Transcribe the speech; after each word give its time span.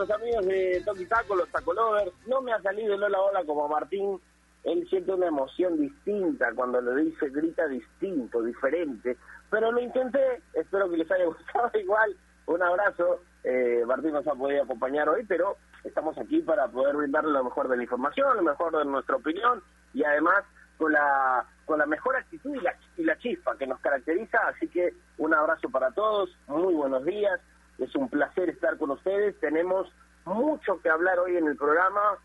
nuestros 0.00 0.18
amigos 0.18 0.46
de 0.46 0.82
Toki 0.84 1.04
Taco, 1.04 1.36
los 1.36 1.48
Taco 1.50 1.74
Lovers. 1.74 2.12
No 2.26 2.40
me 2.40 2.52
ha 2.52 2.62
salido 2.62 2.94
el 2.94 3.02
hola 3.02 3.20
hola 3.20 3.44
como 3.44 3.68
Martín. 3.68 4.18
Él 4.64 4.86
siente 4.88 5.12
una 5.12 5.26
emoción 5.26 5.78
distinta 5.78 6.52
cuando 6.54 6.80
le 6.80 7.02
dice, 7.02 7.28
grita 7.28 7.66
distinto, 7.66 8.42
diferente. 8.42 9.18
Pero 9.50 9.70
lo 9.72 9.80
intenté, 9.80 10.42
espero 10.54 10.90
que 10.90 10.96
les 10.96 11.10
haya 11.10 11.24
gustado 11.26 11.70
igual. 11.78 12.16
Un 12.46 12.62
abrazo. 12.62 13.20
Eh, 13.44 13.82
Martín 13.86 14.12
nos 14.12 14.26
ha 14.26 14.34
podido 14.34 14.62
acompañar 14.62 15.08
hoy, 15.08 15.24
pero 15.26 15.56
estamos 15.84 16.16
aquí 16.16 16.40
para 16.40 16.68
poder 16.68 16.96
brindarle 16.96 17.32
lo 17.32 17.44
mejor 17.44 17.68
de 17.68 17.76
la 17.76 17.82
información, 17.82 18.36
lo 18.36 18.42
mejor 18.42 18.76
de 18.76 18.84
nuestra 18.86 19.16
opinión 19.16 19.62
y 19.92 20.02
además 20.02 20.44
con 20.78 20.92
la 20.92 21.46
con 21.66 21.78
la 21.78 21.86
mejor 21.86 22.16
actitud 22.16 22.54
y 22.54 22.60
la, 22.60 22.74
y 22.96 23.04
la 23.04 23.16
chispa 23.18 23.56
que 23.56 23.66
nos 23.66 23.78
caracteriza. 23.80 24.38
Así 24.48 24.66
que 24.66 24.94
un 25.18 25.32
abrazo 25.32 25.70
para 25.70 25.92
todos, 25.92 26.36
muy 26.48 26.74
buenos 26.74 27.04
días. 27.04 27.38
Es 27.80 27.94
un 27.96 28.08
placer 28.08 28.48
estar 28.50 28.76
con 28.76 28.90
ustedes. 28.90 29.38
Tenemos 29.40 29.90
mucho 30.24 30.80
que 30.80 30.90
hablar 30.90 31.18
hoy 31.18 31.36
en 31.36 31.46
el 31.46 31.56
programa 31.56 32.18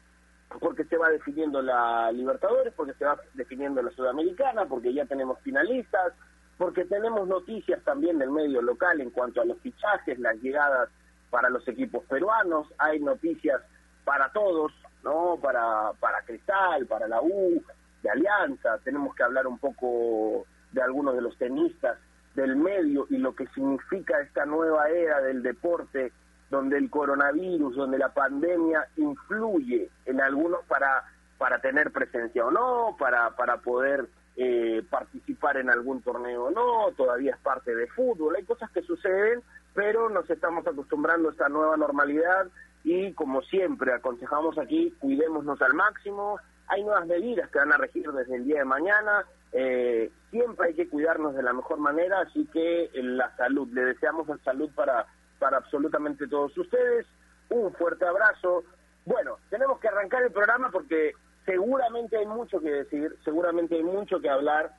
porque 0.60 0.84
se 0.86 0.98
va 0.98 1.10
definiendo 1.10 1.62
la 1.62 2.12
Libertadores, 2.12 2.74
porque 2.76 2.94
se 2.94 3.06
va 3.06 3.18
definiendo 3.34 3.82
la 3.82 3.92
Sudamericana, 3.92 4.66
porque 4.66 4.94
ya 4.94 5.06
tenemos 5.06 5.40
finalistas, 5.40 6.14
porque 6.58 6.86
tenemos 6.86 7.28
noticias 7.28 7.84
también 7.84 8.20
del 8.20 8.32
medio 8.32 8.62
local 8.62 9.02
en 9.02 9.10
cuanto 9.10 9.42
a 9.42 9.46
los 9.46 9.60
fichajes, 9.60 10.20
las 10.20 10.36
llegadas 10.38 10.90
para 11.30 11.50
los 11.50 11.68
equipos 11.68 12.04
peruanos, 12.06 12.68
hay 12.78 13.00
noticias 13.00 13.62
para 14.06 14.32
todos, 14.32 14.72
¿no? 15.04 15.38
Para, 15.42 15.92
para 16.00 16.22
Cristal, 16.22 16.86
para 16.86 17.08
la 17.08 17.22
U, 17.22 17.62
de 18.02 18.10
Alianza, 18.10 18.78
tenemos 18.84 19.16
que 19.16 19.24
hablar 19.24 19.48
un 19.48 19.58
poco 19.58 20.46
de 20.72 20.82
algunos 20.82 21.16
de 21.16 21.22
los 21.22 21.38
tenistas 21.38 21.98
del 22.36 22.56
medio 22.56 23.08
y 23.10 23.18
lo 23.18 23.34
que 23.34 23.48
significa 23.48 24.20
esta 24.22 24.46
nueva 24.46 24.90
era 24.90 25.22
del 25.22 25.42
deporte 25.42 26.12
donde 26.50 26.78
el 26.78 26.90
coronavirus, 26.90 27.76
donde 27.76 27.98
la 27.98 28.14
pandemia 28.14 28.88
influye 28.98 29.90
en 30.06 30.22
algunos 30.22 30.64
para, 30.66 31.04
para 31.38 31.60
tener 31.60 31.92
presencia 31.92 32.46
o 32.46 32.52
no, 32.52 32.96
para, 33.00 33.36
para 33.36 33.58
poder 33.58 34.08
eh, 34.38 34.84
participar 34.90 35.58
en 35.58 35.70
algún 35.70 36.02
torneo 36.02 36.46
o 36.46 36.52
no, 36.52 36.92
todavía 36.96 37.32
es 37.32 37.40
parte 37.40 37.74
de 37.74 37.88
fútbol, 37.88 38.36
hay 38.36 38.44
cosas 38.44 38.70
que 38.72 38.82
suceden, 38.82 39.42
pero 39.74 40.10
nos 40.10 40.30
estamos 40.30 40.68
acostumbrando 40.68 41.30
a 41.30 41.32
esta 41.32 41.50
nueva 41.50 41.78
normalidad 41.78 42.48
y 42.84 43.14
como 43.14 43.42
siempre 43.42 43.94
aconsejamos 43.94 44.58
aquí, 44.58 44.94
cuidémonos 45.00 45.62
al 45.62 45.74
máximo, 45.74 46.40
hay 46.68 46.84
nuevas 46.84 47.06
medidas 47.06 47.50
que 47.50 47.60
van 47.60 47.74
a 47.74 47.78
regir 47.78 48.12
desde 48.12 48.36
el 48.36 48.46
día 48.46 48.60
de 48.60 48.66
mañana, 48.66 49.26
eh, 49.52 50.12
siempre 50.32 50.68
hay 50.68 50.74
que 50.74 50.90
cuidarnos 50.90 51.36
de 51.36 51.44
la 51.44 51.54
mejor 51.54 51.80
manera, 51.80 52.20
así 52.22 52.46
que 52.52 52.90
la 52.94 53.36
salud, 53.38 53.70
le 53.72 53.86
deseamos 53.86 54.28
la 54.28 54.38
salud 54.40 54.70
para, 54.76 55.06
para 55.40 55.58
absolutamente 55.58 56.28
todos 56.28 56.58
ustedes, 56.58 57.06
un 57.50 57.72
fuerte 57.74 58.06
abrazo. 58.06 58.64
Bueno, 59.06 59.38
tenemos 59.50 59.80
que 59.80 59.88
arrancar 59.88 60.24
el 60.24 60.32
programa 60.32 60.72
porque 60.72 61.14
seguramente 61.46 62.18
hay 62.18 62.26
mucho 62.26 62.60
que 62.60 62.72
decir, 62.72 63.16
seguramente 63.24 63.76
hay 63.76 63.84
mucho 63.84 64.20
que 64.20 64.30
hablar. 64.30 64.76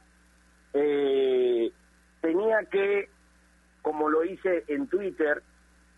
Eh, 0.74 1.72
tenía 2.20 2.64
que, 2.64 3.08
como 3.82 4.10
lo 4.10 4.24
hice 4.24 4.64
en 4.68 4.88
Twitter, 4.88 5.42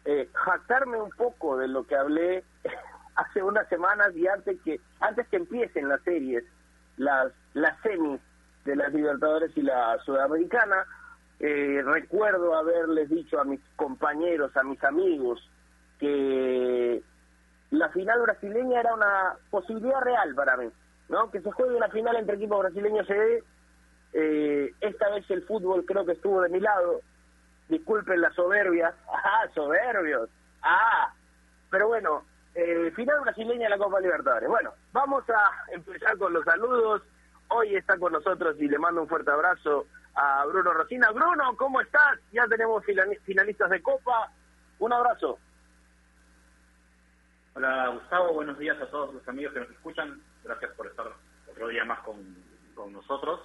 eh, 0.05 0.29
jactarme 0.33 1.01
un 1.01 1.11
poco 1.11 1.57
de 1.57 1.69
lo 1.69 1.87
que 1.87 1.97
hablé 1.97 2.45
hace 3.19 3.43
unas 3.43 3.69
semanas 3.69 4.15
y 4.15 4.27
antes 4.29 4.61
que 4.63 4.81
antes 5.01 5.27
que 5.29 5.37
empiecen 5.37 5.89
las 5.89 6.01
series, 6.03 6.45
las 6.97 7.33
las 7.55 7.79
semis 7.83 8.21
de 8.65 8.77
las 8.77 8.93
Libertadores 8.93 9.51
y 9.57 9.63
la 9.63 9.99
Sudamericana. 10.05 10.87
Eh, 11.41 11.83
recuerdo 11.85 12.57
haberles 12.57 13.09
dicho 13.11 13.41
a 13.41 13.45
mis 13.45 13.61
compañeros, 13.77 14.57
a 14.57 14.65
mis 14.65 14.83
amigos, 14.83 15.41
que 16.01 17.01
la 17.71 17.89
final 17.91 18.23
brasileña 18.23 18.81
era 18.81 18.95
una 18.95 19.37
posibilidad 19.51 20.01
real 20.01 20.35
para 20.35 20.57
mí, 20.57 20.69
¿no? 21.09 21.31
Que 21.31 21.41
se 21.41 21.53
juegue 21.53 21.77
una 21.77 21.89
final 21.91 22.17
entre 22.17 22.37
equipos 22.37 22.61
brasileños 22.61 23.07
se. 23.07 23.43
Eh, 24.15 24.73
esta 24.81 25.11
vez 25.11 25.31
el 25.31 25.43
fútbol 25.43 25.85
creo 25.85 26.05
que 26.05 26.13
estuvo 26.13 26.41
de 26.41 26.49
mi 26.49 26.61
lado. 26.61 27.01
Disculpen 27.69 28.21
la 28.21 28.33
soberbia. 28.33 28.95
¡Ah, 29.13 29.47
soberbios! 29.55 30.29
¡Ah! 30.63 31.13
Pero 31.71 31.89
bueno, 31.89 32.25
eh, 32.55 32.91
final 32.95 33.21
brasileña 33.21 33.65
de 33.65 33.71
la 33.71 33.79
Copa 33.79 34.01
Libertadores. 34.01 34.49
Bueno, 34.49 34.73
vamos 34.93 35.25
a 35.31 35.73
empezar 35.73 36.17
con 36.19 36.33
los 36.33 36.45
saludos. 36.45 37.03
Hoy 37.49 37.77
está 37.77 37.99
con 37.99 38.13
nosotros 38.13 38.57
y 38.59 38.69
le 38.69 38.79
mando 38.79 39.03
un 39.03 39.09
fuerte 39.09 39.31
abrazo 39.31 39.87
a 40.15 40.45
Bruno 40.47 40.73
Rosina. 40.73 41.11
Bruno, 41.11 41.57
¿cómo 41.57 41.81
estás? 41.81 42.19
Ya 42.33 42.47
tenemos 42.47 42.85
finalistas 42.85 43.71
de 43.71 43.83
Copa. 43.83 44.31
Un 44.79 44.93
abrazo. 44.93 45.39
Hola 47.55 47.89
Gustavo, 47.89 48.35
buenos 48.35 48.59
días 48.59 48.81
a 48.81 48.87
todos 48.87 49.15
los 49.15 49.27
amigos 49.29 49.53
que 49.53 49.61
nos 49.61 49.71
escuchan. 49.71 50.21
Gracias 50.45 50.71
por 50.73 50.87
estar 50.87 51.07
otro 51.51 51.69
día 51.69 51.85
más 51.85 52.01
con, 52.01 52.17
con 52.75 52.93
nosotros. 52.93 53.41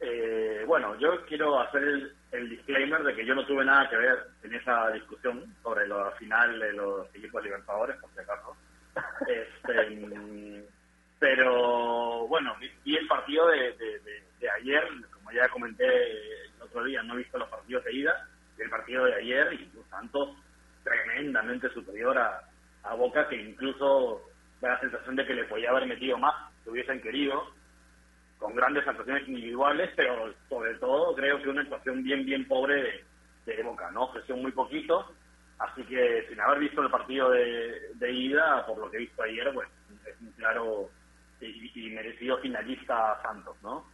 Eh, 0.00 0.64
bueno, 0.66 0.98
yo 0.98 1.24
quiero 1.26 1.60
hacer 1.60 2.12
el, 2.32 2.48
disclaimer 2.50 3.02
de 3.02 3.14
que 3.14 3.24
yo 3.24 3.34
no 3.34 3.46
tuve 3.46 3.64
nada 3.64 3.88
que 3.88 3.96
ver 3.96 4.18
en 4.42 4.54
esa 4.54 4.90
discusión 4.90 5.44
sobre 5.62 5.86
la 5.86 6.10
final 6.12 6.58
de 6.58 6.72
los 6.72 7.14
equipos 7.14 7.42
libertadores, 7.42 7.96
por 7.96 8.10
si 8.12 8.20
acaso. 8.20 8.56
Este, 9.26 10.64
pero 11.18 12.26
bueno, 12.28 12.54
vi, 12.84 12.96
el 12.96 13.06
partido 13.06 13.48
de, 13.48 13.74
ayer, 14.60 14.84
como 15.12 15.32
ya 15.32 15.48
comenté 15.48 15.86
el 15.86 16.62
otro 16.62 16.84
día, 16.84 17.02
no 17.02 17.14
he 17.14 17.18
visto 17.18 17.38
los 17.38 17.48
partidos 17.48 17.84
de 17.84 17.94
ida, 17.94 18.28
el 18.58 18.70
partido 18.70 19.04
de 19.04 19.14
ayer 19.14 19.52
y 19.54 19.70
Santos 19.90 20.36
tremendamente 20.82 21.68
superior 21.70 22.18
a, 22.18 22.40
a 22.82 22.94
Boca, 22.94 23.28
que 23.28 23.40
incluso 23.40 24.22
da 24.60 24.70
la 24.70 24.80
sensación 24.80 25.16
de 25.16 25.26
que 25.26 25.34
le 25.34 25.44
podía 25.44 25.70
haber 25.70 25.86
metido 25.86 26.18
más, 26.18 26.34
si 26.62 26.70
hubiesen 26.70 27.00
querido, 27.00 27.50
con 28.44 28.54
grandes 28.54 28.86
actuaciones 28.86 29.26
individuales, 29.26 29.90
pero 29.96 30.34
sobre 30.50 30.74
todo 30.74 31.14
creo 31.14 31.40
que 31.40 31.48
una 31.48 31.62
actuación 31.62 32.02
bien, 32.02 32.26
bien 32.26 32.46
pobre 32.46 33.02
de, 33.46 33.62
Boca, 33.62 33.90
¿no? 33.90 34.04
Ofreció 34.04 34.36
muy 34.36 34.52
poquito, 34.52 35.14
así 35.58 35.82
que 35.84 36.26
sin 36.28 36.38
haber 36.38 36.58
visto 36.58 36.82
el 36.82 36.90
partido 36.90 37.30
de, 37.30 37.94
de 37.94 38.12
ida, 38.12 38.66
por 38.66 38.76
lo 38.76 38.90
que 38.90 38.98
he 38.98 39.00
visto 39.00 39.22
ayer, 39.22 39.50
pues 39.54 39.66
es 40.06 40.20
un 40.20 40.30
claro 40.32 40.90
y, 41.40 41.88
merecido 41.88 42.36
finalista 42.36 43.18
Santos, 43.22 43.56
¿no? 43.62 43.86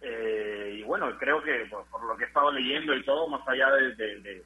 Eh, 0.00 0.78
y 0.80 0.82
bueno, 0.82 1.16
creo 1.16 1.40
que 1.40 1.68
por, 1.70 2.04
lo 2.04 2.16
que 2.16 2.24
he 2.24 2.26
estado 2.26 2.50
leyendo 2.50 2.92
y 2.92 3.04
todo, 3.04 3.28
más 3.28 3.46
allá 3.46 3.70
de, 3.70 4.42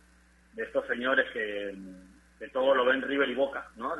estos 0.54 0.86
señores 0.86 1.24
que, 1.32 1.74
de 2.40 2.48
todo 2.50 2.74
lo 2.74 2.84
ven 2.84 3.00
River 3.00 3.30
y 3.30 3.34
Boca, 3.34 3.66
¿no? 3.76 3.94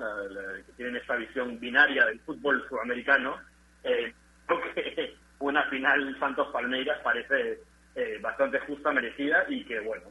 que 0.67 0.73
tienen 0.73 0.97
esta 0.97 1.17
visión 1.17 1.59
binaria 1.59 2.05
del 2.05 2.21
fútbol 2.21 2.63
sudamericano, 2.69 3.41
eh, 3.85 4.13
creo 4.47 4.75
que 4.75 5.20
una 5.41 5.65
final 5.65 6.19
Santos-Palmeiras 6.19 7.01
parece 7.03 7.61
eh, 7.95 8.19
bastante 8.23 8.61
justa, 8.61 8.93
merecida 8.93 9.45
y 9.49 9.65
que, 9.65 9.81
bueno, 9.81 10.07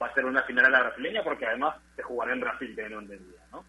va 0.00 0.08
a 0.08 0.14
ser 0.14 0.24
una 0.24 0.42
final 0.42 0.66
a 0.66 0.70
la 0.70 0.82
brasileña 0.82 1.22
porque 1.22 1.46
además 1.46 1.76
se 1.94 2.02
jugará 2.02 2.32
en 2.32 2.40
Brasil, 2.40 2.74
que 2.74 2.88
no 2.88 3.00
entendía, 3.00 3.40
¿no? 3.52 3.64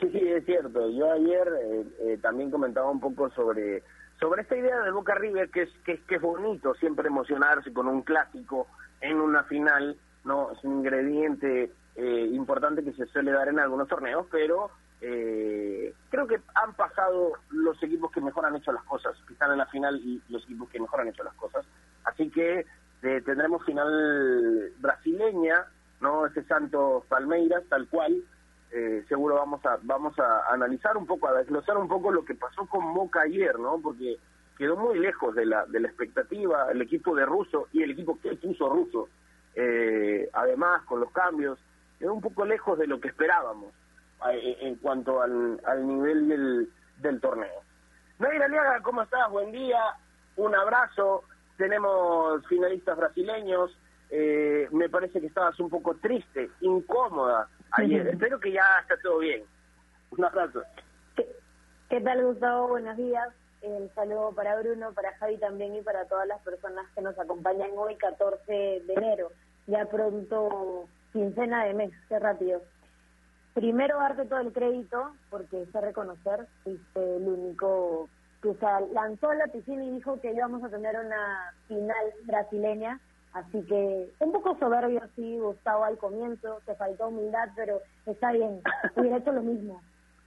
Sí, 0.00 0.10
sí, 0.10 0.28
es 0.28 0.44
cierto. 0.44 0.90
Yo 0.90 1.12
ayer 1.12 1.48
eh, 1.62 1.84
eh, 2.00 2.18
también 2.22 2.50
comentaba 2.50 2.90
un 2.90 3.00
poco 3.00 3.30
sobre 3.30 3.82
sobre 4.18 4.42
esta 4.42 4.56
idea 4.56 4.80
de 4.82 4.92
Boca 4.92 5.16
River, 5.16 5.50
que 5.50 5.62
es, 5.62 5.70
que, 5.84 6.00
que 6.04 6.14
es 6.14 6.22
bonito 6.22 6.74
siempre 6.74 7.08
emocionarse 7.08 7.72
con 7.72 7.88
un 7.88 8.02
clásico 8.02 8.68
en 9.00 9.20
una 9.20 9.42
final, 9.44 9.96
no 10.24 10.52
es 10.52 10.62
un 10.62 10.78
ingrediente 10.78 11.72
eh, 11.96 12.28
importante 12.32 12.84
que 12.84 12.92
se 12.92 13.06
suele 13.06 13.32
dar 13.32 13.48
en 13.48 13.58
algunos 13.58 13.88
torneos, 13.88 14.26
pero 14.30 14.70
creo 15.02 16.26
que 16.28 16.40
han 16.54 16.74
pasado 16.74 17.32
los 17.50 17.82
equipos 17.82 18.12
que 18.12 18.20
mejor 18.20 18.46
han 18.46 18.56
hecho 18.56 18.72
las 18.72 18.84
cosas, 18.84 19.16
que 19.26 19.32
están 19.32 19.50
en 19.50 19.58
la 19.58 19.66
final 19.66 19.96
y 19.96 20.22
los 20.28 20.44
equipos 20.44 20.68
que 20.70 20.80
mejor 20.80 21.00
han 21.00 21.08
hecho 21.08 21.24
las 21.24 21.34
cosas. 21.34 21.66
Así 22.04 22.30
que 22.30 22.66
tendremos 23.00 23.64
final 23.64 24.72
brasileña, 24.78 25.66
no 26.00 26.26
ese 26.26 26.44
Santos 26.44 27.04
Palmeiras, 27.06 27.64
tal 27.68 27.88
cual, 27.88 28.22
eh, 28.72 29.04
seguro 29.08 29.34
vamos 29.34 29.64
a 29.66 29.78
vamos 29.82 30.18
a 30.18 30.52
analizar 30.52 30.96
un 30.96 31.06
poco, 31.06 31.28
a 31.28 31.34
desglosar 31.34 31.76
un 31.76 31.88
poco 31.88 32.10
lo 32.10 32.24
que 32.24 32.34
pasó 32.34 32.66
con 32.66 32.94
Boca 32.94 33.20
ayer, 33.20 33.58
¿no? 33.58 33.78
Porque 33.78 34.16
quedó 34.56 34.76
muy 34.76 34.98
lejos 34.98 35.34
de 35.34 35.44
la 35.44 35.66
de 35.66 35.80
la 35.80 35.88
expectativa 35.88 36.70
el 36.70 36.80
equipo 36.80 37.14
de 37.14 37.26
Russo 37.26 37.68
y 37.72 37.82
el 37.82 37.90
equipo 37.90 38.18
que 38.20 38.34
puso 38.36 38.70
Russo, 38.70 39.08
eh, 39.54 40.28
además 40.32 40.82
con 40.84 41.00
los 41.00 41.10
cambios, 41.12 41.58
quedó 41.98 42.14
un 42.14 42.22
poco 42.22 42.46
lejos 42.46 42.78
de 42.78 42.86
lo 42.86 42.98
que 42.98 43.08
esperábamos 43.08 43.72
eh, 43.72 43.81
en 44.30 44.76
cuanto 44.76 45.20
al, 45.22 45.60
al 45.64 45.86
nivel 45.86 46.28
del, 46.28 46.68
del 46.98 47.20
torneo. 47.20 47.62
Naira 48.18 48.46
Aliaga, 48.46 48.80
¿cómo 48.82 49.02
estás? 49.02 49.30
Buen 49.30 49.52
día, 49.52 49.80
un 50.36 50.54
abrazo. 50.54 51.24
Tenemos 51.56 52.46
finalistas 52.46 52.96
brasileños. 52.96 53.76
me 54.70 54.88
parece 54.88 55.20
que 55.20 55.26
estabas 55.26 55.58
un 55.60 55.68
poco 55.68 55.94
triste, 55.96 56.50
incómoda 56.60 57.48
ayer. 57.72 58.06
Espero 58.08 58.38
que 58.38 58.52
ya 58.52 58.64
esté 58.82 58.96
todo 59.02 59.18
bien. 59.18 59.42
Un 60.16 60.24
abrazo. 60.24 60.62
¿Qué, 61.88 62.00
tal, 62.00 62.24
Gustavo? 62.24 62.68
Buenos 62.68 62.96
días. 62.96 63.28
El 63.62 63.92
saludo 63.94 64.32
para 64.34 64.58
Bruno, 64.60 64.92
para 64.92 65.16
Javi 65.18 65.38
también 65.38 65.74
y 65.76 65.82
para 65.82 66.04
todas 66.06 66.26
las 66.26 66.40
personas 66.42 66.86
que 66.94 67.00
nos 67.00 67.18
acompañan 67.18 67.70
hoy, 67.76 67.96
14 67.96 68.52
de 68.52 68.94
enero. 68.94 69.30
ya 69.66 69.84
pronto 69.86 70.88
quincena 71.12 71.64
de 71.64 71.74
mes, 71.74 71.92
qué 72.08 72.18
rápido. 72.18 72.62
Primero 73.54 73.98
darte 73.98 74.24
todo 74.24 74.40
el 74.40 74.52
crédito, 74.52 75.12
porque 75.28 75.66
sé 75.66 75.80
reconocer, 75.80 76.46
fuiste 76.64 77.16
el 77.16 77.28
único 77.28 78.08
que 78.42 78.56
lanzó 78.92 79.30
a 79.30 79.34
la 79.34 79.46
piscina 79.46 79.84
y 79.84 79.90
dijo 79.90 80.18
que 80.20 80.32
íbamos 80.32 80.64
a 80.64 80.70
tener 80.70 80.98
una 80.98 81.52
final 81.68 82.12
brasileña, 82.24 82.98
así 83.34 83.62
que 83.66 84.10
un 84.20 84.32
poco 84.32 84.56
soberbio 84.58 85.02
sí, 85.14 85.38
Gustavo 85.38 85.84
al 85.84 85.98
comienzo, 85.98 86.60
te 86.64 86.74
faltó 86.74 87.08
humildad, 87.08 87.50
pero 87.54 87.80
está 88.06 88.32
bien, 88.32 88.62
hubiera 88.96 89.18
hecho 89.18 89.32
lo 89.32 89.42
mismo, 89.42 89.82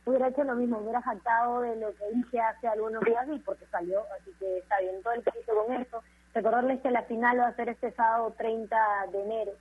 hubiera 0.06 0.28
hecho 0.28 0.44
lo 0.44 0.54
mismo, 0.54 0.78
hubiera 0.78 1.02
jactado 1.02 1.62
de 1.62 1.76
lo 1.78 1.96
que 1.96 2.10
dije 2.14 2.40
hace 2.40 2.68
algunos 2.68 3.04
días 3.04 3.28
y 3.28 3.40
porque 3.40 3.66
salió, 3.66 4.02
así 4.20 4.32
que 4.40 4.60
está 4.60 4.80
bien, 4.82 5.02
todo 5.02 5.14
el 5.14 5.24
crédito 5.24 5.54
con 5.56 5.76
eso. 5.76 6.02
Recordarles 6.36 6.82
que 6.82 6.92
la 6.92 7.04
final 7.04 7.40
va 7.40 7.48
a 7.48 7.56
ser 7.56 7.70
este 7.70 7.92
sábado 7.94 8.34
30 8.38 8.78
de 9.12 9.24
enero 9.24 9.52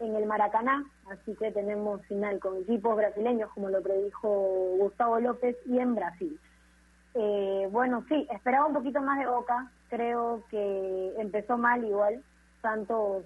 en 0.00 0.14
el 0.14 0.26
Maracaná, 0.26 0.84
así 1.10 1.34
que 1.36 1.50
tenemos 1.50 2.04
final 2.06 2.38
con 2.38 2.56
equipos 2.58 2.96
brasileños, 2.96 3.50
como 3.52 3.68
lo 3.68 3.82
predijo 3.82 4.28
Gustavo 4.78 5.18
López, 5.20 5.56
y 5.66 5.78
en 5.78 5.94
Brasil. 5.94 6.40
Eh, 7.14 7.68
bueno, 7.70 8.04
sí, 8.08 8.26
esperaba 8.30 8.66
un 8.66 8.74
poquito 8.74 9.00
más 9.00 9.18
de 9.18 9.26
Boca, 9.26 9.70
creo 9.88 10.44
que 10.50 11.14
empezó 11.18 11.58
mal 11.58 11.84
igual, 11.84 12.22
Santos 12.62 13.24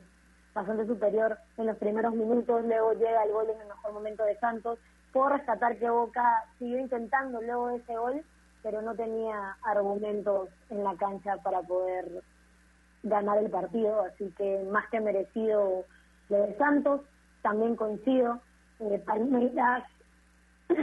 bastante 0.55 0.87
superior 0.87 1.39
en 1.57 1.67
los 1.67 1.77
primeros 1.79 2.15
minutos, 2.15 2.65
luego 2.65 2.93
llega 2.93 3.25
el 3.25 3.33
gol 3.33 3.47
en 3.51 3.61
el 3.61 3.69
mejor 3.69 3.93
momento 3.93 4.25
de 4.25 4.39
Santos, 4.39 4.79
puedo 5.13 5.31
rescatar 5.31 5.77
que 5.79 5.89
Boca 5.89 6.45
siguió 6.59 6.79
intentando 6.79 7.41
luego 7.41 7.71
ese 7.71 7.97
gol, 7.97 8.23
pero 8.63 8.81
no 8.83 8.95
tenía 8.95 9.57
argumentos 9.63 10.49
en 10.71 10.85
la 10.85 10.95
cancha 10.97 11.37
para 11.39 11.63
poder 11.63 12.23
ganar 13.03 13.39
el 13.39 13.51
partido, 13.51 14.03
así 14.03 14.33
que 14.37 14.65
más 14.71 14.89
que 14.91 15.01
merecido 15.01 15.85
lo 16.29 16.47
de 16.47 16.57
Santos, 16.57 17.01
también 17.43 17.77
coincido. 17.77 18.41
Eh, 18.81 19.03
Palmeiras, 19.07 19.85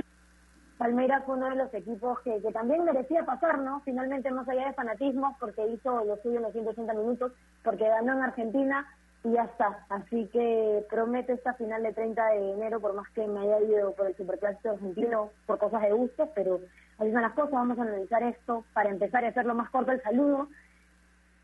Palmeiras 0.77 1.23
fue 1.25 1.35
uno 1.35 1.49
de 1.49 1.55
los 1.55 1.73
equipos 1.73 2.19
que, 2.21 2.41
que 2.41 2.51
también 2.51 2.85
merecía 2.85 3.25
pasar, 3.25 3.59
¿no? 3.59 3.81
Finalmente, 3.81 4.31
más 4.31 4.47
allá 4.47 4.67
de 4.67 4.73
fanatismo, 4.73 5.35
porque 5.39 5.67
hizo 5.67 6.03
lo 6.05 6.17
suyo 6.17 6.37
en 6.37 6.43
los 6.43 6.53
180 6.53 6.93
minutos, 6.93 7.33
porque 7.63 7.87
ganó 7.87 8.13
en 8.13 8.23
Argentina 8.23 8.87
y 9.23 9.31
ya 9.31 9.43
está. 9.43 9.85
Así 9.89 10.27
que 10.31 10.85
prometo 10.89 11.33
esta 11.33 11.53
final 11.53 11.83
de 11.83 11.93
30 11.93 12.25
de 12.29 12.51
enero, 12.53 12.79
por 12.79 12.93
más 12.93 13.09
que 13.09 13.27
me 13.27 13.41
haya 13.41 13.59
ido 13.61 13.93
por 13.93 14.07
el 14.07 14.15
Superclásico 14.15 14.71
argentino 14.71 15.31
por 15.45 15.57
cosas 15.57 15.81
de 15.81 15.91
gusto, 15.91 16.29
pero 16.35 16.59
así 16.97 17.11
son 17.11 17.21
las 17.21 17.33
cosas. 17.33 17.51
Vamos 17.51 17.77
a 17.79 17.83
analizar 17.83 18.23
esto 18.23 18.63
para 18.73 18.89
empezar 18.89 19.23
y 19.23 19.27
hacerlo 19.27 19.55
más 19.55 19.69
corto 19.69 19.91
el 19.91 20.01
saludo. 20.01 20.47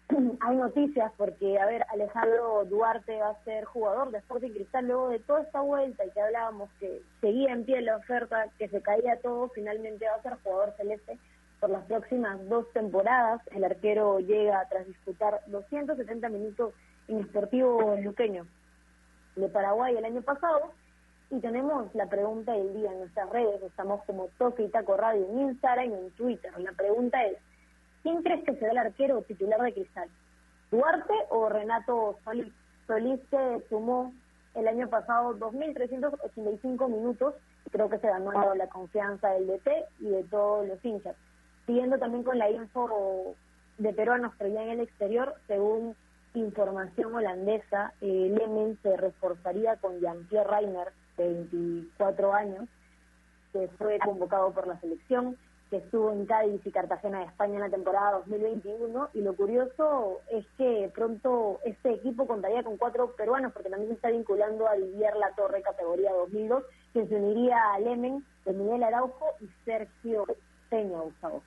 hay 0.41 0.55
noticias 0.55 1.11
porque, 1.17 1.57
a 1.59 1.65
ver, 1.65 1.85
Alejandro 1.91 2.65
Duarte 2.65 3.17
va 3.19 3.29
a 3.29 3.43
ser 3.43 3.65
jugador 3.65 4.11
de 4.11 4.19
Sporting 4.19 4.51
Cristal 4.51 4.85
luego 4.85 5.09
de 5.09 5.19
toda 5.19 5.41
esta 5.41 5.61
vuelta 5.61 6.05
y 6.05 6.11
que 6.11 6.21
hablábamos 6.21 6.69
que 6.79 7.01
seguía 7.21 7.51
en 7.51 7.65
pie 7.65 7.81
la 7.81 7.97
oferta, 7.97 8.47
que 8.57 8.67
se 8.67 8.81
caía 8.81 9.19
todo, 9.21 9.49
finalmente 9.49 10.05
va 10.05 10.15
a 10.15 10.21
ser 10.21 10.37
jugador 10.43 10.73
celeste 10.77 11.17
por 11.59 11.69
las 11.69 11.85
próximas 11.85 12.37
dos 12.47 12.71
temporadas. 12.73 13.41
El 13.51 13.63
arquero 13.63 14.19
llega 14.19 14.67
tras 14.69 14.85
disputar 14.85 15.41
270 15.47 16.29
minutos 16.29 16.73
en 17.07 17.19
Esportivo 17.19 17.95
Luqueño 18.01 18.45
de 19.35 19.47
Paraguay 19.49 19.95
el 19.95 20.05
año 20.05 20.21
pasado. 20.21 20.71
Y 21.31 21.39
tenemos 21.39 21.93
la 21.95 22.05
pregunta 22.05 22.53
del 22.53 22.73
día 22.75 22.91
en 22.91 22.99
nuestras 22.99 23.29
redes, 23.31 23.61
estamos 23.63 24.03
como 24.03 24.27
Toque 24.37 24.63
y 24.63 24.69
Taco 24.69 24.95
Radio 24.95 25.25
en 25.27 25.39
Instagram 25.39 25.89
y 25.89 25.93
en 25.93 26.11
Twitter. 26.11 26.51
La 26.59 26.71
pregunta 26.73 27.23
es, 27.25 27.37
¿Quién 28.05 28.21
crees 28.21 28.43
que 28.43 28.53
será 28.57 28.71
el 28.71 28.77
arquero 28.77 29.23
titular 29.23 29.59
de 29.63 29.73
Cristal? 29.73 30.07
¿Duarte 30.69 31.13
o 31.31 31.49
Renato 31.49 32.19
Solís? 32.23 32.53
Solís 32.85 33.19
se 33.31 33.67
sumó 33.67 34.13
el 34.53 34.67
año 34.67 34.87
pasado 34.89 35.35
2.385 35.39 36.87
minutos 36.87 37.33
y 37.65 37.71
creo 37.71 37.89
que 37.89 37.97
se 37.97 38.05
ganó 38.05 38.53
la 38.53 38.67
confianza 38.67 39.29
del 39.31 39.47
DT 39.47 39.69
y 40.01 40.09
de 40.09 40.23
todos 40.25 40.67
los 40.67 40.85
hinchas. 40.85 41.15
Siguiendo 41.65 41.97
también 41.97 42.23
con 42.23 42.37
la 42.37 42.51
info 42.51 43.35
de 43.79 43.91
peruanos 43.91 44.35
que 44.35 44.51
ya 44.51 44.61
en 44.61 44.69
el 44.69 44.81
exterior, 44.81 45.33
según 45.47 45.95
información 46.35 47.15
holandesa, 47.15 47.95
eh, 48.01 48.31
Lemen 48.37 48.77
se 48.83 48.95
reforzaría 48.97 49.77
con 49.77 49.99
Jean-Pierre 49.99 50.47
Reiner, 50.47 50.89
de 51.17 51.27
24 51.27 52.35
años, 52.35 52.69
que 53.51 53.67
fue 53.79 53.97
convocado 53.97 54.51
por 54.51 54.67
la 54.67 54.79
selección 54.79 55.37
que 55.69 55.77
estuvo 55.77 56.11
en 56.11 56.25
Cádiz 56.25 56.61
y 56.65 56.71
Cartagena 56.71 57.19
de 57.19 57.25
España 57.25 57.55
en 57.55 57.61
la 57.61 57.69
temporada 57.69 58.19
2021 58.19 59.09
y 59.13 59.21
lo 59.21 59.35
curioso 59.35 60.21
es 60.29 60.45
que 60.57 60.91
pronto 60.93 61.59
este 61.65 61.93
equipo 61.93 62.27
contaría 62.27 62.63
con 62.63 62.77
cuatro 62.77 63.15
peruanos 63.15 63.51
porque 63.51 63.69
también 63.69 63.89
se 63.89 63.95
está 63.95 64.11
vinculando 64.11 64.67
a 64.67 64.75
Didier 64.75 65.15
La 65.15 65.33
Torre 65.35 65.61
categoría 65.61 66.13
2002 66.13 66.63
quien 66.93 67.09
se 67.09 67.15
uniría 67.15 67.57
a 67.73 67.79
Lemen 67.79 68.23
de 68.45 68.53
Miguel 68.53 68.83
Araujo 68.83 69.25
y 69.41 69.49
Sergio 69.65 70.25
Peña 70.69 70.99
Gustavo. 70.99 71.43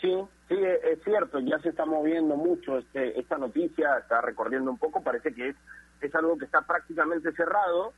Sí, 0.00 0.12
sí, 0.48 0.56
es 0.58 1.02
cierto, 1.04 1.38
ya 1.40 1.58
se 1.60 1.68
está 1.68 1.84
moviendo 1.84 2.36
mucho 2.36 2.78
este, 2.78 3.20
esta 3.20 3.38
noticia, 3.38 3.98
está 3.98 4.20
recorriendo 4.20 4.70
un 4.70 4.78
poco, 4.78 5.00
parece 5.00 5.32
que 5.32 5.50
es, 5.50 5.56
es 6.00 6.12
algo 6.14 6.36
que 6.36 6.46
está 6.46 6.62
prácticamente 6.62 7.30
cerrado, 7.32 7.92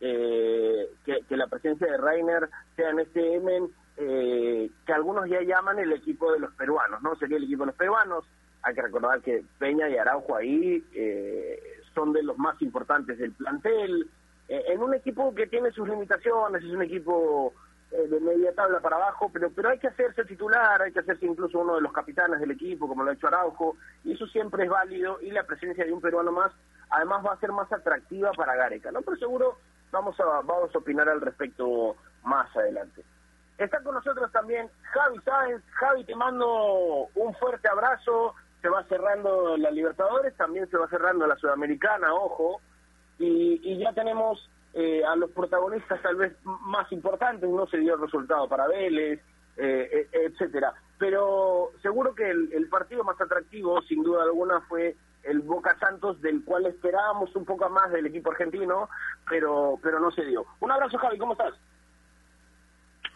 eh, 0.00 0.88
que, 1.04 1.36
la 1.36 1.46
presencia 1.46 1.86
de 1.86 1.98
Rainer 1.98 2.48
sea 2.76 2.90
en 2.90 3.00
este 3.00 3.34
Emen, 3.34 3.68
eh, 3.96 4.70
que 4.86 4.92
algunos 4.92 5.28
ya 5.28 5.42
llaman 5.42 5.78
el 5.78 5.92
equipo 5.92 6.32
de 6.32 6.40
los 6.40 6.52
peruanos, 6.54 7.02
¿no? 7.02 7.16
Sería 7.16 7.36
el 7.36 7.44
equipo 7.44 7.64
de 7.64 7.68
los 7.68 7.76
peruanos. 7.76 8.24
Hay 8.62 8.74
que 8.74 8.82
recordar 8.82 9.20
que 9.20 9.44
Peña 9.58 9.88
y 9.88 9.96
Araujo 9.96 10.36
ahí 10.36 10.82
eh, 10.94 11.60
son 11.94 12.12
de 12.12 12.22
los 12.22 12.38
más 12.38 12.60
importantes 12.62 13.18
del 13.18 13.32
plantel. 13.32 14.08
Eh, 14.48 14.64
en 14.68 14.82
un 14.82 14.94
equipo 14.94 15.34
que 15.34 15.46
tiene 15.46 15.70
sus 15.70 15.88
limitaciones, 15.88 16.64
es 16.64 16.70
un 16.70 16.82
equipo 16.82 17.52
de 17.90 18.20
media 18.20 18.54
tabla 18.54 18.78
para 18.78 18.94
abajo, 18.94 19.30
pero 19.32 19.50
pero 19.50 19.70
hay 19.70 19.78
que 19.80 19.88
hacerse 19.88 20.24
titular, 20.24 20.80
hay 20.80 20.92
que 20.92 21.00
hacerse 21.00 21.26
incluso 21.26 21.58
uno 21.58 21.74
de 21.74 21.80
los 21.80 21.92
capitanes 21.92 22.38
del 22.38 22.52
equipo, 22.52 22.86
como 22.86 23.02
lo 23.02 23.10
ha 23.10 23.14
hecho 23.14 23.26
Araujo, 23.26 23.76
y 24.04 24.12
eso 24.12 24.28
siempre 24.28 24.62
es 24.62 24.70
válido, 24.70 25.20
y 25.20 25.32
la 25.32 25.42
presencia 25.42 25.84
de 25.84 25.92
un 25.92 26.00
peruano 26.00 26.30
más, 26.30 26.52
además 26.88 27.26
va 27.26 27.32
a 27.32 27.40
ser 27.40 27.50
más 27.50 27.70
atractiva 27.72 28.30
para 28.30 28.54
Gareca, 28.54 28.92
¿no? 28.92 29.02
Pero 29.02 29.16
seguro 29.16 29.56
vamos 29.90 30.18
a, 30.20 30.24
vamos 30.24 30.74
a 30.74 30.78
opinar 30.78 31.08
al 31.08 31.20
respecto 31.20 31.96
más 32.24 32.54
adelante. 32.56 33.02
Está 33.58 33.82
con 33.82 33.94
nosotros 33.94 34.30
también 34.32 34.70
Javi 34.92 35.18
Sáenz. 35.20 35.62
Javi, 35.72 36.04
te 36.04 36.14
mando 36.16 37.08
un 37.14 37.34
fuerte 37.34 37.68
abrazo. 37.68 38.34
Se 38.62 38.68
va 38.68 38.84
cerrando 38.84 39.56
la 39.56 39.70
Libertadores, 39.70 40.36
también 40.36 40.68
se 40.70 40.76
va 40.76 40.88
cerrando 40.88 41.26
la 41.26 41.36
Sudamericana, 41.36 42.12
ojo. 42.14 42.60
Y, 43.18 43.60
y 43.62 43.78
ya 43.78 43.92
tenemos 43.92 44.50
eh, 44.74 45.02
a 45.04 45.16
los 45.16 45.30
protagonistas 45.30 46.00
tal 46.02 46.16
vez 46.16 46.32
más 46.44 46.90
importantes. 46.92 47.48
No 47.48 47.66
se 47.66 47.78
dio 47.78 47.94
el 47.94 48.00
resultado 48.00 48.48
para 48.48 48.66
Vélez, 48.66 49.20
eh, 49.56 50.08
e, 50.10 50.24
etcétera. 50.26 50.72
Pero 50.98 51.72
seguro 51.80 52.14
que 52.14 52.30
el 52.30 52.68
partido 52.68 53.02
más 53.04 53.18
atractivo, 53.20 53.80
sin 53.82 54.02
duda 54.02 54.22
alguna, 54.22 54.60
fue 54.62 54.96
el 55.24 55.40
Boca 55.40 55.76
Santos, 55.78 56.20
del 56.20 56.44
cual 56.44 56.66
esperábamos 56.66 57.34
un 57.36 57.44
poco 57.44 57.68
más 57.70 57.90
del 57.92 58.06
equipo 58.06 58.30
argentino, 58.30 58.88
pero, 59.28 59.78
pero 59.82 60.00
no 60.00 60.10
se 60.10 60.24
dio. 60.24 60.44
Un 60.60 60.70
abrazo, 60.70 60.98
Javi, 60.98 61.18
¿cómo 61.18 61.32
estás? 61.32 61.54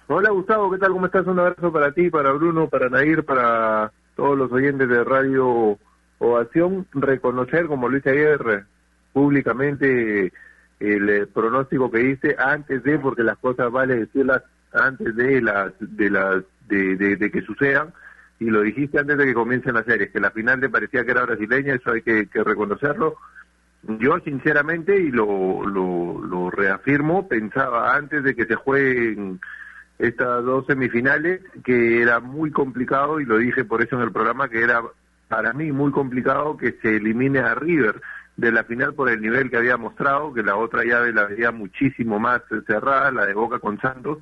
Hola, 0.06 0.30
Gustavo, 0.30 0.70
¿qué 0.70 0.78
tal? 0.78 0.92
¿Cómo 0.92 1.06
estás? 1.06 1.26
Un 1.26 1.38
abrazo 1.38 1.72
para 1.72 1.92
ti, 1.92 2.10
para 2.10 2.32
Bruno, 2.32 2.68
para 2.68 2.90
Nair, 2.90 3.24
para 3.24 3.90
todos 4.16 4.36
los 4.36 4.52
oyentes 4.52 4.88
de 4.88 5.02
Radio 5.02 5.78
Ovación. 6.18 6.86
Reconocer, 6.92 7.66
como 7.66 7.88
lo 7.88 7.96
hice 7.96 8.10
ayer 8.10 8.66
públicamente, 9.14 10.32
el 10.80 11.28
pronóstico 11.28 11.90
que 11.90 12.02
hice 12.02 12.36
antes 12.38 12.82
de, 12.82 12.98
porque 12.98 13.22
las 13.22 13.38
cosas 13.38 13.70
vale 13.70 13.96
decirlas 13.96 14.42
antes 14.72 15.14
de 15.16 15.40
las 15.40 15.72
de 15.78 16.10
las 16.10 16.42
de, 16.68 16.96
de 16.96 17.30
que 17.30 17.42
sucedan 17.42 17.94
y 18.38 18.46
lo 18.46 18.62
dijiste 18.62 18.98
antes 18.98 19.16
de 19.16 19.26
que 19.26 19.34
comiencen 19.34 19.74
las 19.74 19.84
series, 19.84 20.10
que 20.10 20.20
la 20.20 20.30
final 20.30 20.60
te 20.60 20.68
parecía 20.68 21.04
que 21.04 21.12
era 21.12 21.24
brasileña, 21.24 21.74
eso 21.74 21.92
hay 21.92 22.02
que, 22.02 22.28
reconocerlo. 22.32 23.16
Yo, 23.82 24.18
sinceramente, 24.20 24.98
y 24.98 25.10
lo, 25.10 25.64
lo, 25.66 26.50
reafirmo, 26.50 27.28
pensaba 27.28 27.96
antes 27.96 28.22
de 28.22 28.34
que 28.34 28.46
se 28.46 28.54
jueguen 28.54 29.40
estas 29.98 30.44
dos 30.44 30.66
semifinales 30.66 31.40
que 31.64 32.02
era 32.02 32.20
muy 32.20 32.50
complicado, 32.50 33.20
y 33.20 33.24
lo 33.24 33.38
dije 33.38 33.64
por 33.64 33.82
eso 33.82 33.96
en 33.96 34.02
el 34.02 34.12
programa, 34.12 34.48
que 34.48 34.62
era 34.62 34.82
para 35.28 35.52
mí 35.52 35.72
muy 35.72 35.90
complicado 35.90 36.56
que 36.56 36.72
se 36.82 36.96
elimine 36.96 37.40
a 37.40 37.54
River 37.54 38.00
de 38.36 38.52
la 38.52 38.64
final 38.64 38.94
por 38.94 39.08
el 39.08 39.20
nivel 39.20 39.50
que 39.50 39.56
había 39.56 39.76
mostrado, 39.76 40.32
que 40.32 40.42
la 40.42 40.56
otra 40.56 40.84
llave 40.84 41.12
la 41.12 41.26
veía 41.26 41.52
muchísimo 41.52 42.18
más 42.18 42.42
cerrada, 42.66 43.10
la 43.10 43.26
de 43.26 43.34
Boca 43.34 43.58
con 43.58 43.80
Santos, 43.80 44.18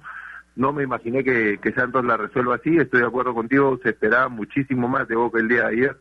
no 0.56 0.72
me 0.72 0.82
imaginé 0.82 1.24
que, 1.24 1.58
Santos 1.74 2.04
la 2.04 2.16
resuelva 2.16 2.56
así, 2.56 2.76
estoy 2.76 3.00
de 3.00 3.06
acuerdo 3.06 3.34
contigo, 3.34 3.78
se 3.82 3.90
esperaba 3.90 4.28
muchísimo 4.28 4.88
más 4.88 5.08
de 5.08 5.16
Boca 5.16 5.38
el 5.38 5.48
día 5.48 5.62
de 5.62 5.68
ayer. 5.68 5.96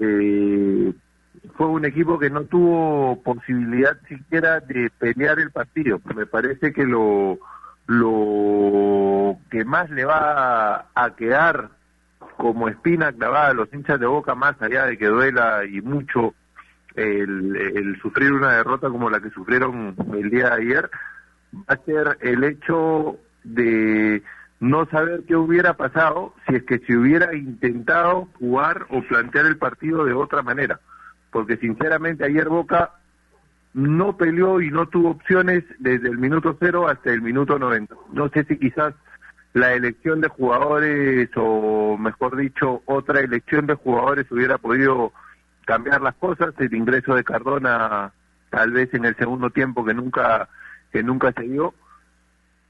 Eh, 0.00 0.92
fue 1.56 1.66
un 1.68 1.84
equipo 1.84 2.18
que 2.18 2.30
no 2.30 2.44
tuvo 2.44 3.22
posibilidad 3.22 3.98
siquiera 4.08 4.60
de 4.60 4.90
pelear 4.98 5.38
el 5.38 5.50
partido. 5.50 6.00
Me 6.14 6.26
parece 6.26 6.72
que 6.72 6.84
lo, 6.84 7.38
lo 7.86 9.38
que 9.50 9.64
más 9.64 9.88
le 9.90 10.04
va 10.04 10.88
a 10.94 11.10
quedar 11.16 11.70
como 12.36 12.68
espina 12.68 13.12
clavada 13.12 13.48
a 13.48 13.54
los 13.54 13.72
hinchas 13.72 13.98
de 13.98 14.06
Boca, 14.06 14.34
más 14.34 14.60
allá 14.60 14.86
de 14.86 14.98
que 14.98 15.06
duela 15.06 15.64
y 15.64 15.80
mucho 15.80 16.34
el, 16.94 17.56
el 17.56 18.00
sufrir 18.00 18.32
una 18.32 18.52
derrota 18.52 18.88
como 18.88 19.10
la 19.10 19.20
que 19.20 19.30
sufrieron 19.30 19.94
el 20.14 20.30
día 20.30 20.50
de 20.50 20.62
ayer 20.62 20.90
va 21.54 21.74
a 21.74 21.84
ser 21.84 22.18
el 22.20 22.44
hecho 22.44 23.18
de 23.54 24.22
no 24.60 24.86
saber 24.86 25.22
qué 25.26 25.36
hubiera 25.36 25.74
pasado 25.74 26.34
si 26.46 26.56
es 26.56 26.64
que 26.64 26.78
se 26.80 26.96
hubiera 26.96 27.34
intentado 27.34 28.28
jugar 28.38 28.86
o 28.90 29.02
plantear 29.02 29.46
el 29.46 29.56
partido 29.56 30.04
de 30.04 30.12
otra 30.12 30.42
manera. 30.42 30.80
Porque 31.30 31.56
sinceramente 31.56 32.24
ayer 32.24 32.48
Boca 32.48 32.92
no 33.74 34.16
peleó 34.16 34.60
y 34.60 34.70
no 34.70 34.88
tuvo 34.88 35.10
opciones 35.10 35.64
desde 35.78 36.08
el 36.08 36.18
minuto 36.18 36.56
cero 36.58 36.88
hasta 36.88 37.12
el 37.12 37.22
minuto 37.22 37.58
90. 37.58 37.94
No 38.12 38.28
sé 38.30 38.44
si 38.44 38.56
quizás 38.58 38.94
la 39.52 39.74
elección 39.74 40.20
de 40.20 40.28
jugadores 40.28 41.30
o 41.36 41.96
mejor 41.98 42.36
dicho 42.36 42.82
otra 42.86 43.20
elección 43.20 43.66
de 43.66 43.74
jugadores 43.74 44.30
hubiera 44.30 44.58
podido 44.58 45.12
cambiar 45.64 46.00
las 46.00 46.14
cosas, 46.16 46.54
el 46.58 46.74
ingreso 46.74 47.14
de 47.14 47.24
Cardona 47.24 48.12
tal 48.50 48.72
vez 48.72 48.92
en 48.94 49.04
el 49.04 49.14
segundo 49.16 49.50
tiempo 49.50 49.84
que 49.84 49.94
nunca 49.94 50.48
que 50.90 51.02
nunca 51.02 51.32
se 51.32 51.42
dio, 51.42 51.74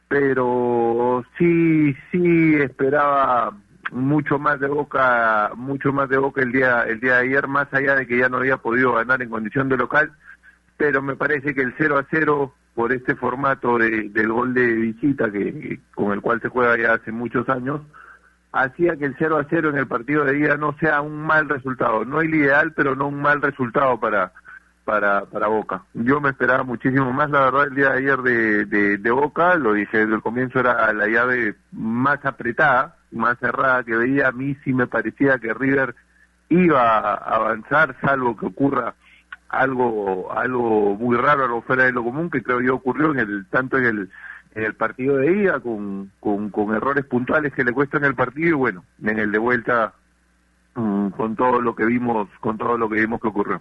pero 0.08 1.24
sí 1.36 1.94
sí 2.10 2.54
esperaba 2.56 3.52
mucho 3.92 4.38
más 4.38 4.58
de 4.60 4.66
Boca, 4.66 5.52
mucho 5.54 5.92
más 5.92 6.08
de 6.08 6.18
Boca 6.18 6.42
el 6.42 6.52
día 6.52 6.82
el 6.82 7.00
día 7.00 7.16
de 7.16 7.28
ayer 7.28 7.46
más 7.46 7.72
allá 7.72 7.94
de 7.94 8.06
que 8.06 8.18
ya 8.18 8.28
no 8.28 8.38
había 8.38 8.56
podido 8.56 8.94
ganar 8.94 9.22
en 9.22 9.30
condición 9.30 9.68
de 9.68 9.76
local, 9.76 10.12
pero 10.76 11.02
me 11.02 11.16
parece 11.16 11.54
que 11.54 11.62
el 11.62 11.74
0 11.76 11.98
a 11.98 12.06
0 12.10 12.54
por 12.74 12.92
este 12.92 13.16
formato 13.16 13.78
de, 13.78 14.08
del 14.10 14.32
gol 14.32 14.54
de 14.54 14.66
visita 14.66 15.30
que 15.30 15.80
con 15.94 16.12
el 16.12 16.20
cual 16.20 16.40
se 16.40 16.48
juega 16.48 16.76
ya 16.78 16.94
hace 16.94 17.12
muchos 17.12 17.48
años 17.48 17.80
hacía 18.52 18.96
que 18.96 19.04
el 19.04 19.16
0 19.18 19.38
a 19.38 19.46
0 19.48 19.70
en 19.70 19.78
el 19.78 19.86
partido 19.86 20.24
de 20.24 20.34
día 20.34 20.56
no 20.56 20.74
sea 20.78 21.00
un 21.00 21.22
mal 21.22 21.48
resultado, 21.48 22.04
no 22.04 22.20
el 22.20 22.34
ideal, 22.34 22.72
pero 22.72 22.94
no 22.94 23.08
un 23.08 23.20
mal 23.20 23.42
resultado 23.42 23.98
para 24.00 24.32
para, 24.88 25.26
para 25.26 25.48
Boca. 25.48 25.82
Yo 25.92 26.18
me 26.18 26.30
esperaba 26.30 26.62
muchísimo 26.62 27.12
más, 27.12 27.28
la 27.28 27.40
verdad, 27.40 27.66
el 27.66 27.74
día 27.74 27.90
de 27.90 27.98
ayer 27.98 28.22
de, 28.22 28.96
de, 28.96 29.10
Boca, 29.10 29.54
lo 29.56 29.74
dije 29.74 29.98
desde 29.98 30.14
el 30.14 30.22
comienzo, 30.22 30.60
era 30.60 30.90
la 30.94 31.06
llave 31.06 31.56
más 31.72 32.24
apretada, 32.24 32.96
más 33.12 33.38
cerrada 33.38 33.84
que 33.84 33.94
veía. 33.94 34.28
A 34.28 34.32
mí 34.32 34.56
sí 34.64 34.72
me 34.72 34.86
parecía 34.86 35.38
que 35.40 35.52
River 35.52 35.94
iba 36.48 37.00
a 37.00 37.14
avanzar, 37.16 37.96
salvo 38.00 38.34
que 38.34 38.46
ocurra 38.46 38.94
algo 39.50 40.32
algo 40.32 40.96
muy 40.96 41.18
raro, 41.18 41.44
algo 41.44 41.60
fuera 41.60 41.84
de 41.84 41.92
lo 41.92 42.02
común, 42.02 42.30
que 42.30 42.42
creo 42.42 42.62
yo 42.62 42.76
ocurrió 42.76 43.12
en 43.12 43.18
el 43.18 43.46
tanto 43.50 43.76
en 43.76 43.84
el 43.84 44.10
en 44.54 44.62
el 44.62 44.72
partido 44.72 45.18
de 45.18 45.32
ida 45.32 45.60
con, 45.60 46.12
con, 46.18 46.48
con 46.48 46.74
errores 46.74 47.04
puntuales 47.04 47.52
que 47.52 47.62
le 47.62 47.72
cuestan 47.74 48.04
el 48.04 48.14
partido 48.14 48.48
y 48.48 48.52
bueno, 48.52 48.84
en 49.04 49.18
el 49.18 49.32
de 49.32 49.38
vuelta 49.38 49.92
mm, 50.76 51.08
con 51.08 51.36
todo 51.36 51.60
lo 51.60 51.74
que 51.74 51.84
vimos, 51.84 52.30
con 52.40 52.56
todo 52.56 52.78
lo 52.78 52.88
que 52.88 53.00
vimos 53.02 53.20
que 53.20 53.28
ocurrió. 53.28 53.60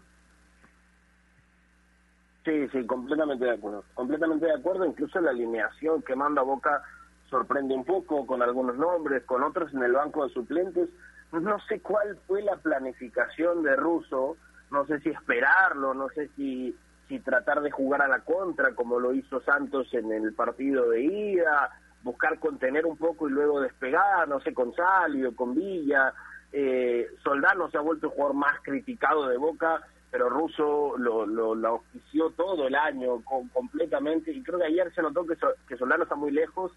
Sí, 2.48 2.66
sí, 2.70 2.86
completamente 2.86 3.44
de 3.44 3.52
acuerdo. 3.52 3.84
Completamente 3.94 4.46
de 4.46 4.54
acuerdo. 4.54 4.86
Incluso 4.86 5.20
la 5.20 5.32
alineación 5.32 6.02
que 6.02 6.16
manda 6.16 6.42
Boca 6.44 6.82
sorprende 7.30 7.76
un 7.76 7.84
poco 7.84 8.26
con 8.26 8.42
algunos 8.42 8.78
nombres, 8.78 9.26
con 9.26 9.44
otros 9.44 9.74
en 9.74 9.84
el 9.84 9.92
banco 9.92 10.26
de 10.26 10.34
suplentes. 10.34 10.88
No 11.34 11.60
sé 11.68 11.82
cuál 11.82 12.18
fue 12.26 12.42
la 12.44 12.56
planificación 12.56 13.64
de 13.64 13.76
Russo, 13.76 14.38
no 14.72 14.86
sé 14.86 15.02
si 15.02 15.10
esperarlo, 15.10 15.94
no 15.94 16.08
sé 16.08 16.30
si, 16.38 16.74
si 17.10 17.20
tratar 17.20 17.60
de 17.60 17.70
jugar 17.70 18.02
a 18.02 18.08
la 18.08 18.22
contra 18.22 18.74
como 18.76 18.98
lo 18.98 19.14
hizo 19.14 19.42
Santos 19.42 19.94
en 19.94 20.10
el 20.14 20.34
partido 20.34 20.90
de 20.90 21.04
ida, 21.04 21.78
buscar 22.02 22.40
contener 22.40 22.86
un 22.86 22.96
poco 22.96 23.28
y 23.28 23.34
luego 23.34 23.60
despegar, 23.60 24.26
no 24.30 24.40
sé, 24.40 24.54
con 24.54 24.74
Salio, 24.74 25.36
con 25.36 25.54
Villa. 25.54 26.14
Eh, 26.54 27.10
Soldano 27.22 27.70
se 27.70 27.78
ha 27.78 27.82
vuelto 27.82 28.08
el 28.08 28.14
jugador 28.14 28.38
más 28.38 28.62
criticado 28.62 29.28
de 29.28 29.36
Boca 29.36 29.82
pero 30.18 30.30
Russo 30.32 30.96
lo, 30.98 31.28
lo, 31.28 31.54
lo 31.54 31.68
auspició 31.68 32.32
todo 32.32 32.66
el 32.66 32.74
año 32.74 33.24
completamente 33.54 34.32
y 34.32 34.42
creo 34.42 34.58
que 34.58 34.66
ayer 34.66 34.92
se 34.96 35.04
notó 35.04 35.28
que, 35.28 35.38
que 35.68 35.78
Solano 35.78 36.06
está 36.06 36.16
muy 36.16 36.32
lejos 36.32 36.72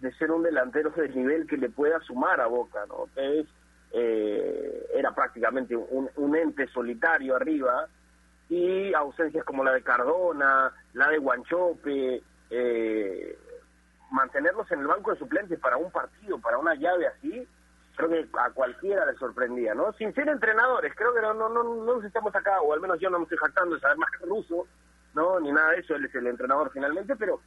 de 0.00 0.12
ser 0.14 0.32
un 0.32 0.42
delantero 0.42 0.90
de 0.90 1.08
nivel 1.10 1.46
que 1.46 1.56
le 1.56 1.70
pueda 1.70 2.00
sumar 2.00 2.40
a 2.40 2.48
Boca, 2.48 2.80
¿no? 2.88 3.06
Es, 3.14 3.46
eh, 3.92 4.86
era 4.92 5.14
prácticamente 5.14 5.76
un, 5.76 6.10
un, 6.16 6.34
ente 6.34 6.66
solitario 6.66 7.36
arriba 7.36 7.86
y 8.48 8.92
ausencias 8.92 9.44
como 9.44 9.62
la 9.62 9.70
de 9.70 9.82
Cardona, 9.82 10.72
la 10.94 11.10
de 11.10 11.18
Guanchope, 11.18 12.24
eh, 12.50 13.38
mantenerlos 14.10 14.68
en 14.72 14.80
el 14.80 14.88
banco 14.88 15.12
de 15.12 15.18
suplentes 15.20 15.60
para 15.60 15.76
un 15.76 15.92
partido, 15.92 16.40
para 16.40 16.58
una 16.58 16.74
llave 16.74 17.06
así, 17.06 17.46
creo 17.96 18.08
que 18.08 18.28
a 18.38 18.50
cualquiera 18.50 19.04
le 19.06 19.14
sorprendía, 19.14 19.74
¿no? 19.74 19.92
Sin 19.94 20.14
ser 20.14 20.28
entrenadores, 20.28 20.94
creo 20.94 21.14
que 21.14 21.20
no, 21.20 21.34
no, 21.34 21.48
no, 21.48 21.62
no 21.62 21.96
nos 21.96 22.04
estamos 22.04 22.34
acá, 22.34 22.60
o 22.60 22.72
al 22.72 22.80
menos 22.80 22.98
yo 23.00 23.10
no 23.10 23.18
me 23.18 23.24
estoy 23.24 23.38
jactando 23.38 23.74
de 23.74 23.80
saber 23.80 23.98
más 23.98 24.10
que 24.10 24.26
ruso, 24.26 24.66
¿no? 25.14 25.40
Ni 25.40 25.52
nada 25.52 25.72
de 25.72 25.80
eso, 25.80 25.94
él 25.94 26.04
es 26.04 26.14
el 26.14 26.26
entrenador 26.26 26.70
finalmente, 26.72 27.16
pero, 27.16 27.40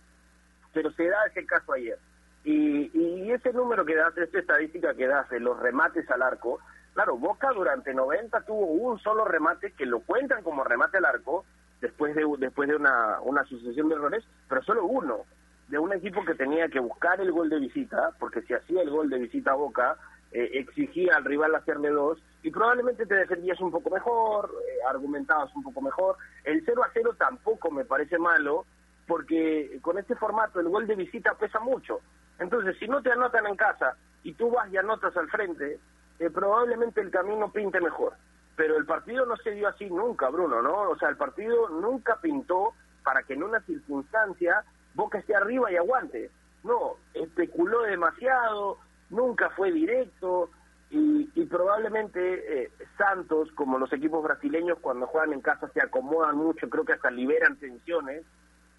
pero 0.74 0.92
se 0.92 1.08
da 1.08 1.26
ese 1.26 1.46
caso 1.46 1.74
ayer. 1.74 1.98
Y, 2.44 2.92
y 2.94 3.32
ese 3.32 3.54
número 3.54 3.86
que 3.86 3.96
das, 3.96 4.18
esta 4.18 4.40
estadística 4.40 4.94
que 4.94 5.08
das 5.08 5.30
de 5.30 5.40
los 5.40 5.58
remates 5.60 6.10
al 6.12 6.22
arco, 6.22 6.60
claro, 6.94 7.18
Boca 7.18 7.52
durante 7.54 7.94
90 7.94 8.42
tuvo 8.42 8.66
un 8.66 9.00
solo 9.00 9.26
remate 9.26 9.72
que 9.72 9.86
lo 9.86 10.02
cuentan 10.02 10.44
como 10.44 10.64
remate 10.64 10.98
al 10.98 11.06
arco, 11.06 11.46
después 11.82 12.16
de, 12.16 12.26
después 12.40 12.70
de 12.70 12.76
una, 12.76 13.20
una 13.22 13.44
sucesión 13.46 13.90
de 13.90 13.96
errores, 13.96 14.24
pero 14.48 14.62
solo 14.64 14.86
uno, 14.86 15.26
de 15.68 15.78
un 15.78 15.94
equipo 15.94 16.24
que 16.26 16.36
tenía 16.36 16.68
que 16.70 16.80
buscar 16.80 17.20
el 17.20 17.32
gol 17.32 17.50
de 17.50 17.60
visita, 17.60 18.12
porque 18.20 18.42
si 18.44 18.54
hacía 18.54 18.82
el 18.82 18.90
gol 18.90 19.10
de 19.10 19.20
visita 19.20 19.52
a 19.52 19.56
Boca, 19.56 19.98
eh, 20.34 20.50
exigía 20.54 21.16
al 21.16 21.26
rival 21.26 21.54
hacerle 21.56 21.90
dos 21.90 22.18
y 22.42 22.50
probablemente 22.52 23.06
te 23.06 23.16
defendías 23.16 23.60
un 23.62 23.72
poco 23.72 23.90
mejor, 23.90 24.52
eh, 24.68 24.80
argumentabas 24.90 25.56
un 25.56 25.64
poco 25.64 25.82
mejor. 25.82 26.18
El 26.44 26.64
0 26.66 26.84
a 26.84 26.90
0 26.92 27.16
tampoco 27.18 27.70
me 27.72 27.86
parece 27.86 28.18
malo 28.18 28.66
porque 29.08 29.80
con 29.82 29.98
este 29.98 30.16
formato 30.16 30.60
el 30.60 30.70
gol 30.70 30.88
de 30.88 30.96
visita 30.96 31.36
pesa 31.36 31.60
mucho. 31.60 32.00
Entonces, 32.40 32.76
si 32.80 32.88
no 32.88 33.02
te 33.02 33.12
anotan 33.12 33.46
en 33.46 33.56
casa 33.56 33.96
y 34.24 34.34
tú 34.34 34.50
vas 34.50 34.72
y 34.72 34.78
anotas 34.78 35.16
al 35.16 35.30
frente, 35.30 35.80
eh, 36.20 36.30
probablemente 36.30 37.02
el 37.02 37.12
camino 37.12 37.52
pinte 37.52 37.80
mejor. 37.80 38.14
Pero 38.56 38.78
el 38.78 38.86
partido 38.86 39.26
no 39.26 39.36
se 39.38 39.52
dio 39.52 39.68
así 39.68 39.90
nunca, 39.90 40.30
Bruno, 40.30 40.62
¿no? 40.62 40.90
O 40.90 40.98
sea, 40.98 41.10
el 41.10 41.18
partido 41.18 41.70
nunca 41.70 42.20
pintó 42.22 42.74
para 43.04 43.24
que 43.24 43.34
en 43.34 43.44
una 43.44 43.60
circunstancia 43.62 44.64
Boca 44.96 45.18
esté 45.18 45.36
arriba 45.36 45.72
y 45.72 45.76
aguante. 45.76 46.30
No, 46.64 46.98
especuló 47.14 47.82
demasiado, 47.82 48.78
nunca 49.14 49.50
fue 49.52 49.72
directo 49.72 50.50
y, 50.90 51.46
probablemente 51.46 52.64
eh, 52.64 52.72
Santos, 52.98 53.52
como 53.56 53.80
los 53.80 53.92
equipos 53.94 54.24
brasileños 54.24 54.78
cuando 54.80 55.08
juegan 55.08 55.34
en 55.34 55.42
casa 55.42 55.68
se 55.74 55.82
acomodan 55.82 56.38
mucho, 56.38 56.70
creo 56.70 56.86
que 56.86 56.94
hasta 56.94 57.10
liberan 57.10 57.58
tensiones 57.58 58.24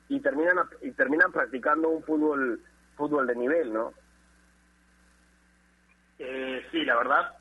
y 0.08 0.20
terminan 0.20 0.56
y 0.82 0.92
terminan 0.92 1.32
practicando 1.32 1.88
un 1.88 2.02
fútbol 2.04 2.60
fútbol 2.96 3.26
de 3.26 3.34
nivel, 3.34 3.72
¿no? 3.72 3.92
Eh, 6.20 6.64
sí, 6.70 6.84
la 6.84 6.96
verdad, 6.96 7.36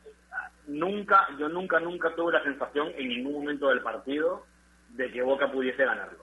nunca, 0.66 1.28
yo 1.38 1.50
nunca, 1.50 1.80
nunca 1.80 2.16
tuve 2.16 2.34
la 2.34 2.44
sensación 2.44 2.90
en 2.96 3.10
ningún 3.10 3.34
momento 3.34 3.70
del 3.70 3.82
partido 3.82 4.46
de 4.90 5.12
que 5.12 5.22
Boca 5.22 5.52
pudiese 5.52 5.86
ganarlo. 5.86 6.20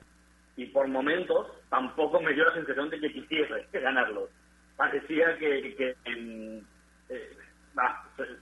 Y 0.56 0.66
por 0.66 0.88
momentos 0.88 1.46
tampoco 1.68 2.20
me 2.20 2.32
dio 2.32 2.44
la 2.44 2.54
sensación 2.54 2.90
de 2.90 2.98
que 2.98 3.12
quisiese 3.12 3.68
ganarlo 3.72 4.28
parecía 4.80 5.36
que, 5.36 5.74
que 5.76 5.94
eh, 6.06 6.62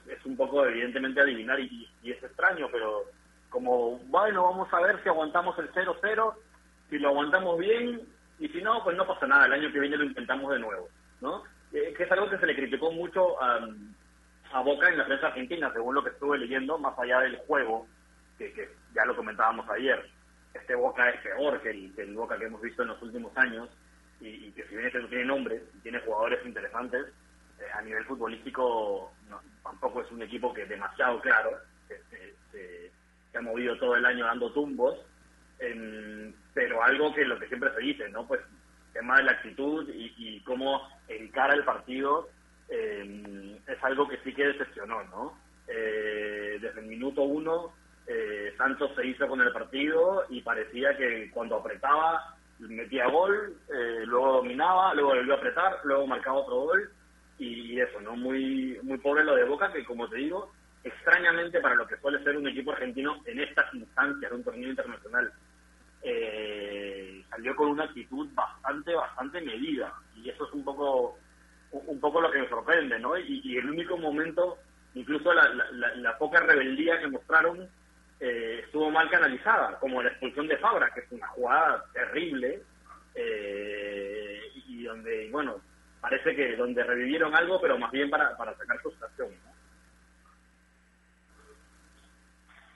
es 0.07 0.25
un 0.25 0.37
poco 0.37 0.65
evidentemente 0.65 1.21
adivinar 1.21 1.59
y, 1.59 1.91
es 2.05 2.23
extraño, 2.23 2.69
pero 2.71 3.07
como, 3.51 3.99
bueno, 4.07 4.45
vamos 4.45 4.73
a 4.73 4.81
ver 4.81 5.03
si 5.03 5.09
aguantamos 5.09 5.59
el 5.59 5.69
0-0, 5.73 6.35
si 6.91 6.99
lo 7.01 7.09
aguantamos 7.09 7.59
bien, 7.59 8.03
y 8.39 8.49
si 8.51 8.63
no, 8.63 8.85
pues 8.85 8.97
no 8.97 9.05
pasa 9.05 9.27
nada, 9.27 9.47
el 9.47 9.53
año 9.55 9.73
que 9.73 9.81
viene 9.81 9.97
lo 9.97 10.05
intentamos 10.05 10.53
de 10.53 10.61
nuevo, 10.61 10.89
¿no? 11.21 11.43
Eh, 11.73 11.93
que 11.97 12.05
es 12.05 12.13
algo 12.13 12.31
que 12.31 12.39
se 12.39 12.47
le 12.47 12.55
criticó 12.55 12.93
mucho 12.93 13.43
a, 13.43 13.59
a 14.53 14.61
Boca 14.61 14.89
en 14.89 14.99
la 14.99 15.07
prensa 15.07 15.27
argentina, 15.27 15.73
según 15.73 15.97
lo 15.97 16.05
que 16.05 16.11
estuve 16.11 16.39
leyendo, 16.39 16.79
más 16.79 16.97
allá 17.01 17.19
del 17.19 17.39
juego, 17.49 17.89
que, 18.39 18.53
que 18.53 18.69
ya 18.95 19.05
lo 19.07 19.17
comentábamos 19.17 19.69
ayer. 19.71 20.09
Este 20.55 20.77
Boca 20.77 21.11
es 21.11 21.21
peor 21.21 21.61
que 21.63 21.71
el, 21.71 21.93
que 21.97 22.03
el 22.03 22.15
Boca 22.15 22.39
que 22.39 22.45
hemos 22.45 22.63
visto 22.63 22.83
en 22.83 22.89
los 22.89 23.03
últimos 23.03 23.37
años, 23.37 23.69
y, 24.21 24.51
que 24.53 24.65
si 24.65 24.75
bien 24.75 24.87
este 24.87 25.01
no 25.01 25.09
tiene 25.09 25.25
nombre 25.25 25.63
y 25.77 25.79
tiene 25.81 26.01
jugadores 26.01 26.45
interesantes, 26.45 27.07
eh, 27.61 27.65
a 27.75 27.83
nivel 27.83 28.05
futbolístico 28.05 29.13
tampoco 29.63 30.03
es 30.03 30.11
un 30.11 30.23
equipo 30.23 30.53
que 30.53 30.67
demasiado 30.67 31.21
claro, 31.21 31.59
se, 31.87 33.37
ha 33.37 33.41
movido 33.41 33.79
todo 33.79 33.95
el 33.95 34.05
año 34.05 34.25
dando 34.25 34.53
tumbos, 34.53 34.99
pero 36.55 36.83
algo 36.83 37.15
que 37.15 37.25
lo 37.25 37.39
que 37.39 37.47
siempre 37.47 37.73
se 37.75 37.81
dice, 37.81 38.09
¿no? 38.09 38.27
Pues 38.27 38.41
tema 38.93 39.19
de 39.19 39.25
la 39.25 39.33
actitud 39.33 39.89
y, 39.95 40.41
cómo 40.41 40.89
encara 41.07 41.55
el 41.55 41.65
partido 41.65 42.29
em, 42.69 43.57
es 43.67 43.83
algo 43.83 44.09
que 44.09 44.19
sí 44.25 44.35
que 44.35 44.49
decepcionó, 44.49 45.05
¿no? 45.05 45.39
Eh, 45.69 46.59
desde 46.61 46.81
el 46.81 46.87
minuto 46.87 47.23
uno 47.23 47.75
eh, 48.07 48.55
Santos 48.57 48.91
se 48.97 49.07
hizo 49.07 49.29
con 49.29 49.41
el 49.43 49.53
partido 49.53 50.25
y 50.31 50.41
parecía 50.41 50.97
que 50.97 51.31
cuando 51.31 51.57
apretaba 51.57 52.38
metía 52.59 53.09
gol, 53.09 53.57
eh, 53.69 54.05
luego 54.05 54.35
dominaba, 54.35 54.95
luego 54.95 55.11
volvió 55.11 55.35
a 55.35 55.37
apretar, 55.37 55.79
luego 55.85 56.07
marcaba 56.07 56.39
otro 56.39 56.57
gol 56.57 56.91
y 57.39 57.81
eso, 57.81 58.01
¿no? 58.01 58.17
Muy 58.17 58.79
muy 58.83 58.99
pobre 58.99 59.25
lo 59.25 59.37
de 59.37 59.45
Boca 59.45 59.73
que 59.73 59.85
como 59.85 60.09
te 60.09 60.17
digo, 60.17 60.53
extrañamente 60.83 61.61
para 61.61 61.75
lo 61.75 61.87
que 61.87 61.97
suele 61.99 62.23
ser 62.25 62.37
un 62.37 62.49
equipo 62.49 62.73
argentino 62.73 63.21
en 63.25 63.41
estas 63.41 63.73
instancias 63.75 64.31
de 64.31 64.37
un 64.37 64.45
torneo 64.45 64.71
internacional, 64.71 65.33
eh, 66.03 67.25
salió 67.31 67.55
con 67.57 67.69
una 67.69 67.85
actitud 67.85 68.29
bastante, 68.35 68.95
bastante 68.95 69.41
medida. 69.41 69.93
Y 70.17 70.29
eso 70.29 70.47
es 70.47 70.53
un 70.53 70.65
poco, 70.65 71.19
un 71.73 72.01
poco 72.01 72.21
lo 72.21 72.31
que 72.31 72.41
me 72.41 72.49
sorprende, 72.49 72.99
¿no? 72.99 73.17
Y, 73.19 73.57
el 73.57 73.71
único 73.71 73.97
momento, 73.97 74.59
incluso 74.95 75.33
la, 75.33 75.49
la, 75.97 76.19
poca 76.19 76.41
rebeldía 76.41 76.99
que 76.99 77.09
mostraron, 77.09 77.69
eh, 78.21 78.63
estuvo 78.65 78.91
mal 78.91 79.09
canalizada, 79.11 79.79
como 79.79 80.03
la 80.03 80.11
expulsión 80.11 80.49
de 80.49 80.59
Fabra, 80.59 80.91
que 80.95 81.01
es 81.01 81.13
una 81.13 81.29
jugada 81.29 81.85
terrible, 81.93 82.63
eh, 83.15 84.41
y 84.67 84.85
donde, 84.85 85.31
bueno, 85.31 85.61
parece 86.01 86.35
que 86.35 86.57
donde 86.57 86.83
revivieron 86.85 87.35
algo, 87.35 87.61
pero 87.61 87.79
más 87.79 87.91
bien 87.91 88.11
para, 88.11 88.37
para 88.37 88.57
sacar 88.57 88.79
frustración. 88.81 89.29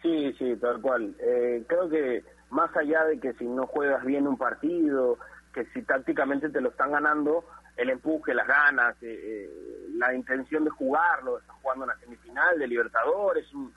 Sí, 0.03 0.35
sí, 0.39 0.57
tal 0.57 0.81
cual. 0.81 1.15
Eh, 1.21 1.65
creo 1.69 1.89
que 1.89 2.25
más 2.51 2.77
allá 2.77 3.05
de 3.05 3.21
que 3.21 3.33
si 3.35 3.45
no 3.45 3.67
juegas 3.67 4.05
bien 4.05 4.27
un 4.27 4.37
partido, 4.37 5.19
que 5.55 5.65
si 5.67 5.83
tácticamente 5.83 6.51
te 6.51 6.61
lo 6.61 6.71
están 6.71 6.93
ganando, 6.93 7.45
el 7.77 7.91
empuje, 7.91 8.35
las 8.35 8.47
ganas, 8.47 8.97
eh, 9.03 9.09
eh, 9.13 9.51
la 9.95 10.15
intención 10.15 10.65
de 10.65 10.71
jugarlo, 10.71 11.39
estás 11.39 11.57
jugando 11.63 11.85
en 11.85 11.91
la 11.91 11.99
semifinal 11.99 12.59
de 12.59 12.67
Libertadores, 12.67 13.53
un, 13.55 13.73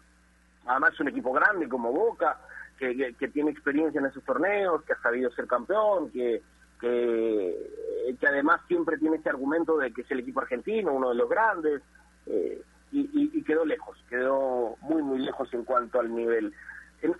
además 0.65 0.93
es 0.93 0.99
un 0.99 1.07
equipo 1.09 1.31
grande 1.31 1.67
como 1.67 1.91
Boca, 1.91 2.39
que, 2.77 3.15
que, 3.17 3.27
tiene 3.29 3.51
experiencia 3.51 3.99
en 3.99 4.07
esos 4.07 4.23
torneos, 4.23 4.83
que 4.83 4.93
ha 4.93 5.01
sabido 5.01 5.31
ser 5.31 5.47
campeón, 5.47 6.11
que, 6.11 6.41
que, 6.79 8.15
que 8.19 8.27
además 8.27 8.61
siempre 8.67 8.97
tiene 8.97 9.17
ese 9.17 9.29
argumento 9.29 9.77
de 9.77 9.93
que 9.93 10.01
es 10.01 10.11
el 10.11 10.19
equipo 10.19 10.41
argentino, 10.41 10.91
uno 10.93 11.09
de 11.09 11.15
los 11.15 11.29
grandes. 11.29 11.81
Eh, 12.25 12.61
y, 12.91 13.43
quedó 13.43 13.65
lejos, 13.65 13.97
quedó 14.09 14.77
muy, 14.81 15.03
muy 15.03 15.19
lejos 15.19 15.53
en 15.53 15.63
cuanto 15.63 15.99
al 15.99 16.13
nivel. 16.13 16.53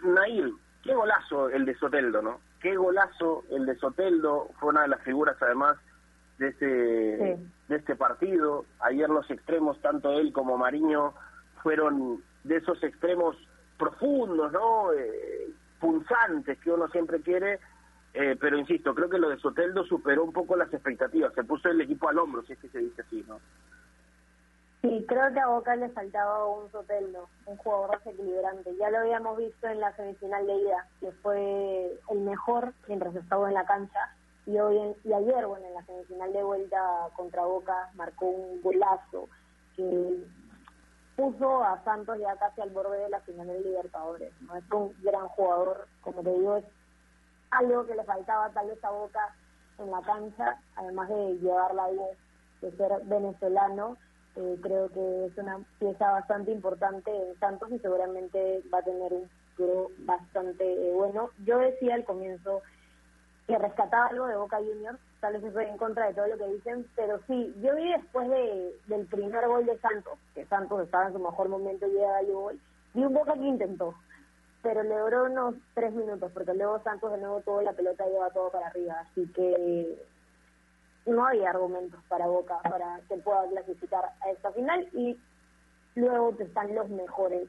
Nail, 0.03 0.53
qué 0.81 0.93
golazo 0.93 1.49
el 1.49 1.65
de 1.65 1.75
Soteldo, 1.75 2.21
¿no? 2.21 2.39
Qué 2.61 2.75
golazo 2.75 3.43
el 3.51 3.65
de 3.65 3.75
Soteldo, 3.75 4.49
fue 4.59 4.69
una 4.69 4.83
de 4.83 4.87
las 4.87 5.01
figuras 5.01 5.35
además 5.41 5.77
de 6.39 6.47
este, 6.49 6.65
de 6.65 7.75
este 7.75 7.95
partido. 7.95 8.65
Ayer 8.79 9.09
los 9.09 9.29
extremos, 9.29 9.79
tanto 9.81 10.11
él 10.13 10.31
como 10.31 10.57
Mariño, 10.57 11.13
fueron 11.61 12.23
de 12.45 12.57
esos 12.57 12.81
extremos 12.83 13.35
profundos, 13.77 14.51
¿no? 14.51 14.93
Eh, 14.93 15.49
punzantes 15.79 16.57
que 16.59 16.71
uno 16.71 16.87
siempre 16.87 17.21
quiere, 17.21 17.59
eh, 18.13 18.37
pero 18.39 18.57
insisto, 18.57 18.95
creo 18.95 19.09
que 19.09 19.17
lo 19.17 19.29
de 19.29 19.37
Soteldo 19.37 19.83
superó 19.83 20.23
un 20.23 20.31
poco 20.31 20.55
las 20.55 20.73
expectativas, 20.73 21.33
se 21.33 21.43
puso 21.43 21.69
el 21.69 21.81
equipo 21.81 22.07
al 22.07 22.19
hombro, 22.19 22.43
si 22.43 22.53
es 22.53 22.59
que 22.59 22.69
se 22.69 22.79
dice 22.79 23.01
así, 23.01 23.25
¿no? 23.27 23.39
Sí, 24.81 25.03
creo 25.07 25.33
que 25.33 25.39
a 25.39 25.47
Boca 25.47 25.75
le 25.75 25.89
faltaba 25.89 26.47
un 26.47 26.71
Soteldo, 26.71 27.27
un 27.47 27.57
jugador 27.57 27.97
desequilibrante. 27.97 28.75
Ya 28.77 28.91
lo 28.91 28.99
habíamos 28.99 29.35
visto 29.39 29.67
en 29.67 29.79
la 29.79 29.95
semifinal 29.95 30.45
de 30.45 30.55
ida, 30.57 30.87
que 30.99 31.11
fue 31.23 31.99
el 32.11 32.19
mejor 32.19 32.71
mientras 32.87 33.15
estaba 33.15 33.47
en 33.47 33.55
la 33.55 33.65
cancha. 33.65 34.15
Y 34.45 34.59
hoy 34.59 34.95
y 35.03 35.11
ayer, 35.11 35.47
bueno, 35.47 35.65
en 35.65 35.73
la 35.73 35.83
semifinal 35.85 36.31
de 36.31 36.43
vuelta 36.43 36.77
contra 37.15 37.45
Boca, 37.45 37.89
marcó 37.95 38.27
un 38.27 38.61
golazo 38.61 39.27
que 39.75 40.23
puso 41.15 41.63
a 41.63 41.83
Santos 41.83 42.17
ya 42.19 42.35
casi 42.35 42.61
al 42.61 42.71
borde 42.71 42.97
de 42.97 43.09
la 43.09 43.21
final 43.21 43.47
de 43.47 43.61
Libertadores. 43.61 44.33
¿no? 44.41 44.55
Es 44.55 44.63
un 44.71 44.93
gran 45.01 45.27
jugador, 45.29 45.87
como 46.01 46.21
te 46.21 46.31
digo, 46.31 46.57
es 46.57 46.65
algo 47.51 47.85
que 47.85 47.95
le 47.95 48.03
faltaba 48.03 48.49
tal 48.49 48.67
vez 48.67 48.83
a 48.83 48.91
Boca 48.91 49.35
en 49.77 49.91
la 49.91 50.01
cancha, 50.01 50.59
además 50.75 51.09
de 51.09 51.37
llevarla 51.39 51.87
bien, 51.89 52.17
de 52.61 52.71
ser 52.77 53.01
venezolano 53.03 53.97
eh, 54.35 54.59
creo 54.61 54.89
que 54.89 55.25
es 55.27 55.37
una 55.37 55.59
pieza 55.79 56.11
bastante 56.11 56.51
importante 56.51 57.09
en 57.09 57.39
Santos 57.39 57.71
y 57.71 57.79
seguramente 57.79 58.61
va 58.73 58.79
a 58.79 58.83
tener 58.83 59.13
un 59.13 59.29
futuro 59.29 59.91
bastante 59.99 60.65
eh, 60.65 60.91
bueno. 60.93 61.29
Yo 61.45 61.57
decía 61.59 61.95
al 61.95 62.03
comienzo 62.03 62.61
que 63.47 63.57
rescataba 63.57 64.07
algo 64.07 64.27
de 64.27 64.35
Boca 64.35 64.57
Juniors, 64.57 64.99
tal 65.19 65.33
vez 65.33 65.43
estoy 65.43 65.65
en 65.65 65.77
contra 65.77 66.07
de 66.07 66.13
todo 66.13 66.27
lo 66.27 66.37
que 66.37 66.47
dicen, 66.47 66.87
pero 66.95 67.19
sí, 67.27 67.53
yo 67.61 67.75
vi 67.75 67.91
después 67.91 68.29
de, 68.29 68.75
del 68.87 69.05
primer 69.07 69.47
gol 69.47 69.65
de 69.65 69.77
Santos, 69.79 70.19
que 70.33 70.45
Santos 70.45 70.83
estaba 70.83 71.07
en 71.07 71.13
su 71.13 71.19
mejor 71.19 71.49
momento 71.49 71.87
y 71.87 71.91
llega 71.91 72.21
yo 72.23 72.39
gol, 72.39 72.59
vi 72.93 73.03
un 73.03 73.13
Boca 73.13 73.33
que 73.33 73.39
intentó, 73.39 73.95
pero 74.61 74.83
le 74.83 74.97
duró 74.97 75.25
unos 75.25 75.55
tres 75.73 75.93
minutos, 75.93 76.31
porque 76.33 76.53
luego 76.53 76.81
Santos 76.83 77.11
de 77.11 77.17
nuevo 77.19 77.41
toda 77.41 77.63
la 77.63 77.73
pelota 77.73 78.05
lleva 78.05 78.29
todo 78.31 78.51
para 78.51 78.67
arriba, 78.67 78.95
así 78.99 79.27
que 79.33 79.97
no 81.05 81.25
hay 81.25 81.43
argumentos 81.43 81.99
para 82.07 82.27
Boca 82.27 82.59
para 82.63 82.99
que 83.07 83.17
pueda 83.17 83.47
clasificar 83.49 84.05
a 84.21 84.29
esta 84.31 84.51
final 84.51 84.87
y 84.93 85.17
luego 85.95 86.35
están 86.39 86.73
los 86.73 86.89
mejores. 86.89 87.47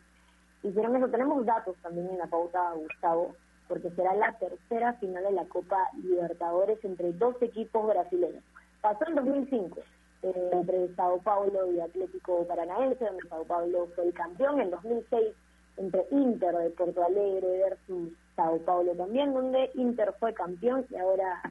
Hicieron 0.62 0.96
eso, 0.96 1.08
tenemos 1.08 1.44
datos 1.44 1.76
también 1.82 2.08
en 2.10 2.18
la 2.18 2.26
pauta, 2.26 2.72
Gustavo, 2.72 3.34
porque 3.68 3.90
será 3.90 4.14
la 4.14 4.32
tercera 4.38 4.94
final 4.94 5.24
de 5.24 5.32
la 5.32 5.44
Copa 5.46 5.78
Libertadores 6.02 6.84
entre 6.84 7.12
dos 7.12 7.36
equipos 7.40 7.86
brasileños. 7.86 8.42
Pasó 8.80 9.06
en 9.08 9.16
2005 9.16 9.80
eh, 10.22 10.50
entre 10.52 10.94
Sao 10.94 11.18
Paulo 11.18 11.72
y 11.72 11.80
Atlético 11.80 12.46
Paranaense, 12.46 13.04
donde 13.04 13.28
Sao 13.28 13.44
Paulo 13.44 13.88
fue 13.94 14.06
el 14.06 14.14
campeón, 14.14 14.60
en 14.60 14.70
2006 14.70 15.34
entre 15.76 16.06
Inter 16.10 16.56
de 16.56 16.70
Porto 16.70 17.04
Alegre 17.04 17.58
versus 17.58 18.12
Sao 18.34 18.58
Paulo 18.60 18.92
también, 18.94 19.34
donde 19.34 19.70
Inter 19.74 20.14
fue 20.18 20.32
campeón 20.32 20.86
y 20.90 20.96
ahora 20.96 21.42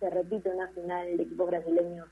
se 0.00 0.10
repite 0.10 0.50
una 0.50 0.68
final 0.68 1.16
de 1.16 1.22
equipos 1.22 1.46
brasileños 1.48 2.08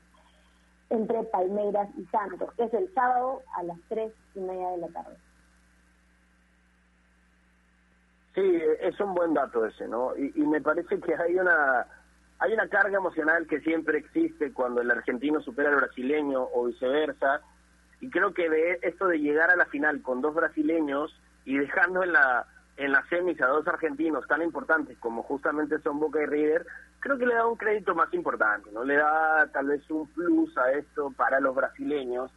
entre 0.89 1.23
Palmeiras 1.23 1.89
y 1.97 2.05
Santos, 2.05 2.53
que 2.55 2.65
es 2.65 2.73
el 2.73 2.93
sábado 2.93 3.41
a 3.55 3.63
las 3.63 3.77
tres 3.89 4.13
y 4.35 4.39
media 4.39 4.69
de 4.69 4.77
la 4.77 4.87
tarde. 4.89 5.15
Sí, 8.33 8.61
es 8.79 8.99
un 8.99 9.13
buen 9.13 9.33
dato 9.33 9.65
ese, 9.65 9.87
¿no? 9.87 10.15
Y, 10.17 10.41
me 10.41 10.59
parece 10.59 10.99
que 10.99 11.15
hay 11.15 11.35
una 11.35 11.85
hay 12.39 12.53
una 12.53 12.67
carga 12.67 12.97
emocional 12.97 13.47
que 13.47 13.61
siempre 13.61 13.99
existe 13.99 14.51
cuando 14.51 14.81
el 14.81 14.91
argentino 14.91 15.39
supera 15.39 15.69
al 15.69 15.77
brasileño 15.77 16.47
o 16.53 16.65
viceversa. 16.65 17.41
Y 18.01 18.09
creo 18.09 18.33
que 18.33 18.49
de 18.49 18.79
esto 18.81 19.07
de 19.07 19.19
llegar 19.19 19.49
a 19.49 19.55
la 19.55 19.65
final 19.67 20.01
con 20.01 20.21
dos 20.21 20.33
brasileños 20.33 21.15
y 21.45 21.57
dejando 21.57 22.03
en 22.03 22.13
la 22.13 22.47
en 22.75 22.91
las 22.91 23.07
semis 23.07 23.39
a 23.39 23.47
dos 23.47 23.67
argentinos 23.67 24.25
tan 24.27 24.41
importantes 24.41 24.97
como 24.97 25.21
justamente 25.21 25.79
son 25.79 25.99
Boca 25.99 26.19
y 26.21 26.25
River, 26.25 26.65
creo 26.99 27.19
que 27.19 27.27
le 27.27 27.35
da 27.35 27.45
un 27.45 27.55
crédito 27.55 27.93
más 27.93 28.11
importante, 28.15 28.71
¿no? 28.71 28.83
Le 28.83 28.95
da 28.95 29.47
tal 29.53 29.67
vez 29.67 29.87
un 29.91 30.07
plus 30.07 30.57
a 30.57 30.71
esto 30.71 31.13
para 31.15 31.39
los 31.39 31.53
brasileños. 31.53 32.31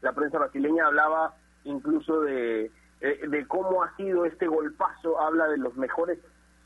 La 0.00 0.12
prensa 0.12 0.38
brasileña 0.38 0.86
hablaba 0.86 1.34
incluso 1.62 2.22
de, 2.22 2.70
de, 3.00 3.46
cómo 3.46 3.82
ha 3.82 3.94
sido 3.96 4.24
este 4.24 4.46
golpazo, 4.46 5.20
habla 5.20 5.48
de 5.48 5.58
los 5.58 5.76
mejores 5.76 6.18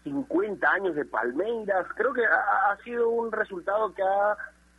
50 0.05 0.71
años 0.71 0.95
de 0.95 1.05
Palmeiras. 1.05 1.87
Creo 1.97 2.12
que 2.12 2.25
ha, 2.25 2.77
sido 2.85 3.09
un 3.09 3.33
resultado 3.33 3.93
que 3.95 4.03
ha, 4.03 4.37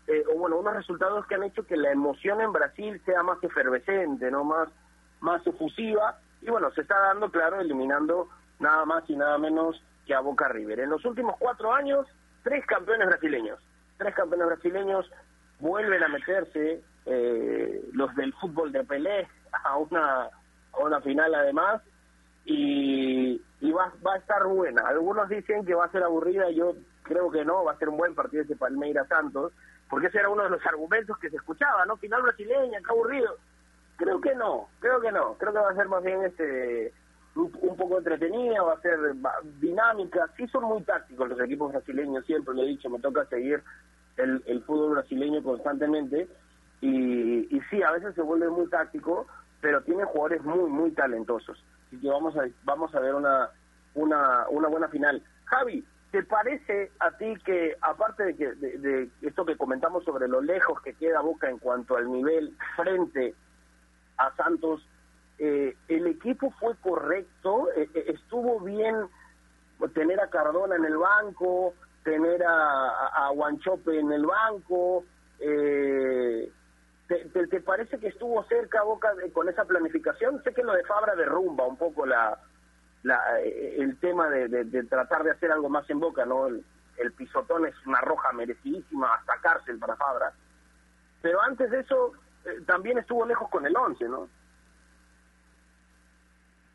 eh, 0.07 0.23
o 0.33 0.37
bueno, 0.37 0.57
unos 0.57 0.75
resultados 0.75 1.25
que 1.27 1.35
han 1.35 1.43
hecho 1.43 1.65
que 1.65 1.77
la 1.77 1.91
emoción 1.91 2.41
en 2.41 2.51
Brasil 2.51 3.01
sea 3.05 3.21
más 3.23 3.43
efervescente, 3.43 4.31
¿no? 4.31 4.43
Más, 4.43 4.69
más 5.19 5.45
efusiva. 5.45 6.17
Y 6.41 6.49
bueno, 6.49 6.71
se 6.71 6.81
está 6.81 6.97
dando, 6.99 7.29
claro, 7.29 7.59
eliminando 7.59 8.29
nada 8.59 8.85
más 8.85 9.07
y 9.09 9.15
nada 9.15 9.37
menos 9.37 9.81
que 10.05 10.15
a 10.15 10.21
Boca 10.21 10.47
River. 10.47 10.79
En 10.79 10.89
los 10.89 11.05
últimos 11.05 11.35
cuatro 11.37 11.73
años, 11.73 12.07
tres 12.43 12.65
campeones 12.65 13.07
brasileños. 13.07 13.59
Tres 13.97 14.15
campeones 14.15 14.47
brasileños 14.47 15.11
vuelven 15.59 16.03
a 16.03 16.07
meterse 16.07 16.81
eh, 17.05 17.89
los 17.93 18.15
del 18.15 18.33
fútbol 18.33 18.71
de 18.71 18.83
Pelé 18.83 19.27
a 19.63 19.77
una, 19.77 20.29
a 20.73 20.83
una 20.83 21.01
final 21.01 21.33
además 21.35 21.81
y, 22.45 23.41
y 23.59 23.71
va, 23.71 23.93
va 24.05 24.13
a 24.13 24.17
estar 24.17 24.45
buena. 24.45 24.87
Algunos 24.87 25.29
dicen 25.29 25.65
que 25.65 25.75
va 25.75 25.85
a 25.85 25.91
ser 25.91 26.03
aburrida, 26.03 26.49
yo 26.51 26.75
creo 27.03 27.29
que 27.31 27.45
no, 27.45 27.63
va 27.63 27.73
a 27.73 27.77
ser 27.77 27.89
un 27.89 27.97
buen 27.97 28.15
partido 28.15 28.43
ese 28.43 28.55
Palmeiras 28.55 29.07
Santos, 29.07 29.53
porque 29.89 30.07
ese 30.07 30.19
era 30.19 30.29
uno 30.29 30.43
de 30.43 30.49
los 30.49 30.65
argumentos 30.65 31.17
que 31.17 31.29
se 31.29 31.35
escuchaba, 31.35 31.85
¿no? 31.85 31.97
Final 31.97 32.21
brasileña, 32.21 32.79
qué 32.79 32.91
aburrido. 32.91 33.35
Creo 33.97 34.19
que 34.21 34.33
no, 34.35 34.69
creo 34.79 34.99
que 35.01 35.11
no, 35.11 35.35
creo 35.35 35.53
que 35.53 35.59
va 35.59 35.69
a 35.69 35.75
ser 35.75 35.87
más 35.87 36.03
bien 36.03 36.23
este 36.23 36.93
un, 37.35 37.51
poco 37.51 37.97
entretenida, 37.97 38.61
va 38.63 38.73
a 38.73 38.81
ser 38.81 38.97
dinámica. 39.59 40.27
Sí 40.37 40.47
son 40.47 40.63
muy 40.63 40.81
tácticos 40.83 41.29
los 41.29 41.39
equipos 41.39 41.71
brasileños, 41.71 42.25
siempre 42.25 42.53
lo 42.53 42.63
he 42.63 42.67
dicho, 42.67 42.89
me 42.89 42.99
toca 42.99 43.25
seguir 43.25 43.61
el, 44.17 44.41
el 44.47 44.63
fútbol 44.63 44.93
brasileño 44.93 45.43
constantemente 45.43 46.27
y, 46.81 47.55
y 47.55 47.61
sí, 47.69 47.81
a 47.83 47.91
veces 47.91 48.15
se 48.15 48.21
vuelve 48.21 48.49
muy 48.49 48.67
táctico, 48.67 49.27
pero 49.61 49.81
tiene 49.83 50.03
jugadores 50.03 50.43
muy, 50.43 50.69
muy 50.69 50.91
talentosos. 50.91 51.63
Así 51.87 51.99
que 51.99 52.09
vamos 52.09 52.35
a, 52.35 52.47
vamos 52.63 52.93
a 52.95 52.99
ver 52.99 53.15
una, 53.15 53.49
una, 53.93 54.47
una 54.49 54.67
buena 54.67 54.87
final. 54.89 55.23
Javi, 55.45 55.85
¿te 56.11 56.23
parece 56.23 56.91
a 56.99 57.11
ti 57.11 57.33
que, 57.45 57.75
aparte 57.81 58.23
de, 58.23 58.35
que, 58.35 58.53
de, 58.55 59.09
esto 59.21 59.45
que 59.45 59.55
comentamos 59.55 60.03
sobre 60.03 60.27
lo 60.27 60.41
lejos 60.41 60.81
que 60.81 60.93
queda 60.93 61.21
Boca 61.21 61.49
en 61.49 61.59
cuanto 61.59 61.95
al 61.95 62.11
nivel 62.11 62.55
frente 62.75 63.35
a 64.17 64.35
Santos, 64.35 64.85
eh, 65.37 65.75
el 65.87 66.07
equipo 66.07 66.51
fue 66.59 66.75
correcto, 66.77 67.69
eh, 67.75 67.89
eh, 67.93 68.05
estuvo 68.07 68.59
bien 68.59 68.95
tener 69.93 70.19
a 70.19 70.29
Cardona 70.29 70.75
en 70.75 70.85
el 70.85 70.97
banco, 70.97 71.73
tener 72.03 72.43
a, 72.43 73.07
a, 73.07 73.29
Guanchope 73.31 73.99
en 73.99 74.11
el 74.11 74.25
banco, 74.25 75.03
¿Te, 77.11 77.59
parece 77.59 77.99
que 77.99 78.07
estuvo 78.07 78.41
cerca 78.45 78.83
Boca 78.83 79.09
con 79.33 79.49
esa 79.49 79.65
planificación? 79.65 80.41
Sé 80.43 80.53
que 80.53 80.63
lo 80.63 80.73
de 80.73 80.83
Fabra 80.85 81.13
derrumba 81.15 81.67
un 81.67 81.75
poco 81.75 82.05
la, 82.05 82.39
la 83.03 83.19
eh, 83.41 83.75
el 83.79 83.97
tema 83.97 84.29
de, 84.29 84.47
de, 84.47 84.83
tratar 84.83 85.23
de 85.23 85.31
hacer 85.31 85.51
algo 85.51 85.69
más 85.69 85.89
en 85.89 85.99
Boca, 85.99 86.25
¿no? 86.25 86.47
El, 86.47 86.63
pisotón 87.17 87.65
es 87.65 87.73
una 87.85 87.99
roja 87.99 88.31
merecidísima, 88.31 89.13
hasta 89.15 89.33
cárcel 89.41 89.77
para 89.79 89.95
Fabra. 89.97 90.31
Pero 91.21 91.41
antes 91.41 91.69
de 91.69 91.79
eso, 91.79 92.13
eh, 92.45 92.61
también 92.65 92.99
estuvo 92.99 93.25
lejos 93.25 93.49
con 93.49 93.65
el 93.65 93.75
11, 93.75 94.07
¿no? 94.07 94.29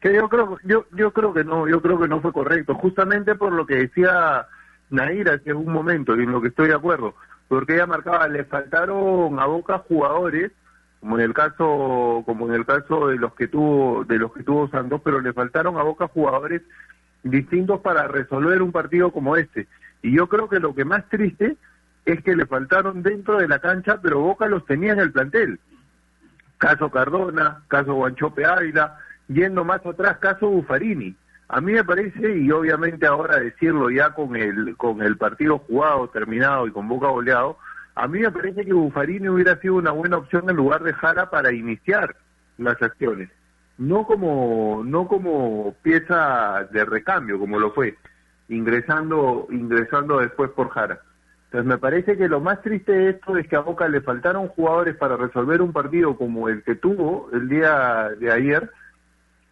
Que 0.01 0.13
yo 0.13 0.29
creo, 0.29 0.59
yo, 0.65 0.85
yo 0.93 1.13
creo 1.13 1.33
que 1.33 1.45
no, 1.45 1.67
yo 1.67 1.81
creo 1.81 1.99
que 1.99 2.09
no 2.09 2.21
fue 2.21 2.33
correcto, 2.33 2.75
justamente 2.75 3.37
por 3.37 3.53
lo 3.53 3.65
que 3.65 3.77
decía 3.77 4.47
Naira 4.91 5.35
hace 5.35 5.55
un 5.55 5.73
momento, 5.73 6.15
y 6.15 6.25
en 6.25 6.33
lo 6.33 6.43
que 6.43 6.49
estoy 6.49 6.69
de 6.69 6.75
acuerdo 6.75 7.15
porque 7.49 7.75
ella 7.75 7.87
marcaba, 7.87 8.27
le 8.29 8.45
faltaron 8.45 9.39
a 9.39 9.47
Boca 9.47 9.79
jugadores, 9.79 10.53
como 11.01 11.19
en 11.19 11.25
el 11.25 11.35
caso, 11.35 12.23
como 12.27 12.49
en 12.49 12.55
el 12.55 12.67
caso 12.67 13.09
de 13.09 13.17
los 13.17 13.35
que 13.35 13.49
tuvo, 13.49 14.05
de 14.05 14.19
los 14.19 14.33
que 14.33 14.43
tuvo 14.43 14.69
Santos, 14.69 15.01
pero 15.05 15.21
le 15.21 15.33
faltaron 15.33 15.77
a 15.79 15.83
Boca 15.83 16.09
jugadores 16.09 16.63
distintos 17.23 17.81
para 17.81 18.09
resolver 18.09 18.63
un 18.63 18.73
partido 18.73 19.13
como 19.13 19.37
este. 19.37 19.69
Y 20.03 20.17
yo 20.17 20.29
creo 20.29 20.49
que 20.49 20.61
lo 20.61 20.75
que 20.75 20.85
más 20.85 21.09
triste 21.09 21.57
es 22.05 22.23
que 22.23 22.37
le 22.37 22.47
faltaron 22.47 23.03
dentro 23.03 23.39
de 23.39 23.49
la 23.49 23.59
cancha, 23.59 24.01
pero 24.01 24.21
Boca 24.21 24.47
los 24.47 24.65
tenía 24.65 24.93
en 24.93 25.01
el 25.01 25.13
plantel. 25.13 25.61
Caso 26.59 26.91
Cardona, 26.91 27.63
caso 27.69 27.95
Guanchope 27.95 28.45
Ávila, 28.45 28.99
yendo 29.29 29.65
más 29.65 29.85
atrás, 29.85 30.19
caso 30.19 30.49
Bufarini. 30.49 31.15
A 31.49 31.61
mí 31.61 31.73
me 31.73 31.85
parece, 31.85 32.39
y 32.39 32.51
obviamente 32.51 33.07
ahora 33.07 33.39
decirlo 33.39 33.89
ya 33.91 34.11
con 34.11 34.35
el, 34.35 34.77
con 34.77 35.01
el 35.01 35.17
partido 35.17 35.59
jugado, 35.59 36.09
terminado 36.09 36.67
y 36.67 36.73
con 36.73 36.89
boca 36.89 37.09
goleado, 37.09 37.59
a 37.95 38.09
mí 38.09 38.19
me 38.19 38.33
parece 38.33 38.65
que 38.65 38.73
Buffarini 38.73 39.29
hubiera 39.29 39.57
sido 39.61 39.77
una 39.77 39.93
buena 39.93 40.17
opción 40.17 40.51
en 40.51 40.57
lugar 40.57 40.83
de 40.83 40.93
Jara 40.93 41.31
para 41.31 41.53
iniciar 41.53 42.17
las 42.59 42.81
acciones. 42.83 43.31
No 43.79 44.07
como, 44.07 44.83
no 44.85 45.07
como 45.07 45.75
pieza 45.83 46.67
de 46.73 46.85
recambio, 46.85 47.39
como 47.39 47.61
lo 47.61 47.73
fue, 47.73 47.97
ingresando, 48.49 49.47
ingresando 49.51 50.19
después 50.19 50.51
por 50.51 50.71
Jara. 50.71 51.01
Entonces 51.45 51.69
me 51.69 51.79
parece 51.79 52.17
que 52.17 52.29
lo 52.29 52.41
más 52.41 52.61
triste 52.61 52.91
de 52.91 53.11
esto 53.11 53.37
es 53.37 53.47
que 53.47 53.55
a 53.55 53.61
Boca 53.61 53.87
le 53.89 54.01
faltaron 54.01 54.49
jugadores 54.49 54.97
para 54.97 55.17
resolver 55.17 55.63
un 55.63 55.73
partido 55.73 56.17
como 56.17 56.49
el 56.49 56.65
que 56.65 56.75
tuvo 56.75 57.31
el 57.33 57.49
día 57.49 58.11
de 58.19 58.33
ayer, 58.33 58.69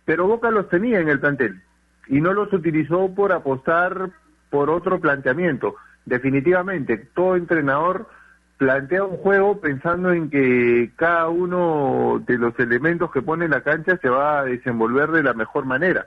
pero 0.05 0.27
Boca 0.27 0.51
los 0.51 0.69
tenía 0.69 0.99
en 0.99 1.09
el 1.09 1.21
plantel 1.21 1.63
y 2.09 2.21
no 2.21 2.33
los 2.33 2.53
utilizó 2.53 3.14
por 3.14 3.33
apostar 3.33 4.11
por 4.51 4.71
otro 4.71 5.01
planteamiento. 5.01 5.77
Definitivamente, 6.05 6.99
todo 7.14 7.37
entrenador 7.37 8.09
plantea 8.57 9.05
un 9.05 9.17
juego 9.17 9.61
pensando 9.61 10.12
en 10.12 10.31
que 10.31 10.93
cada 10.97 11.29
uno 11.29 12.23
de 12.27 12.38
los 12.38 12.59
elementos 12.59 13.11
que 13.11 13.23
pone 13.23 13.47
en 13.47 13.51
la 13.51 13.62
cancha 13.62 13.97
se 13.97 14.09
va 14.09 14.40
a 14.40 14.45
desenvolver 14.45 15.11
de 15.11 15.23
la 15.23 15.35
mejor 15.35 15.64
manera. 15.64 16.07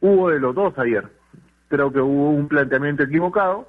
Hubo 0.00 0.30
de 0.30 0.38
los 0.38 0.54
dos 0.54 0.78
ayer. 0.78 1.08
Creo 1.68 1.92
que 1.92 2.00
hubo 2.00 2.30
un 2.30 2.46
planteamiento 2.46 3.02
equivocado 3.02 3.68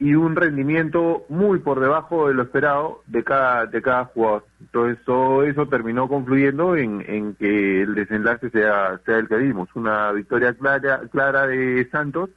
y 0.00 0.14
un 0.14 0.36
rendimiento 0.36 1.24
muy 1.28 1.58
por 1.58 1.80
debajo 1.80 2.28
de 2.28 2.34
lo 2.34 2.42
esperado 2.42 3.02
de 3.06 3.24
cada 3.24 3.66
de 3.66 3.82
cada 3.82 4.04
jugador. 4.06 4.44
Entonces 4.60 5.04
todo 5.04 5.42
eso 5.42 5.66
terminó 5.66 6.08
confluyendo 6.08 6.76
en, 6.76 7.04
en 7.06 7.34
que 7.34 7.82
el 7.82 7.94
desenlace 7.94 8.50
sea 8.50 9.00
sea 9.04 9.18
el 9.18 9.28
que 9.28 9.36
vimos, 9.36 9.68
una 9.74 10.12
victoria 10.12 10.54
clara 10.54 11.00
clara 11.10 11.46
de 11.46 11.88
Santos 11.90 12.30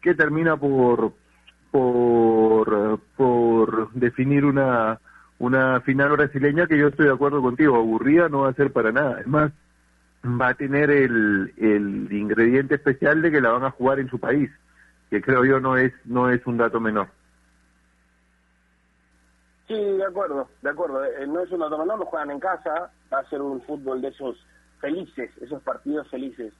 que 0.00 0.14
termina 0.14 0.56
por 0.56 1.12
por 1.72 3.00
por 3.16 3.92
definir 3.94 4.44
una 4.44 5.00
una 5.38 5.80
final 5.80 6.10
brasileña 6.12 6.68
que 6.68 6.78
yo 6.78 6.88
estoy 6.88 7.06
de 7.06 7.12
acuerdo 7.12 7.42
contigo, 7.42 7.74
aburrida 7.74 8.28
no 8.28 8.42
va 8.42 8.50
a 8.50 8.54
ser 8.54 8.72
para 8.72 8.92
nada. 8.92 9.20
Es 9.20 9.26
más, 9.26 9.52
va 10.24 10.48
a 10.48 10.54
tener 10.54 10.90
el, 10.90 11.52
el 11.56 12.08
ingrediente 12.12 12.76
especial 12.76 13.20
de 13.20 13.32
que 13.32 13.40
la 13.40 13.50
van 13.50 13.64
a 13.64 13.72
jugar 13.72 13.98
en 13.98 14.08
su 14.08 14.18
país 14.20 14.50
que 15.14 15.22
creo 15.22 15.44
yo 15.44 15.60
no 15.60 15.76
es 15.76 15.92
no 16.06 16.28
es 16.28 16.44
un 16.44 16.56
dato 16.56 16.80
menor. 16.80 17.06
Sí, 19.68 19.74
de 19.74 20.04
acuerdo, 20.04 20.48
de 20.60 20.70
acuerdo. 20.70 21.04
Eh, 21.04 21.24
no 21.28 21.38
es 21.38 21.52
un 21.52 21.60
dato 21.60 21.78
menor, 21.78 22.00
lo 22.00 22.06
juegan 22.06 22.32
en 22.32 22.40
casa, 22.40 22.90
va 23.12 23.20
a 23.20 23.30
ser 23.30 23.40
un 23.40 23.62
fútbol 23.62 24.02
de 24.02 24.08
esos 24.08 24.36
felices, 24.80 25.30
esos 25.40 25.62
partidos 25.62 26.10
felices. 26.10 26.52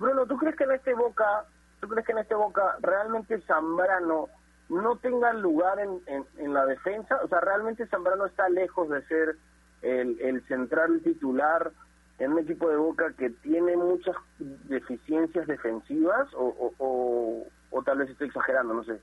Bruno, 0.00 0.26
¿tú 0.26 0.36
crees 0.36 0.56
que 0.56 0.64
en 0.64 0.72
este 0.72 0.94
Boca, 0.94 1.44
tú 1.80 1.86
crees 1.86 2.04
que 2.04 2.10
en 2.10 2.18
este 2.18 2.34
Boca 2.34 2.76
realmente 2.80 3.40
Zambrano 3.42 4.30
no 4.68 4.96
tenga 4.96 5.32
lugar 5.32 5.78
en, 5.78 6.26
en, 6.38 6.52
la 6.52 6.66
defensa? 6.66 7.20
O 7.22 7.28
sea, 7.28 7.40
¿realmente 7.40 7.86
Zambrano 7.86 8.26
está 8.26 8.48
lejos 8.48 8.88
de 8.88 9.06
ser 9.06 9.36
el, 9.82 10.20
el 10.20 10.44
central 10.48 11.02
titular 11.04 11.70
en 12.18 12.32
un 12.32 12.40
equipo 12.40 12.68
de 12.68 12.78
Boca 12.78 13.12
que 13.16 13.30
tiene 13.30 13.76
muchas 13.76 14.16
deficiencias 14.40 15.46
defensivas 15.46 16.28
o 16.34 17.46
tal 17.84 17.98
vez 17.98 18.10
estoy 18.10 18.28
exagerando, 18.28 18.74
no 18.74 18.84
sé. 18.84 18.98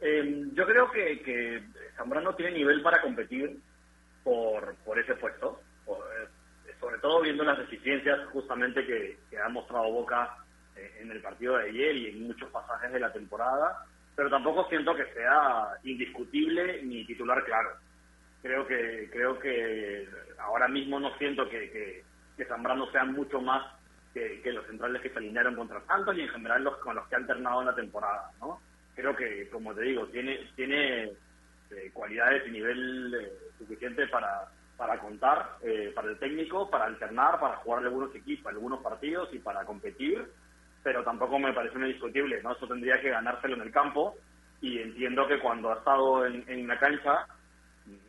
Eh, 0.00 0.48
yo 0.52 0.66
creo 0.66 0.90
que, 0.90 1.20
que 1.22 1.62
Zambrano 1.96 2.34
tiene 2.34 2.52
nivel 2.52 2.82
para 2.82 3.00
competir 3.00 3.58
por, 4.22 4.74
por 4.84 4.98
ese 4.98 5.14
puesto, 5.16 5.60
eh, 5.86 6.28
sobre 6.80 6.98
todo 6.98 7.22
viendo 7.22 7.44
las 7.44 7.58
deficiencias 7.58 8.26
justamente 8.30 8.84
que, 8.84 9.18
ha 9.38 9.48
mostrado 9.48 9.90
Boca 9.90 10.36
eh, 10.76 10.98
en 11.00 11.10
el 11.10 11.20
partido 11.20 11.58
de 11.58 11.68
ayer 11.68 11.96
y 11.96 12.06
en 12.08 12.26
muchos 12.26 12.50
pasajes 12.50 12.92
de 12.92 13.00
la 13.00 13.12
temporada, 13.12 13.84
pero 14.16 14.30
tampoco 14.30 14.68
siento 14.68 14.94
que 14.94 15.12
sea 15.12 15.68
indiscutible 15.84 16.82
ni 16.82 17.04
titular 17.04 17.44
claro. 17.44 17.70
Creo 18.42 18.66
que 18.66 19.08
creo 19.10 19.38
que 19.38 20.08
ahora 20.38 20.68
mismo 20.68 21.00
no 21.00 21.16
siento 21.16 21.48
que, 21.48 21.70
que, 21.70 22.04
que 22.36 22.44
Zambrano 22.44 22.90
sea 22.90 23.04
mucho 23.04 23.40
más 23.40 23.64
que, 24.14 24.52
los 24.52 24.66
centrales 24.66 25.02
que 25.02 25.10
se 25.10 25.18
alinearon 25.18 25.56
contra 25.56 25.84
Santos 25.86 26.16
y 26.16 26.22
en 26.22 26.28
general 26.28 26.62
los 26.62 26.76
con 26.78 26.94
los 26.94 27.06
que 27.08 27.16
ha 27.16 27.18
alternado 27.18 27.60
en 27.60 27.66
la 27.66 27.74
temporada, 27.74 28.30
¿no? 28.40 28.60
Creo 28.94 29.14
que, 29.16 29.48
como 29.50 29.74
te 29.74 29.82
digo, 29.82 30.06
tiene 30.06 30.38
tiene 30.54 31.04
eh, 31.04 31.90
cualidades 31.92 32.46
y 32.46 32.52
nivel 32.52 33.14
eh, 33.14 33.32
suficiente 33.58 34.06
para 34.06 34.48
para 34.76 34.98
contar 34.98 35.56
eh, 35.62 35.92
para 35.94 36.08
el 36.08 36.18
técnico, 36.18 36.70
para 36.70 36.84
alternar, 36.84 37.40
para 37.40 37.56
jugar 37.56 37.82
algunos 37.82 38.14
equipos, 38.14 38.52
algunos 38.52 38.80
partidos 38.82 39.28
y 39.32 39.38
para 39.38 39.64
competir, 39.64 40.24
pero 40.82 41.02
tampoco 41.02 41.38
me 41.38 41.52
parece 41.52 41.78
muy 41.78 41.92
discutible, 41.92 42.40
¿no? 42.42 42.52
Eso 42.52 42.68
tendría 42.68 43.00
que 43.00 43.10
ganárselo 43.10 43.56
en 43.56 43.62
el 43.62 43.72
campo 43.72 44.16
y 44.60 44.78
entiendo 44.78 45.26
que 45.26 45.40
cuando 45.40 45.72
ha 45.72 45.78
estado 45.78 46.26
en, 46.26 46.44
en 46.48 46.66
la 46.68 46.78
cancha 46.78 47.26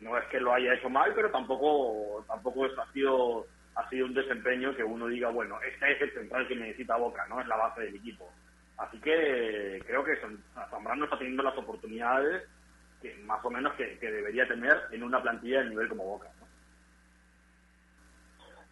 no 0.00 0.16
es 0.16 0.24
que 0.26 0.40
lo 0.40 0.54
haya 0.54 0.74
hecho 0.74 0.88
mal, 0.88 1.12
pero 1.14 1.30
tampoco 1.30 2.24
tampoco 2.28 2.64
ha 2.64 2.92
sido 2.92 3.46
ha 3.76 3.88
sido 3.90 4.06
un 4.06 4.14
desempeño 4.14 4.74
que 4.74 4.82
uno 4.82 5.06
diga, 5.06 5.28
bueno, 5.28 5.58
este 5.60 5.92
es 5.92 6.00
el 6.00 6.12
central 6.14 6.48
que 6.48 6.56
necesita 6.56 6.96
Boca, 6.96 7.26
¿no? 7.28 7.40
Es 7.40 7.46
la 7.46 7.56
base 7.56 7.82
del 7.82 7.96
equipo. 7.96 8.32
Así 8.78 8.98
que 9.00 9.82
creo 9.86 10.02
que 10.02 10.18
Zambrano 10.70 11.04
está 11.04 11.18
teniendo 11.18 11.42
las 11.42 11.56
oportunidades 11.56 12.44
que 13.02 13.14
más 13.24 13.44
o 13.44 13.50
menos 13.50 13.74
que, 13.74 13.98
debería 14.00 14.48
tener 14.48 14.76
en 14.90 15.02
una 15.02 15.22
plantilla 15.22 15.62
de 15.62 15.70
nivel 15.70 15.88
como 15.88 16.04
Boca. 16.04 16.28
¿no? 16.40 16.46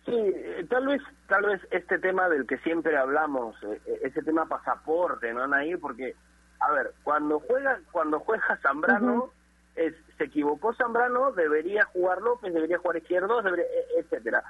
Sí, 0.07 0.17
eh, 0.17 0.67
tal 0.71 0.87
vez, 0.87 1.03
tal 1.29 1.45
vez 1.45 1.61
este 1.71 1.99
tema 1.99 2.29
del 2.31 2.47
que 2.47 2.59
siempre 2.59 2.97
hablamos, 2.97 3.63
eh, 3.63 3.81
eh, 3.87 4.01
ese 4.05 4.23
tema 4.23 4.47
pasaporte, 4.47 5.33
¿no, 5.35 5.47
Nair? 5.47 5.79
Porque, 5.81 6.15
a 6.61 6.73
ver, 6.73 6.93
cuando 7.03 7.41
juega, 7.41 7.79
cuando 7.93 8.21
juega 8.21 8.59
Zambrano, 8.63 9.33
es, 9.77 9.95
se 10.17 10.25
equivocó 10.25 10.73
Zambrano, 10.75 11.33
debería 11.33 11.85
jugar 11.87 12.23
López, 12.23 12.55
debería 12.55 12.79
jugar 12.79 12.97
Izquierdo, 12.97 13.43
debería, 13.43 13.67
e, 13.67 14.01
etcétera 14.01 14.43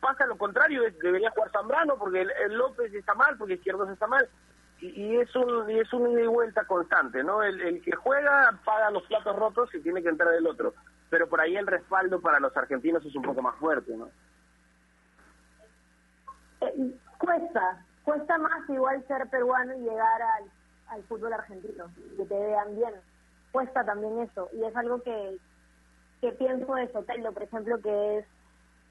pasa 0.00 0.26
lo 0.26 0.36
contrario, 0.36 0.82
debería 1.02 1.30
jugar 1.30 1.50
Zambrano 1.50 1.96
porque 1.98 2.22
el, 2.22 2.54
López 2.54 2.92
está 2.94 3.14
mal, 3.14 3.36
porque 3.36 3.54
Izquierdos 3.54 3.88
está 3.90 4.06
mal. 4.06 4.28
Y, 4.80 5.16
es 5.16 5.34
un 5.34 5.68
y 5.68 5.80
es 5.80 5.92
un 5.92 6.08
ida 6.12 6.22
y 6.22 6.26
vuelta 6.26 6.64
constante, 6.64 7.24
¿no? 7.24 7.42
El, 7.42 7.82
que 7.82 7.96
juega 7.96 8.56
paga 8.64 8.90
los 8.92 9.02
platos 9.04 9.34
rotos 9.34 9.74
y 9.74 9.80
tiene 9.80 10.02
que 10.02 10.08
entrar 10.08 10.32
el 10.34 10.46
otro. 10.46 10.74
Pero 11.10 11.28
por 11.28 11.40
ahí 11.40 11.56
el 11.56 11.66
respaldo 11.66 12.20
para 12.20 12.38
los 12.38 12.56
argentinos 12.56 13.04
es 13.04 13.14
un 13.16 13.22
poco 13.22 13.42
más 13.42 13.56
fuerte, 13.56 13.96
¿no? 13.96 14.08
Eh, 16.60 16.94
cuesta, 17.18 17.84
cuesta 18.04 18.38
más 18.38 18.68
igual 18.68 19.04
ser 19.08 19.28
peruano 19.28 19.74
y 19.74 19.80
llegar 19.80 20.22
al, 20.22 20.44
al 20.88 21.02
fútbol 21.04 21.32
argentino, 21.32 21.86
que 22.16 22.24
te 22.24 22.38
vean 22.38 22.76
bien. 22.76 22.94
Cuesta 23.50 23.84
también 23.84 24.20
eso. 24.20 24.48
Y 24.52 24.62
es 24.62 24.76
algo 24.76 25.02
que, 25.02 25.38
que 26.20 26.32
pienso 26.32 26.72
de 26.74 26.92
Sotelo, 26.92 27.32
por 27.32 27.42
ejemplo, 27.42 27.80
que 27.80 28.18
es 28.18 28.26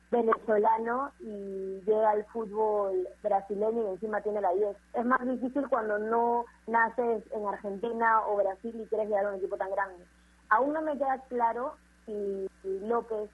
venezolano 0.09 1.11
y 1.19 1.81
llega 1.85 2.11
al 2.11 2.23
fútbol 2.25 3.07
brasileño 3.21 3.83
y 3.83 3.91
encima 3.93 4.21
tiene 4.21 4.41
la 4.41 4.53
10. 4.53 4.77
Es 4.93 5.05
más 5.05 5.25
difícil 5.25 5.67
cuando 5.67 5.97
no 5.99 6.45
naces 6.65 7.23
en 7.31 7.45
Argentina 7.45 8.21
o 8.27 8.37
Brasil 8.37 8.73
y 8.79 8.87
quieres 8.87 9.07
llegar 9.07 9.25
a 9.25 9.29
un 9.29 9.35
equipo 9.35 9.57
tan 9.57 9.71
grande. 9.71 10.05
Aún 10.49 10.73
no 10.73 10.81
me 10.81 10.97
queda 10.97 11.19
claro 11.27 11.75
si, 12.05 12.47
López 12.63 13.29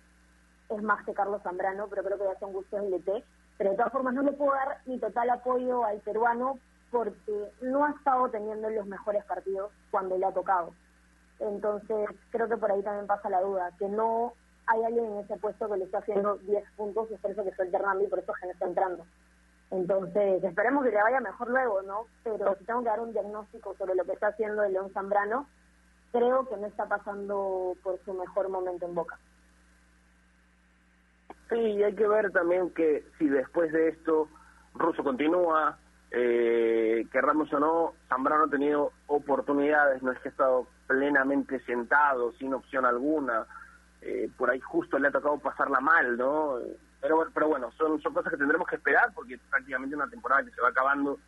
es 0.70 0.82
más 0.82 1.06
que 1.06 1.14
Carlos 1.14 1.44
Zambrano, 1.44 1.88
pero 1.88 2.04
creo 2.04 2.18
que 2.18 2.24
ya 2.26 2.40
son 2.40 2.54
gustos 2.54 2.82
del 2.82 2.92
DT. 2.92 3.24
Pero 3.58 3.70
de 3.70 3.78
todas 3.78 3.92
formas 3.92 4.16
no 4.16 4.24
le 4.24 4.32
puedo 4.32 4.54
dar 4.54 4.80
ni 4.88 4.98
total 4.98 5.30
apoyo 5.30 5.86
al 5.86 6.00
peruano 6.00 6.58
porque 6.90 7.52
no 7.62 7.86
ha 7.86 7.92
estado 7.92 8.30
teniendo 8.30 8.70
los 8.70 8.88
mejores 8.88 9.24
partidos 9.26 9.72
cuando 9.92 10.18
le 10.18 10.26
ha 10.26 10.32
tocado. 10.32 10.74
Entonces, 11.40 12.10
creo 12.32 12.48
que 12.48 12.58
por 12.58 12.72
ahí 12.72 12.82
también 12.82 13.08
pasa 13.08 13.30
la 13.30 13.42
duda, 13.42 13.72
que 13.78 13.88
no 13.90 14.34
hay 14.68 14.84
alguien 14.84 15.06
en 15.06 15.20
ese 15.20 15.38
puesto 15.38 15.70
que 15.70 15.78
le 15.78 15.86
está 15.86 16.00
haciendo 16.00 16.38
10 16.38 16.64
puntos 16.78 17.10
y 17.10 17.16
es 17.16 17.20
por 17.20 17.32
eso 17.32 17.44
que 17.44 17.56
suelta 17.56 17.78
Hernando 17.78 18.04
y 18.04 18.08
por 18.08 18.20
eso 18.20 18.34
Gen 18.34 18.52
está 18.52 18.66
entrando. 18.66 19.06
Entonces, 19.72 20.44
esperemos 20.44 20.84
que 20.84 20.92
le 20.92 21.02
vaya 21.02 21.20
mejor 21.20 21.50
luego, 21.50 21.82
¿no? 21.82 22.06
Pero 22.24 22.56
si 22.58 22.66
tengo 22.66 22.82
que 22.82 22.90
dar 22.90 23.00
un 23.00 23.12
diagnóstico 23.12 23.76
sobre 23.76 23.96
lo 23.96 24.06
que 24.06 24.14
está 24.14 24.28
haciendo 24.28 24.64
el 24.64 24.74
León 24.74 24.92
Zambrano, 24.94 25.48
creo 26.12 26.48
que 26.48 26.58
no 26.58 26.68
está 26.68 26.86
pasando 26.86 27.76
por 27.82 28.00
su 28.06 28.14
mejor 28.14 28.50
momento 28.50 28.86
en 28.86 28.96
Boca. 28.96 29.18
Sí, 31.50 31.56
y 31.56 31.84
hay 31.84 31.96
que 31.96 32.08
ver 32.08 32.32
también 32.32 32.70
que 32.72 33.04
si 33.18 33.28
después 33.28 33.72
de 33.74 33.90
esto 33.90 34.30
Russo 34.76 35.04
continúa, 35.04 35.78
eh, 36.12 37.06
querramos 37.12 37.52
o 37.52 37.60
no, 37.60 37.94
Zambrano 38.08 38.46
ha 38.46 38.50
tenido 38.50 38.92
oportunidades, 39.08 40.04
no 40.04 40.12
es 40.12 40.20
que 40.20 40.30
ha 40.30 40.32
estado 40.32 40.68
plenamente 40.88 41.60
sentado, 41.62 42.32
sin 42.34 42.54
opción 42.54 42.86
alguna, 42.86 43.48
eh, 44.06 44.30
por 44.38 44.50
ahí 44.50 44.60
justo 44.60 45.00
le 45.00 45.08
ha 45.08 45.12
tocado 45.12 45.38
pasarla 45.40 45.80
mal, 45.80 46.18
¿no? 46.18 46.58
Pero, 47.02 47.26
pero 47.34 47.48
bueno, 47.48 47.72
son, 47.78 48.02
son 48.02 48.14
cosas 48.14 48.32
que 48.32 48.38
tendremos 48.38 48.68
que 48.68 48.76
esperar 48.76 49.12
porque 49.14 49.36
es 49.36 49.42
prácticamente 49.50 49.96
una 49.96 50.10
temporada 50.10 50.44
que 50.44 50.52
se 50.52 50.62
va 50.62 50.70
acabando 50.70 51.20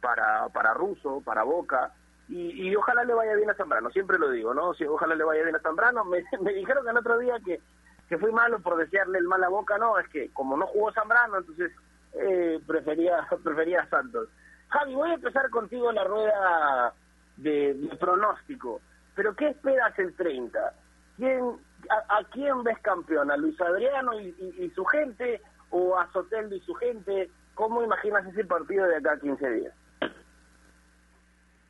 para, 0.00 0.48
para 0.48 0.74
Russo, 0.74 1.22
para 1.24 1.42
Boca, 1.42 1.92
y, 2.28 2.68
y 2.68 2.76
ojalá 2.76 3.02
le 3.02 3.14
vaya 3.14 3.34
bien 3.34 3.50
a 3.50 3.54
Zambrano, 3.54 3.90
siempre 3.90 4.18
lo 4.18 4.30
digo, 4.30 4.54
¿no? 4.54 4.72
Si, 4.74 4.84
ojalá 4.84 5.16
le 5.16 5.24
vaya 5.24 5.42
bien 5.42 5.56
a 5.56 5.60
Zambrano, 5.60 6.04
me, 6.04 6.18
dijeron 6.54 6.84
que 6.84 6.90
el 6.90 6.96
otro 6.96 7.18
día 7.18 7.34
que, 7.44 7.60
que 8.08 8.18
fui 8.18 8.30
malo 8.30 8.60
por 8.60 8.76
desearle 8.76 9.18
el 9.18 9.24
mal 9.24 9.42
a 9.42 9.48
Boca, 9.48 9.76
no, 9.78 9.98
es 9.98 10.08
que 10.08 10.30
como 10.30 10.56
no 10.56 10.66
jugó 10.68 10.92
Zambrano, 10.92 11.38
entonces 11.38 11.72
eh, 12.12 12.60
prefería, 12.66 13.26
prefería 13.44 13.82
a 13.82 13.88
Santos. 13.88 14.28
Javi, 14.68 14.94
voy 14.94 15.10
a 15.10 15.14
empezar 15.14 15.50
contigo 15.50 15.90
la 15.90 16.04
rueda 16.04 16.94
de, 17.36 17.74
de 17.74 17.96
pronóstico, 17.96 18.80
pero 19.16 19.34
¿qué 19.34 19.48
esperas 19.48 19.98
el 19.98 20.14
30? 20.14 20.72
¿Quién, 21.16 21.56
a, 21.88 22.22
quién 22.32 22.62
ves 22.62 22.78
campeón? 22.80 23.30
¿A 23.30 23.36
Luis 23.36 23.60
Adriano 23.60 24.18
y, 24.20 24.34
y, 24.58 24.70
su 24.70 24.84
gente 24.84 25.40
o 25.70 25.98
a 25.98 26.10
Soteldo 26.12 26.54
y 26.54 26.60
su 26.60 26.74
gente? 26.74 27.30
¿Cómo 27.54 27.82
imaginas 27.82 28.26
ese 28.26 28.44
partido 28.44 28.86
de 28.86 28.96
acá 28.96 29.12
a 29.12 29.18
15 29.18 29.50
días? 29.50 29.74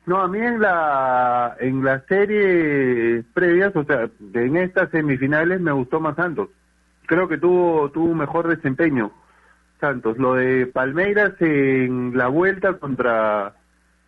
No, 0.05 0.21
a 0.21 0.27
mí 0.27 0.39
en 0.39 0.59
la 0.59 1.55
en 1.59 1.83
la 1.83 1.99
serie 2.01 3.23
previas, 3.33 3.75
o 3.75 3.83
sea, 3.83 4.09
en 4.33 4.57
estas 4.57 4.89
semifinales 4.89 5.61
me 5.61 5.71
gustó 5.71 5.99
más 5.99 6.15
Santos. 6.15 6.49
Creo 7.05 7.27
que 7.27 7.37
tuvo 7.37 7.89
tuvo 7.91 8.05
un 8.05 8.17
mejor 8.17 8.47
desempeño 8.47 9.11
Santos. 9.79 10.17
Lo 10.17 10.33
de 10.35 10.65
Palmeiras 10.65 11.33
en 11.39 12.17
la 12.17 12.27
vuelta 12.29 12.73
contra 12.73 13.55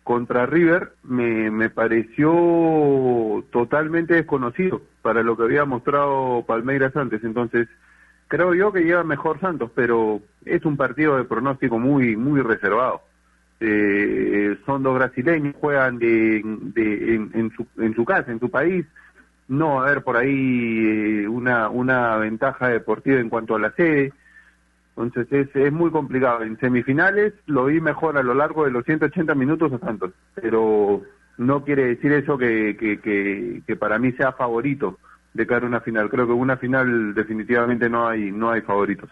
contra 0.04 0.46
River 0.46 0.92
me, 1.02 1.50
me 1.50 1.70
pareció 1.70 3.42
totalmente 3.50 4.14
desconocido 4.14 4.82
para 5.02 5.22
lo 5.22 5.36
que 5.36 5.44
había 5.44 5.64
mostrado 5.64 6.44
Palmeiras 6.46 6.94
antes. 6.94 7.24
Entonces, 7.24 7.68
creo 8.28 8.54
yo 8.54 8.70
que 8.70 8.84
lleva 8.84 9.02
mejor 9.02 9.40
Santos, 9.40 9.70
pero 9.74 10.20
es 10.44 10.64
un 10.64 10.76
partido 10.76 11.16
de 11.16 11.24
pronóstico 11.24 11.78
muy, 11.78 12.16
muy 12.16 12.42
reservado. 12.42 13.00
Eh, 13.60 14.58
son 14.66 14.82
dos 14.82 14.94
brasileños, 14.94 15.54
juegan 15.58 15.98
de, 15.98 16.42
de, 16.44 17.14
en, 17.14 17.50
su, 17.56 17.66
en 17.78 17.94
su 17.94 18.04
casa, 18.04 18.30
en 18.30 18.40
su 18.40 18.50
país. 18.50 18.84
No 19.48 19.76
va 19.76 19.82
a 19.82 19.86
haber 19.86 20.02
por 20.02 20.16
ahí 20.16 21.22
eh, 21.22 21.28
una, 21.28 21.70
una 21.70 22.16
ventaja 22.18 22.68
deportiva 22.68 23.20
en 23.20 23.30
cuanto 23.30 23.54
a 23.54 23.58
la 23.58 23.70
sede. 23.72 24.12
Entonces 24.96 25.26
es, 25.32 25.56
es 25.56 25.72
muy 25.72 25.90
complicado. 25.90 26.42
En 26.42 26.58
semifinales 26.58 27.34
lo 27.46 27.66
vi 27.66 27.80
mejor 27.80 28.16
a 28.16 28.22
lo 28.22 28.34
largo 28.34 28.64
de 28.64 28.70
los 28.70 28.84
180 28.84 29.34
minutos 29.34 29.72
a 29.72 29.78
Santos, 29.78 30.12
pero 30.34 31.02
no 31.36 31.64
quiere 31.64 31.86
decir 31.86 32.12
eso 32.12 32.38
que, 32.38 32.76
que, 32.76 33.62
que, 33.66 33.76
para 33.76 33.98
mí 33.98 34.12
sea 34.12 34.32
favorito 34.32 34.98
de 35.32 35.46
cara 35.46 35.66
a 35.66 35.68
una 35.68 35.80
final. 35.80 36.08
Creo 36.08 36.26
que 36.26 36.32
una 36.32 36.56
final 36.56 37.12
definitivamente 37.14 37.88
no 37.88 38.06
hay 38.06 38.30
no 38.30 38.50
hay 38.50 38.60
favoritos. 38.60 39.10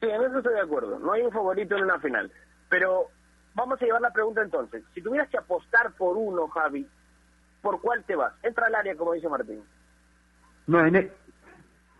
Sí, 0.00 0.08
en 0.08 0.22
eso 0.22 0.38
estoy 0.38 0.54
de 0.54 0.60
acuerdo. 0.60 0.98
No 0.98 1.12
hay 1.12 1.22
un 1.22 1.32
favorito 1.32 1.76
en 1.76 1.84
una 1.84 1.98
final. 2.00 2.30
Pero 2.68 3.06
vamos 3.54 3.80
a 3.80 3.84
llevar 3.84 4.02
la 4.02 4.12
pregunta 4.12 4.42
entonces. 4.42 4.84
Si 4.94 5.02
tuvieras 5.02 5.28
que 5.30 5.38
apostar 5.38 5.92
por 5.92 6.16
uno, 6.16 6.48
Javi, 6.48 6.86
¿por 7.62 7.80
cuál 7.80 8.04
te 8.04 8.14
vas? 8.14 8.34
Entra 8.42 8.66
al 8.66 8.74
área, 8.74 8.94
como 8.94 9.14
dice 9.14 9.28
Martín. 9.28 9.62
No, 10.66 10.86
en, 10.86 10.96
e, 10.96 11.10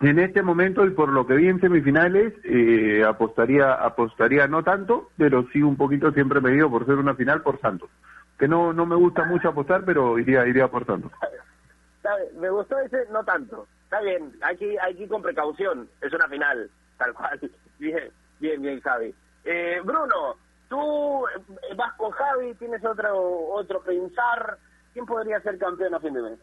en 0.01 0.19
este 0.19 0.43
momento 0.43 0.87
y 0.87 0.91
por 0.91 1.11
lo 1.11 1.27
que 1.27 1.35
vi 1.35 1.49
en 1.49 1.61
semifinales, 1.61 2.33
eh, 2.45 3.05
apostaría, 3.07 3.75
apostaría 3.75 4.47
no 4.47 4.63
tanto, 4.63 5.11
pero 5.17 5.47
sí 5.53 5.63
un 5.63 5.77
poquito 5.77 6.11
siempre 6.13 6.41
me 6.41 6.53
dio 6.53 6.71
por 6.71 6.87
ser 6.87 6.97
una 6.97 7.15
final 7.15 7.43
por 7.43 7.61
Santos. 7.61 7.91
Que 8.39 8.49
no, 8.49 8.73
no 8.73 8.87
me 8.87 8.97
gusta 8.97 9.25
mucho 9.25 9.51
apostar, 9.51 9.85
pero 9.85 10.19
iría, 10.19 10.47
iría 10.47 10.69
por 10.69 10.87
Santos. 10.87 11.13
Me 12.39 12.49
gustó 12.49 12.79
ese 12.81 13.05
no 13.13 13.23
tanto. 13.25 13.67
Está 13.85 14.01
bien, 14.01 14.33
aquí, 14.43 14.77
aquí 14.79 15.07
con 15.07 15.21
precaución, 15.21 15.89
es 16.01 16.13
una 16.13 16.29
final, 16.29 16.71
tal 16.97 17.13
cual. 17.13 17.39
Bien, 17.79 18.11
bien, 18.41 18.61
bien, 18.61 18.79
Javi. 18.83 19.15
Eh, 19.43 19.81
Bruno, 19.83 20.37
tú 20.69 21.27
eh, 21.29 21.75
vas 21.75 21.95
con 21.95 22.11
Javi, 22.11 22.53
tienes 22.57 22.85
otro, 22.85 23.49
otro 23.55 23.81
pensar. 23.81 24.59
¿Quién 24.93 25.07
podría 25.07 25.41
ser 25.41 25.57
campeón 25.57 25.95
a 25.95 26.01
fin 26.01 26.13
de 26.13 26.21
mes? 26.21 26.39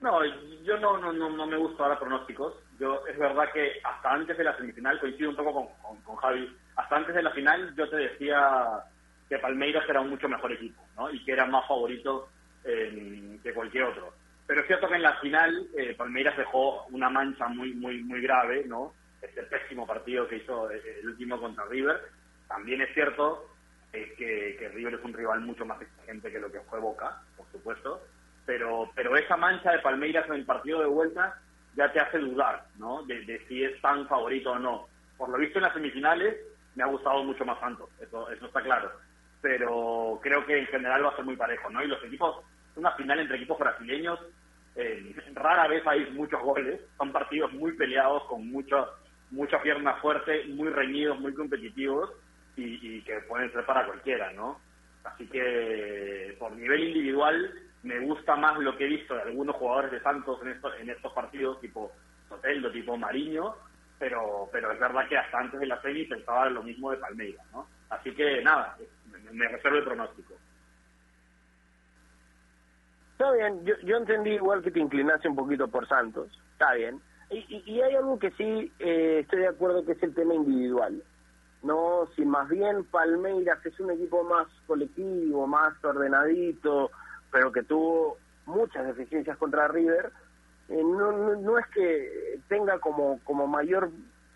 No, 0.00 0.24
yo 0.62 0.78
no, 0.78 0.96
no, 0.98 1.12
no, 1.12 1.46
me 1.46 1.56
gusta 1.56 1.82
ahora 1.82 1.98
pronósticos. 1.98 2.54
Yo 2.78 3.04
es 3.06 3.18
verdad 3.18 3.50
que 3.52 3.80
hasta 3.82 4.12
antes 4.12 4.38
de 4.38 4.44
la 4.44 4.56
semifinal, 4.56 5.00
coincido 5.00 5.30
un 5.30 5.36
poco 5.36 5.74
con, 5.82 6.00
con, 6.02 6.16
Javi, 6.16 6.56
hasta 6.76 6.96
antes 6.96 7.14
de 7.14 7.22
la 7.22 7.32
final 7.32 7.74
yo 7.74 7.88
te 7.90 7.96
decía 7.96 8.84
que 9.28 9.38
Palmeiras 9.38 9.84
era 9.88 10.00
un 10.00 10.10
mucho 10.10 10.28
mejor 10.28 10.52
equipo, 10.52 10.80
¿no? 10.96 11.10
Y 11.10 11.24
que 11.24 11.32
era 11.32 11.46
más 11.46 11.66
favorito 11.66 12.28
eh, 12.64 13.40
que 13.42 13.52
cualquier 13.52 13.84
otro. 13.84 14.14
Pero 14.46 14.60
es 14.60 14.66
cierto 14.68 14.88
que 14.88 14.94
en 14.94 15.02
la 15.02 15.18
final 15.18 15.68
eh, 15.76 15.94
Palmeiras 15.96 16.36
dejó 16.36 16.86
una 16.86 17.10
mancha 17.10 17.48
muy, 17.48 17.74
muy, 17.74 18.02
muy 18.04 18.20
grave, 18.22 18.64
¿no? 18.66 18.94
Este 19.20 19.42
pésimo 19.42 19.84
partido 19.84 20.28
que 20.28 20.36
hizo 20.36 20.70
eh, 20.70 21.00
el 21.00 21.08
último 21.08 21.40
contra 21.40 21.64
River. 21.64 22.00
También 22.46 22.80
es 22.82 22.94
cierto 22.94 23.50
que, 23.90 24.56
que 24.58 24.68
River 24.68 24.94
es 24.94 25.04
un 25.04 25.12
rival 25.12 25.40
mucho 25.40 25.66
más 25.66 25.82
exigente 25.82 26.30
que 26.30 26.38
lo 26.38 26.52
que 26.52 26.60
fue 26.60 26.78
Boca, 26.78 27.20
por 27.36 27.50
supuesto 27.50 28.00
pero, 28.48 28.90
pero 28.94 29.14
esa 29.14 29.36
mancha 29.36 29.72
de 29.72 29.80
Palmeiras 29.80 30.24
en 30.26 30.36
el 30.36 30.46
partido 30.46 30.80
de 30.80 30.86
vuelta 30.86 31.38
ya 31.76 31.92
te 31.92 32.00
hace 32.00 32.18
dudar, 32.18 32.64
¿no? 32.78 33.02
De, 33.02 33.44
si 33.46 33.62
es 33.62 33.78
tan 33.82 34.08
favorito 34.08 34.52
o 34.52 34.58
no. 34.58 34.88
Por 35.18 35.28
lo 35.28 35.36
visto 35.36 35.58
en 35.58 35.64
las 35.64 35.74
semifinales 35.74 36.34
me 36.74 36.82
ha 36.82 36.86
gustado 36.86 37.22
mucho 37.24 37.44
más 37.44 37.60
Santos, 37.60 37.90
eso, 38.00 38.30
eso 38.30 38.46
está 38.46 38.62
claro. 38.62 38.90
Pero 39.42 40.18
creo 40.22 40.46
que 40.46 40.60
en 40.60 40.66
general 40.68 41.04
va 41.04 41.10
a 41.10 41.16
ser 41.16 41.26
muy 41.26 41.36
parejo, 41.36 41.68
¿no? 41.68 41.84
Y 41.84 41.88
los 41.88 42.02
equipos, 42.02 42.42
una 42.74 42.92
final 42.92 43.20
entre 43.20 43.36
equipos 43.36 43.58
brasileños, 43.58 44.18
eh, 44.76 45.14
rara 45.34 45.68
vez 45.68 45.86
hay 45.86 46.10
muchos 46.12 46.40
goles, 46.40 46.80
son 46.96 47.12
partidos 47.12 47.52
muy 47.52 47.72
peleados, 47.72 48.24
con 48.28 48.48
mucho, 48.50 48.88
mucha 49.30 49.60
pierna 49.60 49.96
fuerte, 49.96 50.46
muy 50.46 50.70
reñidos, 50.70 51.20
muy 51.20 51.34
competitivos 51.34 52.12
y, 52.56 52.96
y 52.96 53.02
que 53.02 53.20
pueden 53.28 53.52
ser 53.52 53.66
para 53.66 53.84
cualquiera, 53.84 54.32
¿no? 54.32 54.58
Así 55.04 55.26
que 55.26 56.34
por 56.38 56.52
nivel 56.52 56.88
individual 56.88 57.67
me 57.82 57.98
gusta 58.00 58.36
más 58.36 58.58
lo 58.58 58.76
que 58.76 58.84
he 58.84 58.88
visto 58.88 59.14
de 59.14 59.22
algunos 59.22 59.56
jugadores 59.56 59.92
de 59.92 60.00
Santos 60.00 60.40
en 60.42 60.48
estos, 60.48 60.72
en 60.80 60.90
estos 60.90 61.12
partidos, 61.12 61.60
tipo 61.60 61.92
Soteldo, 62.28 62.70
tipo 62.70 62.96
Mariño, 62.96 63.54
pero, 63.98 64.48
pero 64.52 64.72
es 64.72 64.80
verdad 64.80 65.08
que 65.08 65.16
hasta 65.16 65.38
antes 65.38 65.60
de 65.60 65.66
la 65.66 65.80
serie 65.80 66.08
pensaba 66.08 66.48
lo 66.50 66.62
mismo 66.62 66.90
de 66.90 66.98
Palmeiras, 66.98 67.44
¿no? 67.52 67.66
Así 67.90 68.12
que 68.14 68.42
nada, 68.42 68.76
me, 69.32 69.48
reservo 69.48 69.78
el 69.78 69.84
pronóstico. 69.84 70.34
Está 73.12 73.32
bien, 73.32 73.64
yo, 73.64 73.74
yo 73.82 73.96
entendí 73.96 74.30
igual 74.30 74.62
que 74.62 74.70
te 74.70 74.78
inclinaste 74.78 75.28
un 75.28 75.36
poquito 75.36 75.68
por 75.68 75.88
Santos, 75.88 76.30
está 76.52 76.74
bien. 76.74 77.00
Y, 77.30 77.62
y, 77.66 77.80
hay 77.82 77.94
algo 77.94 78.18
que 78.18 78.30
sí 78.32 78.72
eh, 78.78 79.18
estoy 79.20 79.40
de 79.40 79.48
acuerdo 79.48 79.84
que 79.84 79.92
es 79.92 80.02
el 80.02 80.14
tema 80.14 80.34
individual. 80.34 81.02
No, 81.62 82.08
si 82.14 82.24
más 82.24 82.48
bien 82.48 82.84
Palmeiras 82.84 83.64
es 83.66 83.78
un 83.80 83.90
equipo 83.90 84.22
más 84.22 84.46
colectivo, 84.66 85.46
más 85.46 85.72
ordenadito, 85.84 86.90
pero 87.30 87.52
que 87.52 87.62
tuvo 87.62 88.18
muchas 88.46 88.86
deficiencias 88.86 89.36
contra 89.36 89.68
River, 89.68 90.10
eh, 90.68 90.82
no, 90.82 91.36
no, 91.36 91.58
es 91.58 91.66
que 91.68 92.40
tenga 92.48 92.78
como, 92.78 93.20
como 93.24 93.46
mayor 93.46 93.90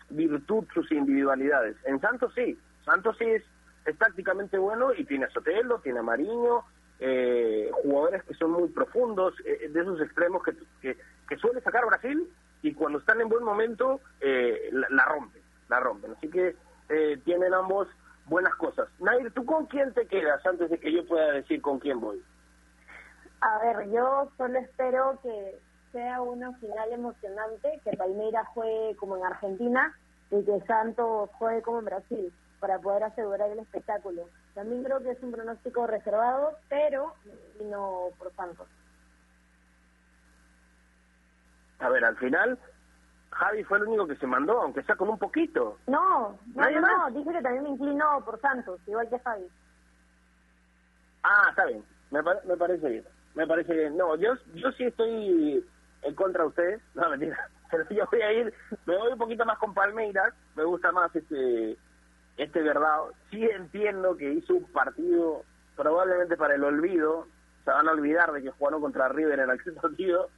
virtud 0.09 0.65
sus 0.73 0.91
individualidades. 0.91 1.75
En 1.85 1.99
Santos 1.99 2.31
sí, 2.35 2.57
Santos 2.85 3.15
sí 3.17 3.25
es, 3.25 3.43
es 3.85 3.97
tácticamente 3.97 4.57
bueno 4.57 4.93
y 4.93 5.05
tiene 5.05 5.25
a 5.25 5.29
Sotelo, 5.29 5.79
tiene 5.79 5.99
a 5.99 6.03
Mariño, 6.03 6.63
eh, 6.99 7.69
jugadores 7.83 8.23
que 8.23 8.33
son 8.35 8.51
muy 8.51 8.69
profundos, 8.69 9.33
eh, 9.45 9.69
de 9.69 9.81
esos 9.81 9.99
extremos 10.01 10.43
que, 10.43 10.53
que, 10.81 10.97
que, 11.27 11.37
suele 11.37 11.61
sacar 11.61 11.85
Brasil 11.85 12.27
y 12.61 12.73
cuando 12.73 12.99
están 12.99 13.19
en 13.19 13.29
buen 13.29 13.43
momento 13.43 13.99
la, 14.21 14.87
la, 14.89 15.05
rompen, 15.05 15.41
la 15.69 15.79
rompen. 15.79 16.13
Así 16.13 16.29
que 16.29 16.55
tienen 17.25 17.53
ambos 17.53 17.87
buenas 18.25 18.55
cosas. 18.55 18.87
Nair, 18.99 19.31
¿tú 19.31 19.45
con 19.45 19.65
quién 19.65 19.93
te 19.93 20.05
quedas 20.07 20.45
antes 20.45 20.69
de 20.69 20.77
que 20.77 20.91
yo 20.91 21.05
pueda 21.05 21.31
decir 21.33 21.61
con 21.61 21.79
quién 21.79 21.99
voy? 21.99 22.21
A 23.43 23.59
ver, 23.59 23.89
yo 23.91 24.31
solo 24.37 24.57
espero 24.57 25.19
que 25.21 25.59
sea 25.91 26.21
una 26.21 26.53
final 26.59 26.93
emocionante, 26.93 27.81
que 27.83 27.97
Palmeiras 27.97 28.47
juegue 28.53 28.95
como 28.95 29.17
en 29.17 29.25
Argentina 29.25 29.93
y 30.31 30.45
que 30.45 30.61
Santos 30.61 31.29
juegue 31.33 31.61
como 31.61 31.79
en 31.79 31.85
Brasil, 31.85 32.33
para 32.61 32.79
poder 32.79 33.03
asegurar 33.03 33.49
el 33.49 33.59
espectáculo. 33.59 34.29
También 34.53 34.83
creo 34.85 35.01
que 35.01 35.11
es 35.11 35.21
un 35.21 35.33
pronóstico 35.33 35.85
reservado, 35.85 36.57
pero 36.69 37.15
no 37.65 38.07
por 38.17 38.33
Santos. 38.33 38.67
A 41.79 41.89
ver, 41.89 42.05
al 42.05 42.15
final, 42.15 42.57
Javi 43.31 43.65
fue 43.65 43.77
el 43.79 43.83
único 43.83 44.07
que 44.07 44.15
se 44.15 44.25
mandó, 44.25 44.61
aunque 44.61 44.83
sea 44.83 44.95
con 44.95 45.09
un 45.09 45.19
poquito. 45.19 45.79
No, 45.87 46.39
no, 46.55 46.69
no, 46.69 46.79
no, 46.79 47.11
dije 47.11 47.33
que 47.33 47.41
también 47.41 47.63
me 47.63 47.69
inclino 47.71 48.23
por 48.23 48.39
Santos, 48.39 48.79
igual 48.87 49.09
que 49.09 49.19
Javi. 49.19 49.47
Ah, 51.23 51.47
está 51.49 51.65
bien, 51.65 51.83
me, 52.09 52.21
me 52.21 52.55
parece 52.55 52.87
bien, 52.87 53.05
me 53.35 53.47
parece 53.47 53.73
bien. 53.73 53.97
No, 53.97 54.15
yo, 54.15 54.33
yo 54.55 54.71
sí 54.73 54.85
estoy 54.85 55.65
en 56.01 56.15
contra 56.15 56.43
de 56.43 56.49
ustedes, 56.49 56.81
no, 56.95 57.09
mentira, 57.09 57.49
pero 57.71 57.89
yo 57.89 58.07
voy 58.11 58.21
a 58.21 58.33
ir, 58.33 58.53
me 58.85 58.97
voy 58.97 59.13
un 59.13 59.17
poquito 59.17 59.45
más 59.45 59.57
con 59.57 59.73
Palmeiras, 59.73 60.33
me 60.55 60.63
gusta 60.63 60.91
más 60.91 61.15
este 61.15 61.77
este 62.37 62.61
verdad. 62.61 62.99
Sí 63.29 63.43
entiendo 63.43 64.17
que 64.17 64.33
hizo 64.33 64.55
un 64.55 64.65
partido 64.65 65.43
probablemente 65.75 66.37
para 66.37 66.55
el 66.55 66.63
olvido, 66.63 67.27
se 67.63 67.71
van 67.71 67.87
a 67.87 67.91
olvidar 67.91 68.31
de 68.31 68.43
que 68.43 68.51
jugaron 68.51 68.81
contra 68.81 69.09
River 69.09 69.39
en 69.39 69.51
aquel 69.51 69.73
partido, 69.81 70.29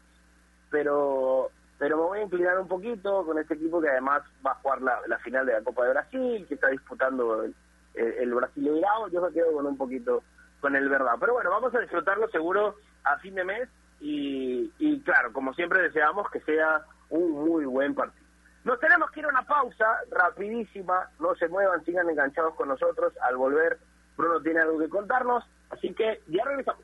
pero 0.69 1.51
pero 1.77 1.97
me 1.97 2.03
voy 2.03 2.19
a 2.19 2.23
inclinar 2.23 2.57
un 2.57 2.69
poquito 2.69 3.25
con 3.25 3.37
este 3.37 3.55
equipo 3.55 3.81
que 3.81 3.89
además 3.89 4.23
va 4.45 4.51
a 4.51 4.55
jugar 4.55 4.81
la, 4.81 5.19
final 5.19 5.45
de 5.45 5.53
la 5.53 5.61
Copa 5.61 5.83
de 5.83 5.91
Brasil, 5.91 6.45
que 6.47 6.53
está 6.53 6.69
disputando 6.69 7.43
el, 7.43 7.53
el, 7.95 8.33
Brasileirao, 8.33 9.09
yo 9.09 9.21
me 9.21 9.33
quedo 9.33 9.51
con 9.51 9.65
un 9.65 9.75
poquito 9.75 10.23
con 10.65 10.75
el 10.75 10.89
verdad. 10.89 11.13
Pero 11.19 11.33
bueno, 11.33 11.51
vamos 11.51 11.75
a 11.75 11.79
disfrutarlo 11.79 12.27
seguro 12.29 12.77
a 13.03 13.19
fin 13.19 13.35
de 13.35 13.43
mes 13.43 13.69
y, 13.99 14.73
y 14.79 14.99
claro, 15.01 15.31
como 15.31 15.53
siempre 15.53 15.79
deseamos 15.79 16.27
que 16.31 16.39
sea 16.39 16.81
un 17.09 17.33
muy 17.33 17.65
buen 17.65 17.93
partido. 17.93 18.25
Nos 18.63 18.79
tenemos 18.79 19.11
que 19.11 19.19
ir 19.19 19.27
a 19.27 19.29
una 19.29 19.43
pausa 19.43 19.85
rapidísima, 20.09 21.07
no 21.19 21.35
se 21.35 21.47
muevan, 21.49 21.85
sigan 21.85 22.09
enganchados 22.09 22.55
con 22.55 22.69
nosotros. 22.69 23.13
Al 23.21 23.37
volver, 23.37 23.77
Bruno 24.17 24.41
tiene 24.41 24.61
algo 24.61 24.79
que 24.79 24.89
contarnos, 24.89 25.43
así 25.69 25.93
que 25.93 26.23
ya 26.29 26.43
regresamos. 26.43 26.83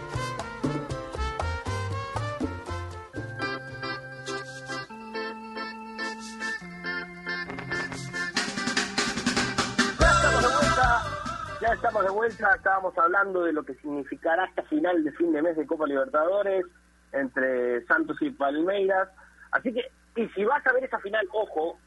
Vuelta, 12.21 12.53
estábamos 12.53 12.95
hablando 12.99 13.41
de 13.45 13.51
lo 13.51 13.63
que 13.63 13.73
significará 13.73 14.45
esta 14.45 14.61
final 14.65 15.03
de 15.03 15.11
fin 15.13 15.33
de 15.33 15.41
mes 15.41 15.57
de 15.57 15.65
Copa 15.65 15.87
Libertadores 15.87 16.67
entre 17.13 17.83
Santos 17.87 18.15
y 18.21 18.29
Palmeiras. 18.29 19.09
Así 19.49 19.73
que, 19.73 19.91
y 20.15 20.29
si 20.29 20.45
vas 20.45 20.63
a 20.67 20.73
ver 20.73 20.83
esa 20.83 20.99
final, 20.99 21.27
ojo, 21.33 21.79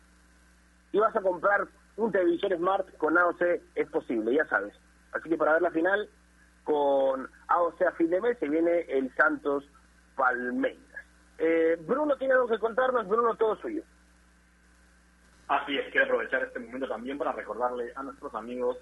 si 0.90 0.98
vas 0.98 1.14
a 1.14 1.20
comprar 1.20 1.68
un 1.96 2.10
televisor 2.10 2.56
Smart 2.56 2.96
con 2.96 3.16
AOC, 3.16 3.42
es 3.76 3.88
posible, 3.90 4.34
ya 4.34 4.44
sabes. 4.46 4.74
Así 5.12 5.28
que 5.28 5.36
para 5.36 5.52
ver 5.52 5.62
la 5.62 5.70
final 5.70 6.08
con 6.64 7.30
AOC 7.46 7.82
a 7.82 7.92
fin 7.92 8.10
de 8.10 8.20
mes 8.20 8.36
se 8.40 8.48
viene 8.48 8.80
el 8.88 9.14
Santos 9.14 9.64
Palmeiras. 10.16 11.06
Eh, 11.38 11.78
Bruno 11.86 12.16
tiene 12.16 12.34
algo 12.34 12.48
que 12.48 12.58
contarnos, 12.58 13.06
Bruno, 13.06 13.36
todo 13.36 13.54
suyo. 13.58 13.84
Así 15.46 15.78
es, 15.78 15.92
quiero 15.92 16.06
aprovechar 16.06 16.42
este 16.42 16.58
momento 16.58 16.88
también 16.88 17.18
para 17.18 17.30
recordarle 17.30 17.92
a 17.94 18.02
nuestros 18.02 18.34
amigos 18.34 18.78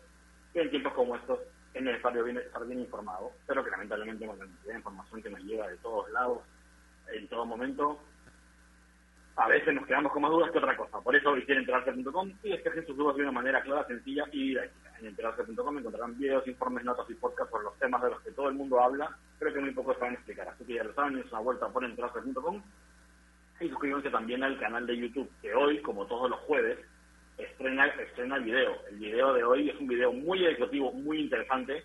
en 0.61 0.71
tiempos 0.71 0.93
como 0.95 1.17
estos 1.17 1.41
es 1.75 1.83
necesario 1.83 2.27
estar 2.27 2.67
bien 2.67 2.81
informado, 2.81 3.33
pero 3.47 3.65
que 3.65 3.71
lamentablemente 3.71 4.27
con 4.27 4.39
la 4.39 4.45
cantidad 4.45 4.73
de 4.73 4.79
información 4.79 5.23
que 5.23 5.31
nos 5.31 5.41
llega 5.41 5.69
de 5.69 5.77
todos 5.79 6.11
lados, 6.11 6.41
en 7.13 7.29
todo 7.29 7.47
momento, 7.47 7.99
a 9.37 9.49
veces 9.49 9.75
nos 9.75 9.87
quedamos 9.87 10.13
con 10.13 10.23
más 10.23 10.31
dudas 10.31 10.51
que 10.51 10.59
otra 10.59 10.77
cosa. 10.77 11.01
Por 11.01 11.17
eso 11.17 11.33
visiten 11.33 11.59
enterarse.com 11.59 12.33
y 12.43 12.51
despejen 12.51 12.87
sus 12.87 12.97
dudas 12.97 13.17
de 13.17 13.23
una 13.23 13.33
manera 13.33 13.63
clara, 13.63 13.87
sencilla 13.87 14.25
y 14.33 14.49
directa. 14.49 14.93
En 15.01 15.07
enterarse.com 15.07 15.79
encontrarán 15.79 16.19
videos, 16.19 16.47
informes, 16.47 16.85
notas 16.85 17.09
y 17.09 17.15
podcasts 17.15 17.51
sobre 17.51 17.65
los 17.65 17.79
temas 17.79 18.03
de 18.03 18.11
los 18.11 18.21
que 18.21 18.33
todo 18.33 18.49
el 18.49 18.55
mundo 18.55 18.81
habla, 18.81 19.17
pero 19.39 19.53
que 19.53 19.61
muy 19.61 19.73
pocos 19.73 19.97
saben 19.99 20.15
explicar. 20.15 20.49
Así 20.49 20.65
que 20.65 20.75
ya 20.75 20.85
lo 20.85 20.93
saben, 20.95 21.19
es 21.19 21.33
una 21.33 21.41
vuelta 21.41 21.69
por 21.69 21.85
enterarse.com 21.85 22.63
y 23.61 23.69
suscríbanse 23.69 24.11
también 24.11 24.43
al 24.43 24.59
canal 24.59 24.87
de 24.87 24.97
YouTube, 24.97 25.31
que 25.41 25.55
hoy, 25.55 25.81
como 25.83 26.07
todos 26.07 26.29
los 26.29 26.41
jueves, 26.41 26.79
estrena, 27.39 27.87
estrena 27.87 28.37
el 28.37 28.45
video. 28.45 28.77
El 28.89 28.97
video 28.97 29.33
de 29.35 29.45
hoy 29.45 29.71
es 29.71 29.81
un 29.81 29.87
video 29.87 30.13
muy 30.13 30.45
educativo, 30.45 30.93
muy 30.93 31.21
interesante, 31.21 31.85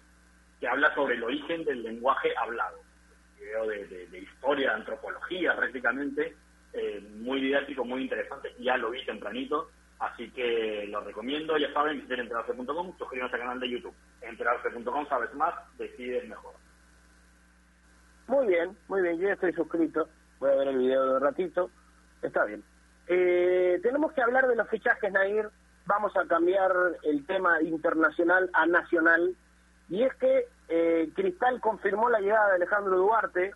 que 0.60 0.68
habla 0.68 0.94
sobre 0.96 1.16
el 1.16 1.24
origen 1.24 1.64
del 1.66 1.84
lenguaje 1.84 2.30
hablado. 2.38 2.80
Un 2.80 3.40
video 3.40 3.68
de, 3.68 4.20
historia, 4.20 4.70
de 4.70 4.76
antropología 4.76 5.56
prácticamente, 5.56 6.36
eh, 6.74 7.02
muy 7.16 7.42
didáctico, 7.42 7.86
muy 7.86 8.04
interesante. 8.04 8.54
Ya 8.60 8.78
lo 8.78 8.92
vi 8.92 9.06
tempranito, 9.06 9.70
así 10.00 10.30
que 10.32 10.88
lo 10.90 11.02
recomiendo. 11.02 11.58
Ya 11.58 11.72
saben, 11.74 11.98
visiten 11.98 12.22
enterarse.com, 12.22 12.98
suscríbanse 12.98 13.36
al 13.36 13.42
canal 13.42 13.60
de 13.60 13.70
YouTube. 13.70 13.96
Enterarse.com, 14.22 15.08
sabes 15.08 15.34
más, 15.34 15.54
decides 15.78 16.28
mejor. 16.28 16.54
Muy 18.28 18.48
bien, 18.48 18.78
muy 18.90 19.02
bien, 19.02 19.18
yo 19.20 19.28
ya 19.28 19.34
estoy 19.34 19.54
suscrito. 19.54 20.10
Voy 20.40 20.52
a 20.52 20.56
ver 20.56 20.68
el 20.68 20.78
video 20.78 21.14
de 21.14 21.20
ratito. 21.20 21.72
Está 22.22 22.46
bien. 22.46 22.64
Eh, 23.08 23.80
tenemos 23.82 24.12
que 24.13 24.22
hablar 24.22 24.48
de 24.48 24.56
los 24.56 24.67
fichajes, 24.70 25.12
Nair. 25.12 25.50
Vamos 25.86 26.15
a 26.17 26.26
cambiar 26.28 26.72
el 27.04 27.26
tema 27.26 27.62
internacional 27.62 28.50
a 28.54 28.65
nacional. 28.65 29.36
Y 29.89 30.04
es 30.04 30.13
que 30.15 30.48
eh, 30.67 31.10
Cristal 31.15 31.62
confirmó 31.62 32.10
la 32.10 32.20
llegada 32.20 32.50
de 32.50 32.56
Alejandro 32.56 32.98
Duarte, 32.98 33.54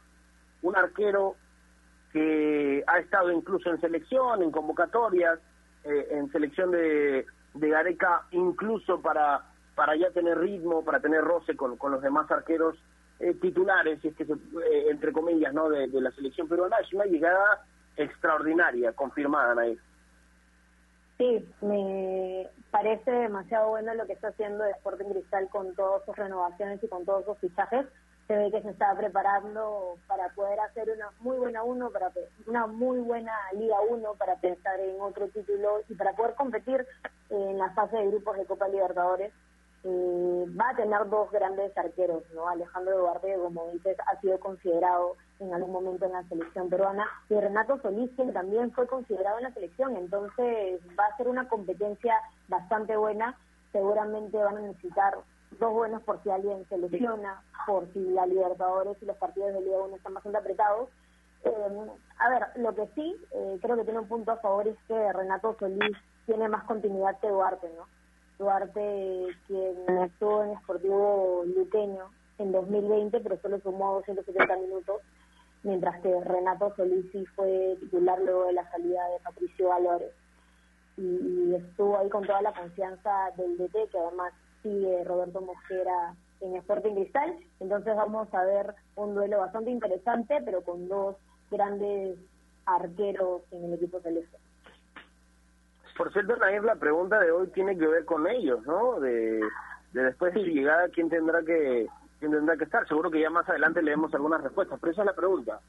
un 0.61 0.75
arquero 0.77 1.35
que 2.13 2.83
ha 2.87 2.99
estado 2.99 3.31
incluso 3.31 3.69
en 3.69 3.81
selección, 3.81 4.41
en 4.41 4.51
convocatorias, 4.51 5.39
eh, 5.83 6.07
en 6.11 6.31
selección 6.31 6.71
de, 6.71 7.25
de 7.53 7.69
Gareca, 7.69 8.27
incluso 8.31 9.01
para, 9.01 9.41
para 9.75 9.95
ya 9.95 10.09
tener 10.11 10.37
ritmo, 10.39 10.85
para 10.85 10.99
tener 10.99 11.21
roce 11.21 11.55
con, 11.55 11.77
con 11.77 11.91
los 11.91 12.01
demás 12.01 12.29
arqueros 12.31 12.77
eh, 13.19 13.33
titulares, 13.35 14.03
es 14.03 14.15
que 14.15 14.25
entre 14.89 15.11
comillas, 15.11 15.53
¿no? 15.53 15.69
De, 15.69 15.87
de, 15.87 16.01
la 16.01 16.11
selección 16.11 16.47
peruana. 16.47 16.77
Es 16.77 16.91
una 16.93 17.05
llegada 17.05 17.65
extraordinaria, 17.97 18.93
confirmada, 18.93 19.55
Nair. 19.55 19.79
Sí, 21.17 21.47
me 21.61 22.49
parece 22.71 23.11
demasiado 23.11 23.69
bueno 23.69 23.93
lo 23.93 24.07
que 24.07 24.13
está 24.13 24.29
haciendo 24.29 24.65
Sporting 24.65 25.11
Cristal 25.11 25.49
con 25.49 25.75
todas 25.75 26.03
sus 26.03 26.15
renovaciones 26.15 26.83
y 26.83 26.87
con 26.87 27.05
todos 27.05 27.25
sus 27.25 27.37
fichajes. 27.37 27.85
Se 28.27 28.35
ve 28.35 28.49
que 28.49 28.61
se 28.61 28.69
está 28.69 28.95
preparando 28.95 29.97
para 30.07 30.29
poder 30.29 30.59
hacer 30.61 30.89
una 30.89 31.11
muy 31.19 31.37
buena 31.37 31.63
uno, 31.63 31.91
para 31.91 32.11
una 32.47 32.65
muy 32.65 32.99
buena 33.01 33.33
Liga 33.53 33.75
1, 33.87 34.15
para 34.15 34.35
pensar 34.37 34.79
en 34.79 34.99
otro 34.99 35.27
título 35.27 35.81
y 35.89 35.93
para 35.93 36.13
poder 36.13 36.33
competir 36.35 36.87
en 37.29 37.57
la 37.57 37.69
fase 37.71 37.97
de 37.97 38.07
grupos 38.07 38.37
de 38.37 38.45
Copa 38.45 38.67
Libertadores. 38.67 39.31
Eh, 39.83 40.45
va 40.59 40.69
a 40.69 40.75
tener 40.75 41.09
dos 41.09 41.31
grandes 41.31 41.75
arqueros, 41.75 42.23
¿no? 42.35 42.47
Alejandro 42.47 42.99
Duarte, 42.99 43.35
como 43.35 43.65
dices, 43.71 43.97
ha 44.05 44.19
sido 44.21 44.39
considerado 44.39 45.15
en 45.39 45.51
algún 45.53 45.71
momento 45.71 46.05
en 46.05 46.11
la 46.11 46.23
selección 46.29 46.69
peruana, 46.69 47.07
y 47.29 47.33
Renato 47.33 47.79
Solís, 47.81 48.11
que 48.15 48.25
también 48.31 48.71
fue 48.73 48.85
considerado 48.85 49.39
en 49.39 49.45
la 49.45 49.53
selección, 49.53 49.97
entonces 49.97 50.79
va 50.99 51.05
a 51.05 51.17
ser 51.17 51.27
una 51.27 51.49
competencia 51.49 52.15
bastante 52.47 52.95
buena, 52.95 53.35
seguramente 53.71 54.37
van 54.37 54.57
a 54.57 54.61
necesitar 54.61 55.15
dos 55.59 55.73
buenos 55.73 56.03
por 56.03 56.21
si 56.21 56.29
alguien 56.29 56.63
se 56.69 56.77
lesiona, 56.77 57.41
por 57.65 57.91
si 57.93 57.99
la 58.11 58.27
Libertadores 58.27 59.01
y 59.01 59.05
los 59.05 59.17
partidos 59.17 59.53
de 59.53 59.61
Liga 59.61 59.79
1 59.79 59.95
están 59.95 60.13
bastante 60.13 60.37
apretados, 60.37 60.89
Eh, 61.43 61.87
a 62.19 62.29
ver, 62.29 62.43
lo 62.57 62.75
que 62.75 62.85
sí, 62.93 63.15
eh, 63.31 63.57
creo 63.63 63.75
que 63.75 63.83
tiene 63.83 63.97
un 63.97 64.07
punto 64.07 64.31
a 64.31 64.37
favor 64.37 64.67
es 64.67 64.77
que 64.87 65.11
Renato 65.11 65.55
Solís 65.57 65.97
tiene 66.27 66.47
más 66.47 66.63
continuidad 66.65 67.19
que 67.19 67.29
Duarte, 67.29 67.67
¿no? 67.75 67.87
Duarte, 68.41 69.27
quien 69.45 69.99
estuvo 70.03 70.43
en 70.43 70.57
Sportivo 70.61 71.43
Luqueño 71.45 72.09
en 72.39 72.51
2020, 72.51 73.19
pero 73.19 73.37
solo 73.39 73.59
sumó 73.59 73.93
270 73.97 74.57
minutos, 74.57 75.01
mientras 75.61 76.01
que 76.01 76.19
Renato 76.21 76.73
Solís 76.75 77.05
sí 77.11 77.23
fue 77.35 77.77
titular 77.79 78.19
luego 78.19 78.45
de 78.45 78.53
la 78.53 78.69
salida 78.71 79.07
de 79.09 79.19
Patricio 79.23 79.67
Valores. 79.67 80.11
Y, 80.97 81.53
estuvo 81.53 81.99
ahí 81.99 82.09
con 82.09 82.25
toda 82.25 82.41
la 82.41 82.51
confianza 82.51 83.29
del 83.37 83.57
DT, 83.57 83.89
que 83.91 83.99
además 83.99 84.33
sigue 84.63 85.03
Roberto 85.03 85.41
Mosquera 85.41 86.15
en 86.39 86.55
Sporting 86.55 86.95
Cristal. 86.95 87.37
Entonces 87.59 87.95
vamos 87.95 88.27
a 88.33 88.43
ver 88.43 88.73
un 88.95 89.13
duelo 89.13 89.37
bastante 89.37 89.69
interesante, 89.69 90.39
pero 90.43 90.63
con 90.63 90.87
dos 90.87 91.15
grandes 91.51 92.17
arqueros 92.65 93.43
en 93.51 93.65
el 93.65 93.73
equipo 93.73 93.99
celeste. 93.99 94.37
Por 96.01 96.11
cierto, 96.13 96.35
Nair, 96.37 96.63
la 96.63 96.77
pregunta 96.77 97.19
de 97.19 97.31
hoy 97.31 97.45
tiene 97.49 97.77
que 97.77 97.85
ver 97.85 98.05
con 98.05 98.25
ellos, 98.25 98.65
¿no? 98.65 98.99
De, 98.99 99.39
después 99.93 100.33
de 100.33 100.39
su 100.39 100.47
llegada, 100.47 100.89
¿quién 100.89 101.09
tendrá 101.09 101.43
que 101.43 101.85
quién 102.17 102.31
tendrá 102.31 102.57
que 102.57 102.63
estar? 102.63 102.87
Seguro 102.87 103.11
que 103.11 103.21
ya 103.21 103.29
más 103.29 103.47
adelante 103.47 103.83
leemos 103.83 104.11
algunas 104.15 104.41
respuestas, 104.41 104.79
pero 104.81 104.93
esa 104.93 105.03
es 105.03 105.05
la 105.05 105.13
pregunta. 105.13 105.59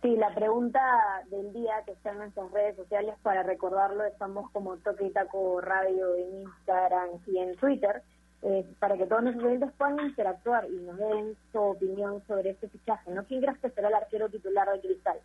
Sí, 0.00 0.16
la 0.16 0.32
pregunta 0.32 0.80
del 1.28 1.52
día 1.52 1.82
que 1.86 1.90
está 1.90 2.12
en 2.12 2.18
nuestras 2.18 2.52
redes 2.52 2.76
sociales, 2.76 3.16
para 3.24 3.42
recordarlo, 3.42 4.04
estamos 4.04 4.48
como 4.52 4.76
Toque 4.76 5.06
y 5.06 5.10
Taco 5.10 5.60
Radio 5.60 6.14
en 6.14 6.42
Instagram 6.42 7.08
y 7.26 7.38
en 7.38 7.56
Twitter, 7.56 8.04
eh, 8.42 8.64
para 8.78 8.96
que 8.96 9.06
todos 9.06 9.24
nuestros 9.24 9.44
oyentes 9.44 9.72
puedan 9.76 9.98
interactuar 9.98 10.70
y 10.70 10.76
nos 10.82 10.96
den 10.98 11.36
su 11.50 11.58
opinión 11.58 12.22
sobre 12.28 12.50
este 12.50 12.68
fichaje. 12.68 13.10
¿no? 13.10 13.24
¿Quién 13.24 13.40
crees 13.40 13.58
que 13.58 13.70
será 13.70 13.88
el 13.88 13.94
arquero 13.94 14.28
titular 14.28 14.70
de 14.70 14.80
Cristal? 14.80 15.18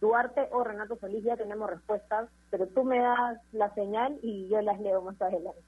Duarte 0.00 0.48
o 0.52 0.64
Renato 0.64 0.96
Solís, 0.96 1.22
ya 1.24 1.36
tenemos 1.36 1.68
respuestas, 1.68 2.28
pero 2.50 2.66
tú 2.68 2.84
me 2.84 2.98
das 2.98 3.38
la 3.52 3.72
señal 3.74 4.18
y 4.22 4.48
yo 4.48 4.60
las 4.62 4.80
leo 4.80 5.02
más 5.02 5.20
adelante. 5.20 5.60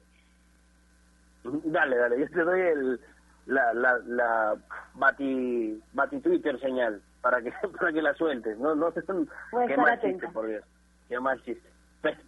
Dale, 1.45 1.97
dale, 1.97 2.21
yo 2.21 2.29
te 2.29 2.41
doy 2.43 2.61
el, 2.61 3.01
la, 3.47 3.75
la, 3.75 3.99
la 4.07 4.57
bati, 4.95 5.83
bati 5.93 6.21
Twitter 6.21 6.59
señal 6.61 7.03
para 7.21 7.41
que 7.41 7.53
para 7.79 7.93
que 7.93 8.03
la 8.03 8.15
sueltes. 8.15 8.59
No, 8.59 8.75
no 8.75 8.93
sé, 8.93 9.03
qué 9.05 9.77
mal 9.77 10.01
chiste, 10.01 10.29
por 10.29 10.47
Dios. 10.47 10.65
Qué 11.09 11.19
mal 11.19 11.43
chiste. 11.43 11.69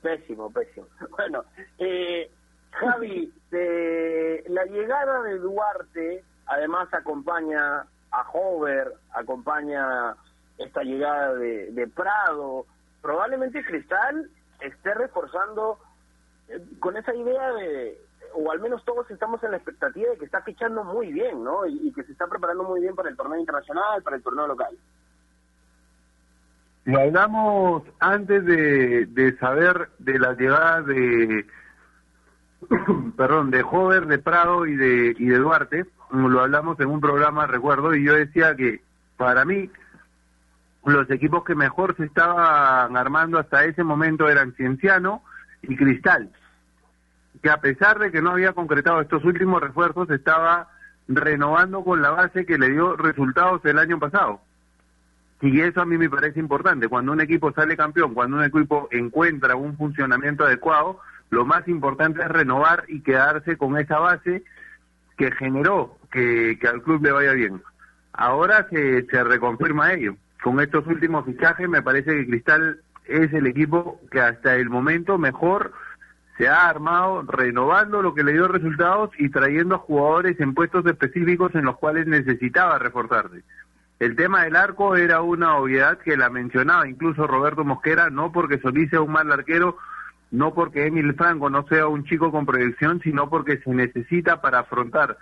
Pésimo, 0.03 0.51
pésimo. 0.51 0.87
Bueno, 1.11 1.45
eh, 1.79 2.31
Javi, 2.71 3.33
la 4.49 4.65
llegada 4.65 5.23
de 5.23 5.39
Duarte, 5.39 6.25
además 6.47 6.93
acompaña 6.93 7.87
a 8.11 8.31
Hover, 8.33 8.93
acompaña 9.13 10.15
esta 10.59 10.83
llegada 10.83 11.35
de, 11.35 11.73
de 11.73 11.87
Prado. 11.89 12.67
Probablemente 13.03 13.65
Cristal 13.65 14.31
esté 14.61 14.95
reforzando 14.95 15.79
eh, 16.49 16.61
con 16.79 16.97
esa 16.97 17.15
idea 17.15 17.53
de, 17.53 17.99
o 18.35 18.51
al 18.51 18.61
menos 18.61 18.85
todos 18.85 19.11
estamos 19.11 19.43
en 19.45 19.53
la 19.53 19.57
expectativa 19.57 20.11
de 20.11 20.19
que 20.19 20.25
está 20.25 20.43
fichando 20.43 20.85
muy 20.85 21.13
bien, 21.13 21.43
¿no? 21.43 21.67
Y, 21.67 21.93
que 21.93 22.03
se 22.05 22.13
está 22.13 22.27
preparando 22.27 22.65
muy 22.65 22.81
bien 22.81 22.95
para 22.95 23.09
el 23.09 23.17
torneo 23.17 23.39
internacional, 23.39 24.03
para 24.03 24.17
el 24.17 24.23
torneo 24.23 24.47
local. 24.47 24.77
Lo 26.85 27.01
hablamos 27.01 27.83
antes 27.99 28.45
de, 28.45 29.07
de 29.07 29.39
saber 29.39 29.89
de 29.99 30.19
la 30.19 30.35
llegada 30.35 30.83
de 30.83 31.47
perdón, 33.17 33.51
de 33.51 33.63
Jover, 33.63 34.07
de 34.07 34.19
Prado 34.19 34.67
y 34.67 34.77
de, 34.77 35.15
y 35.19 35.27
de 35.27 35.39
Duarte, 35.39 35.87
lo 36.11 36.41
hablamos 36.41 36.79
en 36.81 36.89
un 36.89 37.01
programa, 37.01 37.47
recuerdo, 37.47 37.95
y 37.95 38.05
yo 38.05 38.15
decía 38.15 38.55
que 38.55 38.83
para 39.17 39.45
mí 39.45 39.71
los 40.85 41.11
equipos 41.11 41.45
que 41.45 41.55
mejor 41.55 41.97
se 41.97 42.05
estaban 42.05 42.97
armando 42.97 43.39
hasta 43.39 43.65
ese 43.65 43.83
momento 43.85 44.29
eran 44.29 44.53
Cienciano 44.55 45.23
y 45.63 45.77
Cristal, 45.77 46.31
que 47.43 47.51
a 47.51 47.59
pesar 47.59 47.99
de 47.99 48.11
que 48.11 48.21
no 48.21 48.31
había 48.31 48.53
concretado 48.53 49.01
estos 49.01 49.25
últimos 49.25 49.63
refuerzos, 49.63 50.11
estaba 50.11 50.69
renovando 51.09 51.85
con 51.85 52.03
la 52.03 52.11
base 52.11 52.47
que 52.47 52.59
le 52.59 52.71
dio 52.71 52.97
resultados 52.97 53.65
el 53.65 53.79
año 53.79 53.99
pasado. 53.99 54.41
Y 55.41 55.61
eso 55.61 55.83
a 55.83 55.87
mí 55.87 55.99
me 55.99 56.09
parece 56.09 56.41
importante. 56.41 56.89
Cuando 56.89 57.13
un 57.13 57.21
equipo 57.21 57.53
sale 57.53 57.77
campeón, 57.77 58.15
cuando 58.15 58.39
un 58.39 58.45
equipo 58.45 58.89
encuentra 58.91 59.57
un 59.57 59.77
funcionamiento 59.77 60.45
adecuado, 60.45 61.01
lo 61.31 61.45
más 61.45 61.67
importante 61.69 62.23
es 62.23 62.29
renovar 62.29 62.85
y 62.89 63.01
quedarse 63.01 63.57
con 63.57 63.77
esa 63.77 63.99
base 63.99 64.43
que 65.19 65.31
generó 65.33 65.99
que, 66.11 66.59
al 66.67 66.83
club 66.83 67.03
le 67.05 67.13
vaya 67.13 67.33
bien. 67.33 67.63
Ahora 68.13 68.67
se, 68.71 69.05
se 69.07 69.25
reconfirma 69.25 69.93
ello. 69.93 70.17
Con 70.45 70.61
estos 70.61 70.87
últimos 70.87 71.25
fichajes 71.25 71.67
me 71.71 71.81
parece 71.81 72.15
que 72.15 72.27
Cristal 72.27 72.79
es 73.07 73.33
el 73.33 73.47
equipo 73.47 73.99
que 74.11 74.21
hasta 74.21 74.57
el 74.57 74.69
momento 74.69 75.17
mejor 75.17 75.73
se 76.37 76.49
ha 76.49 76.69
armado 76.69 77.23
renovando 77.23 78.03
lo 78.03 78.13
que 78.13 78.25
le 78.25 78.35
dio 78.35 78.47
resultados 78.47 79.09
y 79.19 79.31
trayendo 79.31 79.77
a 79.77 79.79
jugadores 79.79 80.39
en 80.41 80.53
puestos 80.53 80.85
específicos 80.85 81.55
en 81.55 81.65
los 81.65 81.79
cuales 81.79 82.07
necesitaba 82.07 82.79
reforzarse. 82.79 83.43
El 83.99 84.17
tema 84.17 84.45
del 84.45 84.57
arco 84.57 84.97
era 84.97 85.23
una 85.23 85.57
obviedad 85.57 85.97
que 85.97 86.15
la 86.15 86.29
mencionaba 86.29 86.87
incluso 86.87 87.27
Roberto 87.27 87.65
Mosquera, 87.65 88.11
no 88.11 88.31
porque 88.31 88.59
Solís 88.59 88.91
sea 88.91 89.01
un 89.01 89.13
mal 89.13 89.33
arquero, 89.33 89.79
no 90.31 90.53
porque 90.53 90.85
Emil 90.87 91.15
Franco 91.15 91.49
no 91.49 91.67
sea 91.69 91.87
un 91.87 92.05
chico 92.05 92.31
con 92.31 92.45
proyección, 92.45 93.01
sino 93.01 93.31
porque 93.31 93.63
se 93.65 93.71
necesita 93.71 94.43
para 94.43 94.59
afrontar 94.59 95.17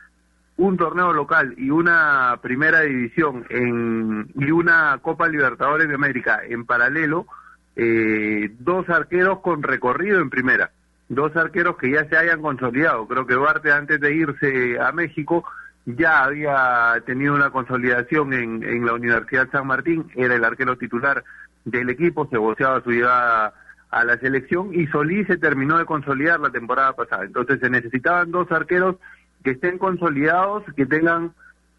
un 0.57 0.77
torneo 0.77 1.13
local 1.13 1.55
y 1.57 1.71
una 1.71 2.39
primera 2.43 2.81
división 2.81 3.45
en, 3.49 4.29
y 4.37 4.51
una 4.51 4.99
Copa 5.03 5.29
Libertadores 5.29 5.89
de 5.89 5.95
América 5.95 6.41
en 6.47 6.67
paralelo, 6.67 7.27
eh, 7.75 8.51
dos 8.59 8.89
arqueros 8.91 9.41
con 9.41 9.63
recorrido 9.63 10.21
en 10.21 10.31
primera, 10.31 10.71
dos 11.09 11.35
arqueros 11.37 11.77
que 11.77 11.91
ya 11.91 12.05
se 12.09 12.17
hayan 12.17 12.43
consolidado. 12.43 13.09
Creo 13.09 13.27
que 13.27 13.35
Duarte 13.35 13.73
antes 13.73 13.99
de 14.01 14.15
irse 14.15 14.79
a 14.79 14.93
México 14.93 15.45
ya 15.85 16.25
había 16.25 17.03
tenido 17.07 17.35
una 17.35 17.51
consolidación 17.51 18.33
en, 18.35 18.63
en 18.63 18.87
la 18.87 18.93
Universidad 18.93 19.51
San 19.51 19.67
Martín, 19.67 20.11
era 20.15 20.35
el 20.35 20.45
arquero 20.45 20.77
titular 20.77 21.25
del 21.65 21.91
equipo, 21.91 22.29
se 22.29 22.37
voceaba 22.37 22.83
su 22.83 22.91
llegada 22.91 23.55
a 23.91 24.05
la 24.05 24.17
selección 24.19 24.73
y 24.73 24.87
Solís 24.87 25.27
se 25.27 25.37
terminó 25.37 25.79
de 25.79 25.85
consolidar 25.85 26.41
la 26.41 26.51
temporada 26.51 26.95
pasada. 26.95 27.25
Entonces 27.25 27.61
se 27.61 27.69
necesitaban 27.69 28.31
dos 28.31 28.51
arqueros 28.51 28.97
que 29.43 29.53
estén 29.53 29.79
consolidados, 29.79 30.65
que 30.77 30.87
tengan 30.87 31.33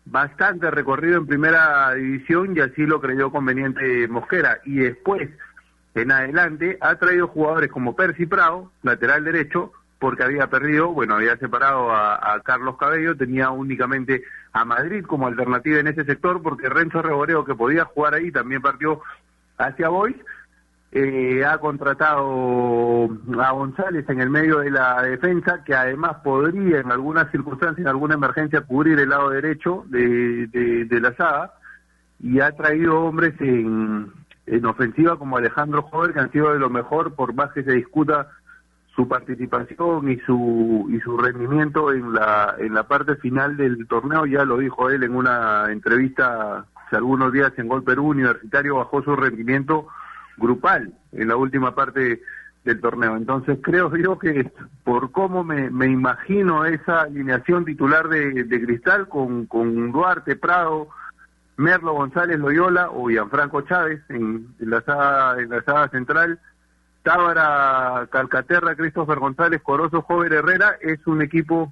bastante 0.05 0.69
recorrido 0.69 1.17
en 1.17 1.27
primera 1.27 1.93
división 1.93 2.55
y 2.55 2.59
así 2.59 2.85
lo 2.85 2.99
creyó 2.99 3.31
conveniente 3.31 4.07
Mosquera. 4.07 4.59
Y 4.65 4.75
después, 4.75 5.29
en 5.95 6.11
adelante, 6.11 6.77
ha 6.81 6.95
traído 6.95 7.27
jugadores 7.27 7.71
como 7.71 7.95
Percy 7.95 8.25
Prado, 8.25 8.71
lateral 8.81 9.23
derecho, 9.23 9.71
porque 9.99 10.23
había 10.23 10.47
perdido, 10.47 10.89
bueno, 10.89 11.15
había 11.15 11.37
separado 11.37 11.89
a, 11.93 12.41
Carlos 12.43 12.75
Cabello, 12.77 13.15
tenía 13.15 13.51
únicamente 13.51 14.23
a 14.51 14.65
Madrid 14.65 15.05
como 15.05 15.27
alternativa 15.27 15.79
en 15.79 15.87
ese 15.87 16.03
sector, 16.03 16.41
porque 16.41 16.67
Renzo 16.67 17.01
Reboreo, 17.01 17.45
que 17.45 17.55
podía 17.55 17.85
jugar 17.85 18.15
ahí, 18.15 18.29
también 18.29 18.61
partió 18.61 19.01
hacia 19.57 19.87
Boys, 19.87 20.17
eh, 20.95 21.43
ha 21.43 21.57
contratado 21.57 23.09
a 23.39 23.51
González 23.51 24.07
en 24.09 24.21
el 24.21 24.29
medio 24.29 24.59
de 24.59 24.69
la 24.69 25.01
defensa, 25.01 25.63
que 25.63 25.73
además 25.73 26.17
podría 26.23 26.81
en 26.81 26.91
algunas 26.91 27.31
circunstancias, 27.31 27.79
en 27.79 27.87
alguna 27.87 28.13
emergencia, 28.13 28.61
cubrir 28.61 28.99
el 28.99 29.09
lado 29.09 29.31
derecho 29.31 29.85
de, 29.87 30.45
de, 30.47 31.01
la 31.01 31.15
saga, 31.15 31.53
y 32.19 32.41
ha 32.41 32.51
traído 32.51 33.01
hombres 33.01 33.33
en, 33.39 34.13
en 34.45 34.65
ofensiva 34.67 35.17
como 35.17 35.37
Alejandro 35.37 35.81
Jover, 35.81 36.13
que 36.13 36.19
han 36.19 36.31
sido 36.31 36.53
de 36.53 36.59
lo 36.59 36.69
mejor, 36.69 37.15
por 37.15 37.33
más 37.33 37.51
que 37.53 37.63
se 37.63 37.71
discuta 37.71 38.29
su 38.95 39.07
participación 39.07 40.11
y 40.11 40.19
su 40.19 40.87
y 40.91 40.99
su 40.99 41.17
rendimiento 41.17 41.91
en 41.91 42.13
la 42.13 42.53
en 42.59 42.75
la 42.75 42.83
parte 42.83 43.15
final 43.15 43.57
del 43.57 43.87
torneo. 43.87 44.27
Ya 44.27 44.45
lo 44.45 44.59
dijo 44.59 44.91
él 44.91 45.01
en 45.01 45.15
una 45.15 45.71
entrevista 45.71 46.67
hace 46.75 46.97
algunos 46.97 47.33
días 47.33 47.51
en 47.57 47.67
Gol 47.67 47.83
Perú 47.83 48.09
Universitario 48.09 48.75
bajó 48.75 49.01
su 49.01 49.15
rendimiento 49.15 49.87
grupal 50.37 50.93
en 51.11 51.27
la 51.27 51.35
última 51.35 51.75
parte 51.75 52.21
del 52.63 52.79
torneo. 52.79 53.15
Entonces 53.15 53.59
creo 53.61 53.95
yo 53.95 54.17
que 54.17 54.51
por 54.83 55.11
cómo 55.11 55.43
me, 55.43 55.69
me 55.69 55.87
imagino 55.87 56.65
esa 56.65 57.01
alineación 57.01 57.65
titular 57.65 58.07
de, 58.07 58.43
de 58.45 58.65
Cristal 58.65 59.07
con, 59.07 59.45
con 59.45 59.91
Duarte, 59.91 60.35
Prado, 60.35 60.87
Merlo 61.57 61.93
González 61.93 62.39
Loyola 62.39 62.89
o 62.89 63.09
Gianfranco 63.09 63.61
Chávez 63.61 64.01
en, 64.09 64.55
la 64.59 64.81
saga, 64.81 65.39
en 65.39 65.49
la 65.49 65.89
central, 65.89 66.39
Tábara 67.03 68.07
Calcaterra, 68.11 68.75
Christopher 68.75 69.19
González, 69.19 69.61
Corozo, 69.61 70.01
Joven 70.01 70.33
Herrera, 70.33 70.77
es 70.81 71.05
un 71.05 71.21
equipo 71.21 71.71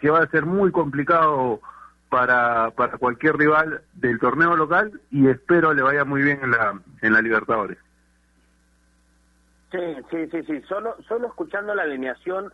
que 0.00 0.10
va 0.10 0.20
a 0.20 0.30
ser 0.30 0.46
muy 0.46 0.70
complicado 0.72 1.60
para, 2.08 2.70
para 2.70 2.96
cualquier 2.98 3.36
rival 3.36 3.82
del 3.94 4.18
torneo 4.18 4.56
local 4.56 5.00
y 5.10 5.28
espero 5.28 5.74
le 5.74 5.82
vaya 5.82 6.04
muy 6.04 6.22
bien 6.22 6.40
en 6.42 6.50
la, 6.52 6.80
en 7.02 7.12
la 7.12 7.20
Libertadores. 7.20 7.78
Sí, 9.70 9.78
sí, 10.10 10.26
sí, 10.30 10.42
sí. 10.44 10.62
Solo, 10.62 10.96
solo 11.06 11.28
escuchando 11.28 11.74
la 11.74 11.82
alineación, 11.82 12.50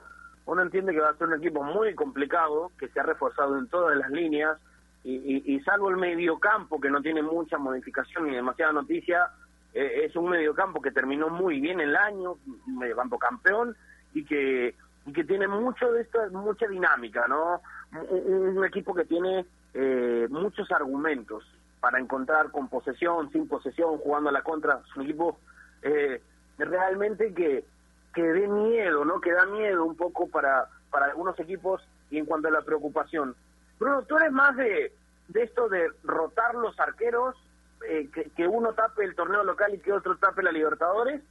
uno 0.46 0.62
entiende 0.62 0.92
que 0.92 1.00
va 1.00 1.10
a 1.10 1.16
ser 1.16 1.28
un 1.28 1.34
equipo 1.34 1.62
muy 1.62 1.94
complicado, 1.94 2.72
que 2.78 2.88
se 2.88 2.98
ha 2.98 3.04
reforzado 3.04 3.56
en 3.58 3.68
todas 3.68 3.96
las 3.96 4.10
líneas, 4.10 4.58
y, 5.06 5.60
salvo 5.60 5.90
el 5.90 5.98
mediocampo, 5.98 6.80
que 6.80 6.88
no 6.88 7.02
tiene 7.02 7.20
mucha 7.20 7.58
modificación 7.58 8.26
ni 8.26 8.34
demasiada 8.34 8.72
noticia, 8.72 9.28
eh, 9.74 10.06
es 10.06 10.16
un 10.16 10.30
mediocampo 10.30 10.80
que 10.80 10.92
terminó 10.92 11.28
muy 11.28 11.60
bien 11.60 11.78
el 11.78 11.94
año, 11.94 12.38
un 12.66 12.78
mediocampo 12.78 13.18
campeón, 13.18 13.76
y 14.14 14.24
que, 14.24 14.74
y 15.04 15.12
que 15.12 15.24
tiene 15.24 15.46
mucho 15.46 15.92
de 15.92 16.00
esto, 16.00 16.18
mucha 16.30 16.66
dinámica, 16.66 17.26
¿no? 17.28 17.60
Un, 17.94 18.64
equipo 18.64 18.94
que 18.94 19.04
tiene 19.04 19.46
eh, 19.72 20.26
muchos 20.30 20.70
argumentos 20.72 21.44
para 21.80 22.00
encontrar 22.00 22.50
con 22.50 22.68
posesión, 22.68 23.30
sin 23.30 23.46
posesión, 23.46 23.98
jugando 23.98 24.30
a 24.30 24.32
la 24.32 24.42
contra. 24.42 24.80
Es 24.84 24.96
un 24.96 25.04
equipo 25.04 25.38
eh, 25.82 26.20
realmente 26.58 27.32
que, 27.34 27.64
que 28.14 28.22
dé 28.22 28.48
miedo, 28.48 29.04
¿no? 29.04 29.20
Que 29.20 29.32
da 29.32 29.46
miedo 29.46 29.84
un 29.84 29.96
poco 29.96 30.28
para, 30.28 30.68
para 30.90 31.06
algunos 31.06 31.38
equipos 31.38 31.82
y 32.10 32.18
en 32.18 32.26
cuanto 32.26 32.48
a 32.48 32.52
la 32.52 32.62
preocupación. 32.62 33.34
Bruno, 33.78 34.02
¿tú 34.02 34.16
eres 34.16 34.32
más 34.32 34.56
de, 34.56 34.92
de 35.28 35.42
esto 35.42 35.68
de 35.68 35.90
rotar 36.02 36.54
los 36.54 36.78
arqueros, 36.78 37.36
eh, 37.88 38.08
que, 38.34 38.46
uno 38.46 38.72
tape 38.72 39.04
el 39.04 39.14
torneo 39.14 39.44
local 39.44 39.74
y 39.74 39.78
que 39.78 39.92
otro 39.92 40.16
tape 40.16 40.42
la 40.42 40.52
Libertadores? 40.52 41.22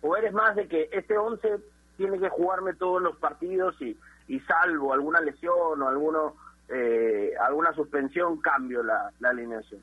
¿O 0.00 0.16
eres 0.16 0.32
más 0.32 0.56
de 0.56 0.66
que 0.66 0.88
este 0.92 1.18
11 1.18 1.58
tiene 1.96 2.18
que 2.18 2.30
jugarme 2.30 2.74
todos 2.74 3.02
los 3.02 3.16
partidos 3.18 3.80
y, 3.80 3.96
y 4.34 4.40
salvo 4.40 4.92
alguna 4.92 5.20
lesión 5.20 5.82
o 5.82 5.88
alguno, 5.88 6.36
eh, 6.68 7.32
alguna 7.40 7.72
suspensión, 7.72 8.40
cambio 8.40 8.82
la, 8.82 9.10
la 9.20 9.30
alineación? 9.30 9.80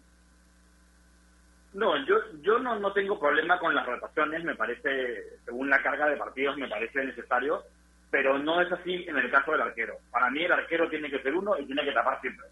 No, 1.73 1.97
yo, 2.05 2.15
yo 2.41 2.59
no, 2.59 2.79
no 2.79 2.91
tengo 2.93 3.19
problema 3.19 3.59
con 3.59 3.75
las 3.75 3.85
rotaciones, 3.85 4.43
me 4.43 4.55
parece, 4.55 5.39
según 5.45 5.69
la 5.69 5.81
carga 5.83 6.07
de 6.07 6.17
partidos, 6.17 6.57
me 6.57 6.67
parece 6.67 7.05
necesario 7.05 7.63
pero 8.09 8.37
no 8.37 8.61
es 8.61 8.71
así 8.71 9.05
en 9.07 9.17
el 9.17 9.29
caso 9.29 9.51
del 9.51 9.61
arquero. 9.61 9.97
Para 10.11 10.29
mí 10.29 10.43
el 10.43 10.51
arquero 10.51 10.89
tiene 10.89 11.09
que 11.09 11.21
ser 11.21 11.35
uno 11.35 11.57
y 11.59 11.65
tiene 11.65 11.83
que 11.83 11.91
tapar 11.91 12.19
siempre. 12.21 12.47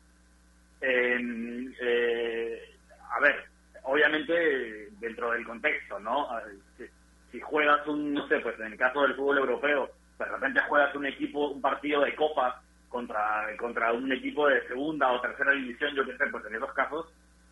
Eh, 0.82 2.60
a 3.12 3.20
ver, 3.20 3.46
obviamente 3.84 4.90
dentro 5.00 5.32
del 5.32 5.46
contexto, 5.46 6.00
¿no? 6.00 6.28
Si, 7.32 7.40
juegas 7.40 7.86
un, 7.88 8.14
no 8.14 8.28
sé, 8.28 8.40
pues 8.40 8.58
en 8.60 8.74
el 8.74 8.78
caso 8.78 9.02
del 9.02 9.16
fútbol 9.16 9.40
europeo, 9.40 9.90
de 10.18 10.26
repente 10.26 10.62
juegas 10.68 10.96
un 10.96 11.06
equipo, 11.06 11.50
un 11.50 11.62
partido 11.62 12.02
de 12.02 12.16
copa 12.16 12.62
contra, 12.90 13.46
contra 13.58 13.92
un 13.94 14.12
equipo 14.12 14.48
de 14.48 14.66
segunda 14.68 15.12
o 15.12 15.22
tercera 15.22 15.52
división, 15.52 15.94
yo 15.96 16.06
qué 16.06 16.18
sé, 16.18 16.28
pues 16.28 16.46
en 16.46 16.56
esos 16.56 16.74
casos 16.74 17.08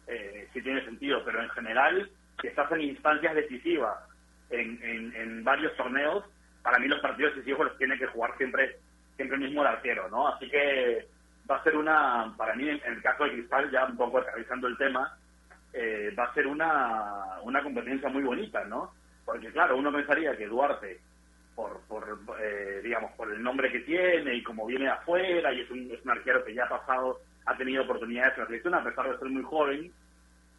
eh, 0.07 0.47
sí 0.53 0.61
tiene 0.61 0.83
sentido, 0.85 1.23
pero 1.25 1.41
en 1.41 1.49
general, 1.49 2.09
si 2.41 2.47
estás 2.47 2.71
en 2.71 2.81
instancias 2.81 3.35
decisivas 3.35 3.97
en, 4.49 4.79
en, 4.83 5.15
en 5.15 5.43
varios 5.43 5.75
torneos, 5.75 6.23
para 6.61 6.79
mí 6.79 6.87
los 6.87 7.01
partidos 7.01 7.35
decisivos 7.35 7.67
los 7.67 7.77
tiene 7.77 7.97
que 7.97 8.07
jugar 8.07 8.35
siempre 8.37 8.77
siempre 9.15 9.37
el 9.37 9.43
mismo 9.43 9.61
el 9.61 9.67
arquero, 9.67 10.09
¿no? 10.09 10.27
Así 10.27 10.49
que 10.49 11.07
va 11.49 11.57
a 11.57 11.63
ser 11.63 11.75
una, 11.75 12.33
para 12.37 12.55
mí 12.55 12.67
en 12.67 12.81
el 12.83 13.01
caso 13.01 13.25
de 13.25 13.31
Cristal, 13.31 13.69
ya 13.71 13.85
un 13.85 13.97
poco 13.97 14.19
revisando 14.19 14.67
el 14.67 14.77
tema, 14.77 15.15
eh, 15.73 16.13
va 16.17 16.25
a 16.25 16.33
ser 16.33 16.47
una, 16.47 17.39
una 17.43 17.61
competencia 17.61 18.09
muy 18.09 18.23
bonita, 18.23 18.63
¿no? 18.65 18.93
Porque 19.25 19.51
claro, 19.51 19.77
uno 19.77 19.91
pensaría 19.91 20.35
que 20.35 20.47
Duarte, 20.47 20.99
por, 21.55 21.81
por 21.87 22.19
eh, 22.41 22.81
digamos, 22.83 23.11
por 23.13 23.31
el 23.31 23.41
nombre 23.41 23.71
que 23.71 23.81
tiene 23.81 24.35
y 24.35 24.43
como 24.43 24.65
viene 24.65 24.85
de 24.85 24.91
afuera 24.91 25.53
y 25.53 25.61
es 25.61 25.69
un, 25.69 25.91
es 25.91 26.03
un 26.03 26.11
arquero 26.11 26.43
que 26.43 26.53
ya 26.53 26.65
ha 26.65 26.69
pasado, 26.69 27.19
ha 27.45 27.57
tenido 27.57 27.83
oportunidades 27.83 28.33
en 28.35 28.39
la 28.39 28.47
selección 28.47 28.73
a 28.75 28.83
pesar 28.83 29.11
de 29.11 29.17
ser 29.19 29.29
muy 29.29 29.43
joven, 29.43 29.91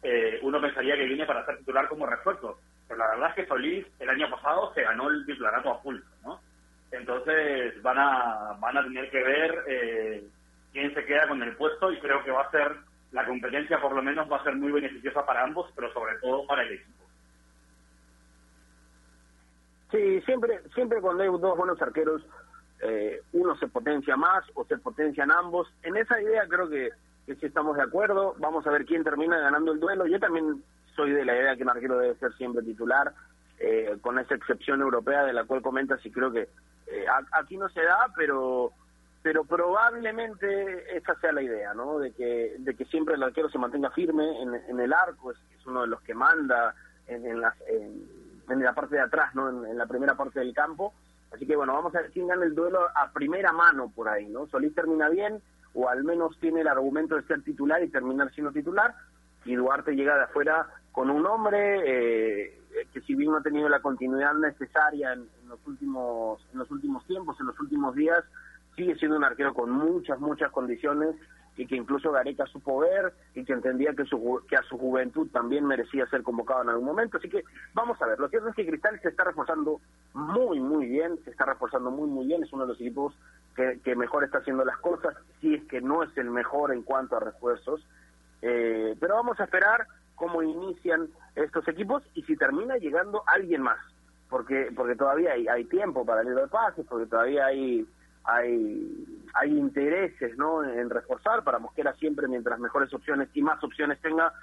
eh, 0.03 0.39
uno 0.43 0.61
pensaría 0.61 0.95
que 0.95 1.05
viene 1.05 1.25
para 1.25 1.45
ser 1.45 1.57
titular 1.57 1.87
como 1.87 2.05
refuerzo. 2.05 2.59
Pero 2.87 2.99
la 2.99 3.09
verdad 3.09 3.29
es 3.29 3.35
que 3.35 3.47
Solís 3.47 3.85
el 3.99 4.09
año 4.09 4.29
pasado 4.29 4.71
se 4.73 4.83
ganó 4.83 5.09
el 5.09 5.25
titularato 5.25 5.71
a 5.71 5.81
pulso, 5.81 6.07
¿no? 6.23 6.39
Entonces 6.91 7.81
van 7.81 7.97
a, 7.97 8.55
van 8.59 8.77
a 8.77 8.83
tener 8.83 9.09
que 9.09 9.23
ver 9.23 9.63
eh, 9.67 10.23
quién 10.71 10.93
se 10.93 11.03
queda 11.05 11.27
con 11.27 11.41
el 11.41 11.55
puesto 11.55 11.91
y 11.91 11.99
creo 11.99 12.23
que 12.23 12.31
va 12.31 12.43
a 12.43 12.51
ser, 12.51 12.75
la 13.11 13.25
competencia 13.25 13.81
por 13.81 13.93
lo 13.93 14.03
menos 14.03 14.31
va 14.31 14.37
a 14.37 14.43
ser 14.43 14.55
muy 14.55 14.71
beneficiosa 14.71 15.25
para 15.25 15.43
ambos, 15.43 15.71
pero 15.75 15.91
sobre 15.93 16.17
todo 16.19 16.45
para 16.45 16.63
el 16.63 16.73
equipo. 16.73 17.04
Sí, 19.91 20.21
siempre, 20.21 20.61
siempre 20.73 21.01
cuando 21.01 21.23
hay 21.23 21.29
dos 21.29 21.57
buenos 21.57 21.81
arqueros, 21.81 22.21
eh, 22.81 23.21
uno 23.33 23.55
se 23.57 23.67
potencia 23.67 24.15
más 24.17 24.43
o 24.55 24.65
se 24.65 24.77
potencian 24.77 25.31
ambos. 25.31 25.67
En 25.83 25.95
esa 25.97 26.21
idea 26.21 26.45
creo 26.47 26.69
que, 26.69 26.89
que 27.25 27.35
sí 27.35 27.45
estamos 27.45 27.77
de 27.77 27.83
acuerdo. 27.83 28.35
Vamos 28.39 28.65
a 28.67 28.71
ver 28.71 28.85
quién 28.85 29.03
termina 29.03 29.37
ganando 29.39 29.71
el 29.71 29.79
duelo. 29.79 30.05
Yo 30.07 30.19
también 30.19 30.63
soy 30.95 31.11
de 31.11 31.25
la 31.25 31.35
idea 31.35 31.55
que 31.55 31.63
un 31.63 31.69
arquero 31.69 31.97
debe 31.97 32.15
ser 32.15 32.33
siempre 32.33 32.63
titular, 32.63 33.13
eh, 33.59 33.97
con 34.01 34.19
esa 34.19 34.35
excepción 34.35 34.81
europea 34.81 35.23
de 35.23 35.33
la 35.33 35.45
cual 35.45 35.61
comentas 35.61 36.05
y 36.05 36.11
creo 36.11 36.31
que 36.31 36.49
eh, 36.87 37.05
aquí 37.31 37.57
no 37.57 37.69
se 37.69 37.83
da, 37.83 38.11
pero 38.15 38.71
pero 39.21 39.43
probablemente 39.43 40.95
esa 40.95 41.15
sea 41.15 41.31
la 41.31 41.41
idea, 41.41 41.73
¿no? 41.73 41.97
De 41.97 42.11
que 42.11 42.55
de 42.59 42.75
que 42.75 42.85
siempre 42.85 43.15
el 43.15 43.23
arquero 43.23 43.49
se 43.49 43.57
mantenga 43.57 43.89
firme 43.89 44.23
en, 44.41 44.79
el 44.79 44.93
arco, 44.93 45.31
es, 45.31 45.37
uno 45.65 45.81
de 45.81 45.87
los 45.87 46.01
que 46.01 46.13
manda 46.13 46.75
en, 47.07 47.25
en, 47.25 47.41
en, 47.67 48.07
la 48.47 48.73
parte 48.73 48.95
de 48.95 49.01
atrás, 49.01 49.33
¿no? 49.35 49.65
En, 49.65 49.77
la 49.77 49.85
primera 49.85 50.15
parte 50.15 50.39
del 50.39 50.53
campo. 50.53 50.93
Así 51.33 51.45
que 51.45 51.55
bueno, 51.55 51.73
vamos 51.73 51.93
a 51.95 52.01
ver 52.01 52.11
quién 52.11 52.27
gana 52.27 52.45
el 52.45 52.55
duelo 52.55 52.79
a 52.95 53.11
primera 53.11 53.51
mano 53.51 53.91
por 53.93 54.07
ahí, 54.07 54.27
¿no? 54.27 54.47
Solís 54.47 54.73
termina 54.73 55.09
bien, 55.09 55.41
o 55.73 55.89
al 55.89 56.03
menos 56.03 56.39
tiene 56.39 56.61
el 56.61 56.67
argumento 56.67 57.15
de 57.15 57.23
ser 57.23 57.41
titular 57.43 57.83
y 57.83 57.89
terminar 57.89 58.31
siendo 58.33 58.51
titular, 58.51 58.95
y 59.43 59.55
Duarte 59.55 59.95
llega 59.95 60.15
de 60.15 60.23
afuera 60.23 60.67
con 60.91 61.09
un 61.09 61.25
hombre 61.25 61.81
eh, 61.85 62.61
que 62.93 63.01
si 63.01 63.15
bien 63.15 63.31
no 63.31 63.37
ha 63.37 63.43
tenido 63.43 63.67
la 63.69 63.81
continuidad 63.81 64.33
necesaria 64.33 65.13
en, 65.13 65.27
los 65.47 65.59
últimos 65.67 66.45
en 66.53 66.59
los 66.59 66.71
últimos 66.71 67.05
tiempos, 67.05 67.37
en 67.39 67.47
los 67.47 67.59
últimos 67.59 67.95
días, 67.95 68.23
sigue 68.75 68.95
siendo 68.95 69.17
un 69.17 69.23
arquero 69.23 69.53
con 69.53 69.69
muchas, 69.71 70.19
muchas 70.19 70.51
condiciones 70.51 71.15
y 71.57 71.65
que 71.67 71.75
incluso 71.75 72.11
Gareca 72.11 72.45
supo 72.47 72.79
ver 72.79 73.13
y 73.33 73.45
que 73.45 73.53
entendía 73.53 73.93
que, 73.93 74.05
su, 74.05 74.41
que 74.47 74.57
a 74.57 74.63
su 74.63 74.77
juventud 74.77 75.29
también 75.31 75.65
merecía 75.65 76.05
ser 76.07 76.21
convocado 76.21 76.63
en 76.63 76.69
algún 76.69 76.85
momento. 76.85 77.17
Así 77.17 77.29
que 77.29 77.43
vamos 77.73 78.01
a 78.01 78.07
ver, 78.07 78.19
lo 78.19 78.27
cierto 78.27 78.49
es 78.49 78.55
que 78.55 78.67
Cristal 78.67 78.99
se 79.01 79.09
está 79.09 79.23
reforzando 79.23 79.79
muy, 80.13 80.59
muy 80.59 80.87
bien, 80.87 81.17
se 81.23 81.31
está 81.31 81.45
reforzando 81.45 81.91
muy, 81.91 82.07
muy 82.07 82.27
bien, 82.27 82.43
es 82.43 82.51
uno 82.51 82.63
de 82.63 82.69
los 82.69 82.81
equipos 82.81 83.13
que, 83.55 83.95
mejor 83.95 84.25
está 84.25 84.39
haciendo 84.39 84.65
las 84.65 84.77
cosas, 84.79 85.15
si 85.39 85.55
es 85.55 85.63
que 85.65 85.79
no 85.79 86.03
es 86.03 86.15
el 86.17 86.29
mejor 86.29 86.73
en 86.73 86.83
cuanto 86.83 87.15
a 87.15 87.21
refuerzos. 87.21 87.81
Eh, 88.41 88.95
pero 88.99 89.15
vamos 89.15 89.39
a 89.39 89.45
esperar 89.45 89.87
cómo 90.15 90.43
inician 90.43 91.07
estos 91.35 91.65
equipos 91.69 92.03
y 92.13 92.23
si 92.23 92.35
termina 92.35 92.75
llegando 92.77 93.23
alguien 93.27 93.61
más, 93.61 93.79
porque 94.29 94.71
porque 94.75 94.95
todavía 94.95 95.31
hay, 95.31 95.47
hay 95.47 95.63
tiempo 95.65 96.05
para 96.05 96.21
el 96.21 96.35
de 96.35 96.47
pases, 96.47 96.85
porque 96.87 97.05
todavía 97.05 97.45
hay 97.45 97.87
hay 98.25 99.21
hay 99.33 99.51
intereses 99.51 100.37
no 100.37 100.63
en 100.63 100.89
reforzar 100.89 101.43
para 101.43 101.59
Mosquera 101.59 101.93
siempre 101.95 102.27
mientras 102.27 102.59
mejores 102.59 102.93
opciones 102.93 103.29
y 103.33 103.41
más 103.41 103.63
opciones 103.63 103.99
tenga 104.01 104.33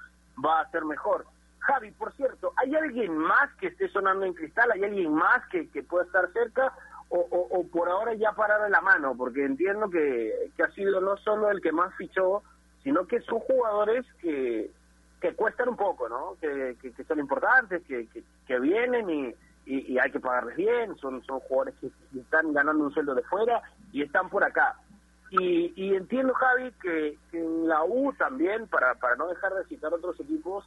va 0.45 0.61
a 0.61 0.71
ser 0.71 0.85
mejor. 0.85 1.27
Javi 1.61 1.91
por 1.93 2.13
cierto 2.15 2.53
hay 2.57 2.75
alguien 2.75 3.17
más 3.17 3.53
que 3.61 3.69
esté 3.69 3.89
sonando 3.89 4.25
en 4.27 4.35
cristal 4.35 4.71
hay 4.73 4.85
alguien 4.85 5.13
más 5.13 5.47
que, 5.51 5.69
que 5.69 5.83
pueda 5.83 6.05
estar 6.05 6.33
cerca 6.33 6.73
o, 7.09 7.19
o, 7.19 7.67
por 7.69 7.91
ahora 7.91 8.15
ya 8.15 8.33
parar 8.33 8.71
la 8.71 8.81
mano 8.81 9.15
porque 9.15 9.45
entiendo 9.45 9.91
que, 9.91 10.51
que 10.57 10.63
ha 10.63 10.71
sido 10.71 11.01
no 11.01 11.19
solo 11.19 11.51
el 11.51 11.61
que 11.61 11.71
más 11.71 11.95
fichó 11.97 12.43
sino 12.83 13.07
que 13.07 13.21
son 13.21 13.39
jugadores 13.41 14.07
que 14.21 14.71
que 15.23 15.35
cuestan 15.35 15.69
un 15.71 15.77
poco, 15.77 16.09
¿no? 16.09 16.37
Que, 16.41 16.77
que, 16.83 17.05
son 17.05 17.21
importantes, 17.21 17.81
que, 17.87 18.09
que, 18.47 18.59
vienen 18.59 19.09
y, 19.09 19.35
y, 19.65 19.99
hay 19.99 20.11
que 20.11 20.21
pagarles 20.21 20.57
bien, 20.57 20.97
son, 20.97 21.23
son 21.25 21.41
jugadores 21.41 21.75
que 21.81 21.91
están 22.19 22.53
ganando 22.53 22.85
un 22.85 22.93
sueldo 22.93 23.15
de 23.15 23.23
fuera 23.23 23.63
y 23.93 24.03
están 24.03 24.29
por 24.29 24.45
acá. 24.45 24.77
Y, 25.31 25.73
y 25.77 25.95
entiendo, 25.95 26.35
Javi, 26.35 26.73
que, 26.83 27.17
en 27.33 27.69
la 27.69 27.85
U 27.85 28.13
también, 28.19 28.67
para, 28.67 28.95
para 28.97 29.17
no 29.17 29.29
dejar 29.29 29.55
de 29.55 29.65
citar 29.65 29.95
otros 29.95 30.19
equipos, 30.21 30.65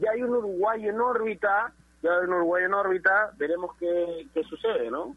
ya 0.00 0.12
hay 0.12 0.22
un 0.22 0.30
uruguayo 0.30 0.90
en 0.90 1.00
órbita, 1.00 1.72
ya 2.02 2.10
hay 2.12 2.26
un 2.26 2.34
uruguayo 2.34 2.66
en 2.66 2.74
órbita, 2.74 3.32
veremos 3.36 3.74
qué, 3.78 4.26
qué 4.32 4.42
sucede, 4.44 4.90
¿no? 4.90 5.14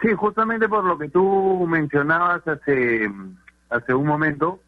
Sí, 0.00 0.12
justamente 0.14 0.68
por 0.68 0.84
lo 0.84 0.98
que 0.98 1.08
tú 1.08 1.66
mencionabas 1.66 2.46
hace, 2.46 3.10
hace 3.70 3.94
un 3.94 4.06
momento, 4.06 4.60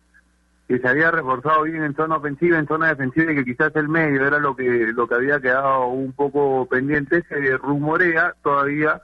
que 0.68 0.78
se 0.78 0.88
había 0.88 1.10
reforzado 1.10 1.62
bien 1.62 1.84
en 1.84 1.94
zona 1.94 2.16
ofensiva, 2.16 2.58
en 2.58 2.66
zona 2.66 2.88
defensiva 2.88 3.32
y 3.32 3.36
que 3.36 3.44
quizás 3.44 3.74
el 3.76 3.88
medio 3.88 4.26
era 4.26 4.38
lo 4.38 4.56
que 4.56 4.92
lo 4.92 5.06
que 5.06 5.14
había 5.14 5.40
quedado 5.40 5.86
un 5.86 6.12
poco 6.12 6.66
pendiente, 6.66 7.22
se 7.28 7.56
rumorea 7.56 8.34
todavía 8.42 9.00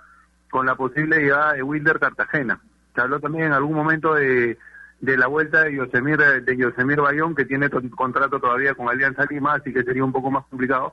con 0.51 0.67
la 0.67 0.75
posible 0.75 1.21
llegada 1.21 1.53
de 1.53 1.63
Wilder 1.63 2.01
Cartagena. 2.01 2.61
Se 2.95 3.01
habló 3.01 3.21
también 3.21 3.47
en 3.47 3.53
algún 3.53 3.75
momento 3.75 4.15
de, 4.15 4.59
de 5.01 5.17
la 5.17 5.29
vuelta 5.29 5.63
de 5.63 5.77
Yosemir, 5.77 6.19
de 6.19 6.57
Yosemir 6.57 7.01
Bayón, 7.01 7.35
que 7.35 7.45
tiene 7.45 7.71
contrato 7.71 8.41
todavía 8.41 8.75
con 8.75 8.89
Alianza 8.89 9.25
Lima, 9.31 9.55
así 9.55 9.73
que 9.73 9.85
sería 9.85 10.05
un 10.05 10.13
poco 10.13 10.31
más 10.31 10.45
complicado. 10.47 10.93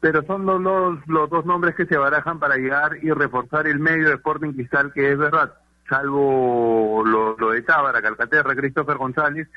Pero 0.00 0.22
son 0.22 0.46
los, 0.46 0.60
los, 0.60 1.06
los 1.06 1.30
dos 1.30 1.44
nombres 1.44 1.74
que 1.74 1.86
se 1.86 1.96
barajan 1.96 2.38
para 2.38 2.56
llegar 2.56 2.96
y 3.02 3.10
reforzar 3.10 3.66
el 3.66 3.78
medio 3.78 4.08
de 4.08 4.14
Sporting 4.14 4.52
Cristal, 4.52 4.92
que 4.92 5.12
es 5.12 5.18
verdad 5.18 5.52
salvo 5.88 7.02
lo, 7.04 7.36
lo 7.36 7.50
de 7.50 7.62
Tábara, 7.62 8.02
Calcaterra, 8.02 8.54
Christopher 8.54 8.96
González, 8.96 9.48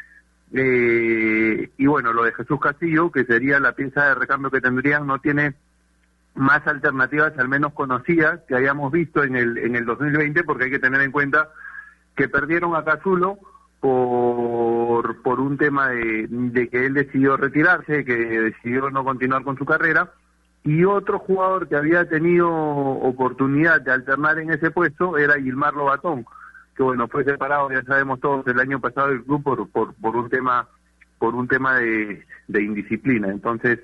eh, 0.53 1.69
y 1.77 1.85
bueno, 1.85 2.11
lo 2.13 2.23
de 2.23 2.33
Jesús 2.33 2.59
Castillo, 2.59 3.11
que 3.11 3.25
sería 3.25 3.59
la 3.59 3.73
pieza 3.73 4.05
de 4.05 4.15
recambio 4.15 4.49
que 4.49 4.61
tendrían, 4.61 5.05
no 5.05 5.19
tiene 5.19 5.55
más 6.35 6.65
alternativas, 6.67 7.37
al 7.37 7.49
menos 7.49 7.73
conocidas, 7.73 8.41
que 8.47 8.55
hayamos 8.55 8.91
visto 8.91 9.23
en 9.23 9.35
el, 9.35 9.57
en 9.57 9.75
el 9.75 9.85
2020, 9.85 10.43
porque 10.43 10.65
hay 10.65 10.71
que 10.71 10.79
tener 10.79 11.01
en 11.01 11.11
cuenta 11.11 11.49
que 12.15 12.27
perdieron 12.27 12.75
a 12.75 12.83
Cazulo 12.83 13.37
por, 13.79 15.21
por 15.21 15.39
un 15.39 15.57
tema 15.57 15.89
de, 15.89 16.27
de 16.29 16.69
que 16.69 16.85
él 16.85 16.93
decidió 16.93 17.37
retirarse, 17.37 18.03
que 18.03 18.15
decidió 18.15 18.89
no 18.89 19.03
continuar 19.03 19.43
con 19.43 19.57
su 19.57 19.65
carrera, 19.65 20.11
y 20.63 20.83
otro 20.83 21.19
jugador 21.19 21.67
que 21.67 21.75
había 21.75 22.07
tenido 22.07 22.49
oportunidad 22.49 23.81
de 23.81 23.91
alternar 23.91 24.39
en 24.39 24.51
ese 24.51 24.71
puesto 24.71 25.17
era 25.17 25.39
Gilmar 25.39 25.73
Lobatón, 25.73 26.25
que 26.75 26.83
bueno, 26.83 27.07
fue 27.07 27.23
separado, 27.23 27.71
ya 27.71 27.83
sabemos 27.83 28.19
todos, 28.19 28.45
el 28.47 28.59
año 28.59 28.79
pasado 28.79 29.09
del 29.09 29.23
club 29.23 29.43
por, 29.43 29.69
por, 29.69 29.93
por 29.95 30.15
un 30.15 30.29
tema 30.29 30.67
por 31.17 31.35
un 31.35 31.49
tema 31.49 31.75
de, 31.75 32.25
de 32.47 32.63
indisciplina. 32.63 33.27
Entonces, 33.27 33.79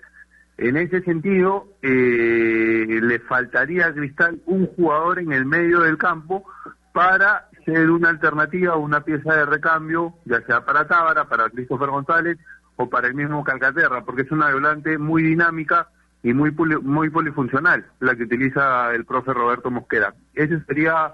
en 0.57 0.77
ese 0.77 1.01
sentido, 1.01 1.67
eh, 1.81 2.99
le 3.01 3.19
faltaría 3.19 3.87
a 3.87 3.93
Cristal 3.93 4.39
un 4.45 4.67
jugador 4.67 5.19
en 5.19 5.33
el 5.33 5.45
medio 5.45 5.81
del 5.81 5.97
campo 5.97 6.45
para 6.93 7.49
ser 7.65 7.89
una 7.91 8.09
alternativa 8.09 8.77
una 8.77 9.01
pieza 9.01 9.35
de 9.35 9.45
recambio, 9.45 10.13
ya 10.23 10.39
sea 10.45 10.63
para 10.63 10.87
Tábara, 10.87 11.25
para 11.27 11.49
Christopher 11.49 11.89
González 11.89 12.37
o 12.77 12.89
para 12.89 13.07
el 13.07 13.15
mismo 13.15 13.43
Calcaterra, 13.43 14.05
porque 14.05 14.21
es 14.21 14.31
una 14.31 14.51
volante 14.53 14.97
muy 14.97 15.23
dinámica 15.23 15.89
y 16.25 16.33
muy 16.33 16.49
muy 16.81 17.11
polifuncional 17.11 17.85
la 17.99 18.15
que 18.15 18.23
utiliza 18.23 18.91
el 18.95 19.05
profe 19.05 19.31
Roberto 19.31 19.69
Mosquera. 19.69 20.15
Ese 20.33 20.59
sería 20.61 21.13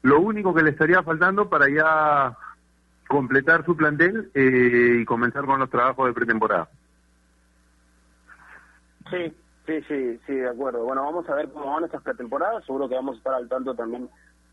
lo 0.00 0.18
único 0.18 0.54
que 0.54 0.62
le 0.62 0.70
estaría 0.70 1.02
faltando 1.02 1.50
para 1.50 1.68
ya 1.68 2.34
completar 3.06 3.66
su 3.66 3.76
plantel 3.76 4.30
eh, 4.32 5.00
y 5.02 5.04
comenzar 5.04 5.44
con 5.44 5.60
los 5.60 5.68
trabajos 5.68 6.06
de 6.06 6.14
pretemporada. 6.14 6.70
Sí, 9.10 9.30
sí, 9.66 9.82
sí, 9.86 10.20
sí, 10.26 10.34
de 10.34 10.48
acuerdo. 10.48 10.84
Bueno, 10.84 11.02
vamos 11.02 11.28
a 11.28 11.34
ver 11.34 11.50
cómo 11.52 11.74
van 11.74 11.84
estas 11.84 12.02
pretemporadas. 12.02 12.64
Seguro 12.64 12.88
que 12.88 12.94
vamos 12.94 13.16
a 13.16 13.18
estar 13.18 13.34
al 13.34 13.46
tanto 13.46 13.74
también 13.74 14.08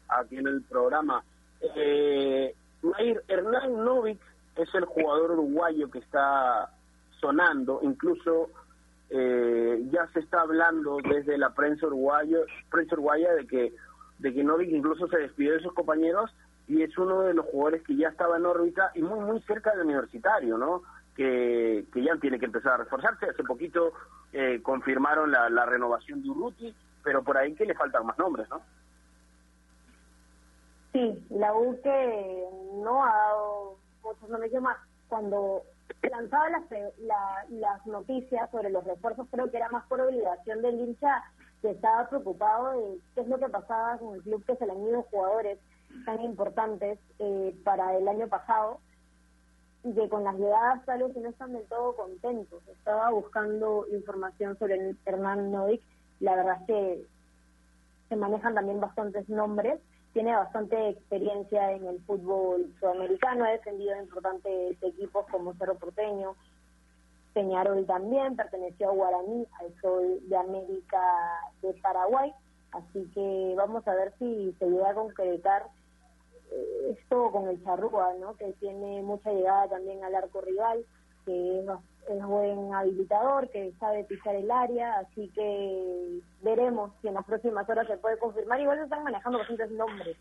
aquí 0.10 0.36
en 0.36 0.48
el 0.48 0.64
programa. 0.64 1.24
Eh, 1.78 2.54
Hernán 3.30 3.86
Novik 3.86 4.20
es 4.58 4.68
el 4.76 4.84
jugador 4.84 5.32
uruguayo 5.32 5.90
que 5.90 6.00
está 6.00 6.72
sonando, 7.22 7.80
incluso 7.84 8.50
eh, 9.10 9.82
ya 9.92 10.08
se 10.14 10.20
está 10.20 10.42
hablando 10.42 10.98
desde 10.98 11.38
la 11.38 11.54
prensa 11.54 11.88
uruguayo, 11.88 12.46
prensa 12.70 12.96
uruguaya 12.96 13.34
de 13.34 13.48
que 13.48 13.74
de 14.20 14.34
que 14.34 14.44
Novik 14.44 14.70
incluso 14.72 15.08
se 15.08 15.18
despidió 15.18 15.54
de 15.54 15.62
sus 15.62 15.74
compañeros 15.74 16.34
y 16.68 16.82
es 16.82 16.98
uno 16.98 17.22
de 17.22 17.34
los 17.34 17.46
jugadores 17.46 17.84
que 17.84 17.96
ya 17.96 18.10
estaba 18.10 18.38
en 18.38 18.46
órbita 18.46 18.92
y 18.96 19.02
muy 19.02 19.20
muy 19.20 19.40
cerca 19.42 19.72
del 19.72 19.86
universitario, 19.86 20.58
¿no? 20.58 20.82
Que, 21.16 21.86
que 21.94 22.04
ya 22.04 22.16
tiene 22.18 22.40
que 22.40 22.46
empezar 22.46 22.74
a 22.74 22.78
reforzarse. 22.78 23.28
Hace 23.28 23.44
poquito 23.44 23.94
eh, 24.34 24.60
confirmaron 24.62 25.32
la, 25.32 25.50
la 25.50 25.66
renovación 25.66 26.22
de 26.22 26.30
Urruti, 26.30 26.76
pero 27.04 27.24
por 27.24 27.38
ahí 27.38 27.54
que 27.56 27.66
le 27.66 27.74
faltan 27.74 28.06
más 28.06 28.18
nombres, 28.18 28.50
¿no? 28.50 28.62
Sí, 30.94 31.26
la 31.30 31.54
U 31.54 31.80
que 31.82 32.46
no 32.84 33.04
ha 33.04 33.16
dado 33.16 33.78
muchos 34.04 34.30
nombres 34.30 34.62
más. 34.62 34.78
Cuando 35.08 35.62
lanzaba 36.10 36.50
las, 36.50 36.64
las 37.50 37.86
noticias 37.86 38.50
sobre 38.52 38.70
los 38.70 38.84
refuerzos, 38.84 39.28
creo 39.32 39.50
que 39.50 39.58
era 39.58 39.70
más 39.70 39.86
por 39.88 40.02
obligación 40.02 40.62
del 40.62 40.80
hincha 40.80 41.24
que 41.62 41.72
estaba 41.72 42.08
preocupado 42.10 42.72
de 42.72 43.00
qué 43.16 43.22
es 43.22 43.28
lo 43.28 43.40
que 43.40 43.50
pasaba 43.50 43.98
con 43.98 44.16
el 44.16 44.22
club 44.22 44.46
que 44.46 44.56
se 44.56 44.66
le 44.66 44.72
han 44.74 44.84
ido 44.84 45.04
jugadores 45.04 45.60
tan 46.06 46.22
importantes 46.22 47.00
eh, 47.20 47.56
para 47.64 47.98
el 47.98 48.08
año 48.08 48.28
pasado 48.28 48.80
y 49.84 49.94
que 49.94 50.10
con 50.10 50.24
las 50.24 50.36
llegadas 50.36 50.86
tal 50.86 51.04
vez 51.04 51.16
no 51.16 51.30
están 51.30 51.54
del 51.54 51.66
todo 51.66 51.96
contentos. 51.96 52.62
Estaba 52.68 53.10
buscando 53.10 53.86
información 53.92 54.58
sobre 54.60 54.96
Hernán 55.06 55.52
Novik, 55.52 55.82
la 56.20 56.36
verdad 56.36 56.58
es 56.62 56.68
que 56.68 57.06
se 58.10 58.16
manejan 58.16 58.56
también 58.56 58.80
bastantes 58.80 59.28
nombres 59.30 59.80
tiene 60.18 60.36
bastante 60.36 60.90
experiencia 60.90 61.74
en 61.74 61.86
el 61.86 62.02
fútbol 62.02 62.74
sudamericano, 62.80 63.46
ha 63.46 63.52
defendido 63.52 63.96
importantes 64.02 64.76
equipos 64.82 65.28
como 65.30 65.54
Cerro 65.54 65.76
Porteño, 65.76 66.36
Peñarol 67.36 67.86
también, 67.86 68.36
perteneció 68.36 68.90
a 68.90 68.94
Guaraní, 68.94 69.46
al 69.60 69.80
Sol 69.80 70.20
de 70.28 70.36
América 70.36 71.00
de 71.62 71.72
Paraguay, 71.84 72.34
así 72.72 73.08
que 73.14 73.54
vamos 73.56 73.88
a 73.88 73.94
ver 73.94 74.12
si 74.18 74.56
se 74.58 74.66
llega 74.66 74.90
a 74.90 74.96
concretar 74.96 75.68
eh, 76.52 76.98
esto 76.98 77.32
con 77.32 77.48
el 77.48 77.64
Charrúa, 77.64 78.16
¿no? 78.20 78.36
que 78.38 78.54
tiene 78.54 79.04
mucha 79.04 79.32
llegada 79.32 79.68
también 79.68 80.04
al 80.04 80.16
arco 80.16 80.42
rival, 80.42 80.84
que 81.28 81.60
es 81.60 81.66
es 82.08 82.26
buen 82.26 82.74
habilitador, 82.74 83.50
que 83.50 83.74
sabe 83.82 84.06
pisar 84.06 84.34
el 84.34 84.50
área, 84.50 85.00
así 85.00 85.30
que 85.36 86.22
veremos 86.42 86.92
si 87.02 87.10
en 87.10 87.16
las 87.16 87.26
próximas 87.26 87.68
horas 87.70 87.86
se 87.86 87.98
puede 87.98 88.18
confirmar. 88.18 88.62
Igual 88.62 88.78
se 88.78 88.86
están 88.86 89.04
manejando 89.04 89.40
bastantes 89.40 89.70
nombres, 89.72 90.16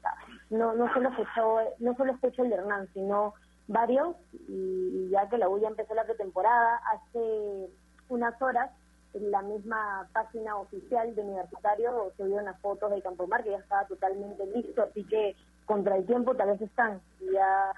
no 0.50 0.74
no 0.74 0.92
solo 0.92 1.10
escuchó, 1.10 1.58
no 1.78 1.94
solo 1.94 2.12
escucho 2.12 2.42
el 2.42 2.50
de 2.50 2.56
Hernán, 2.56 2.88
sino 2.92 3.34
varios, 3.68 4.16
y 4.48 5.08
ya 5.10 5.28
que 5.28 5.38
la 5.38 5.48
U 5.48 5.60
ya 5.60 5.68
empezó 5.68 5.94
la 5.94 6.04
pretemporada, 6.04 6.80
hace 6.92 7.68
unas 8.08 8.40
horas 8.42 8.70
en 9.14 9.30
la 9.30 9.42
misma 9.42 10.08
página 10.12 10.56
oficial 10.56 11.14
de 11.14 11.22
Universitario 11.22 12.12
subió 12.16 12.36
unas 12.36 12.60
fotos 12.60 12.90
del 12.90 13.02
Campo 13.02 13.28
Mar 13.28 13.44
que 13.44 13.50
ya 13.50 13.58
estaba 13.58 13.86
totalmente 13.86 14.44
listo, 14.46 14.82
así 14.82 15.04
que 15.04 15.36
contra 15.66 15.96
el 15.96 16.04
tiempo 16.04 16.34
tal 16.34 16.48
vez 16.48 16.60
están 16.60 17.00
ya 17.32 17.72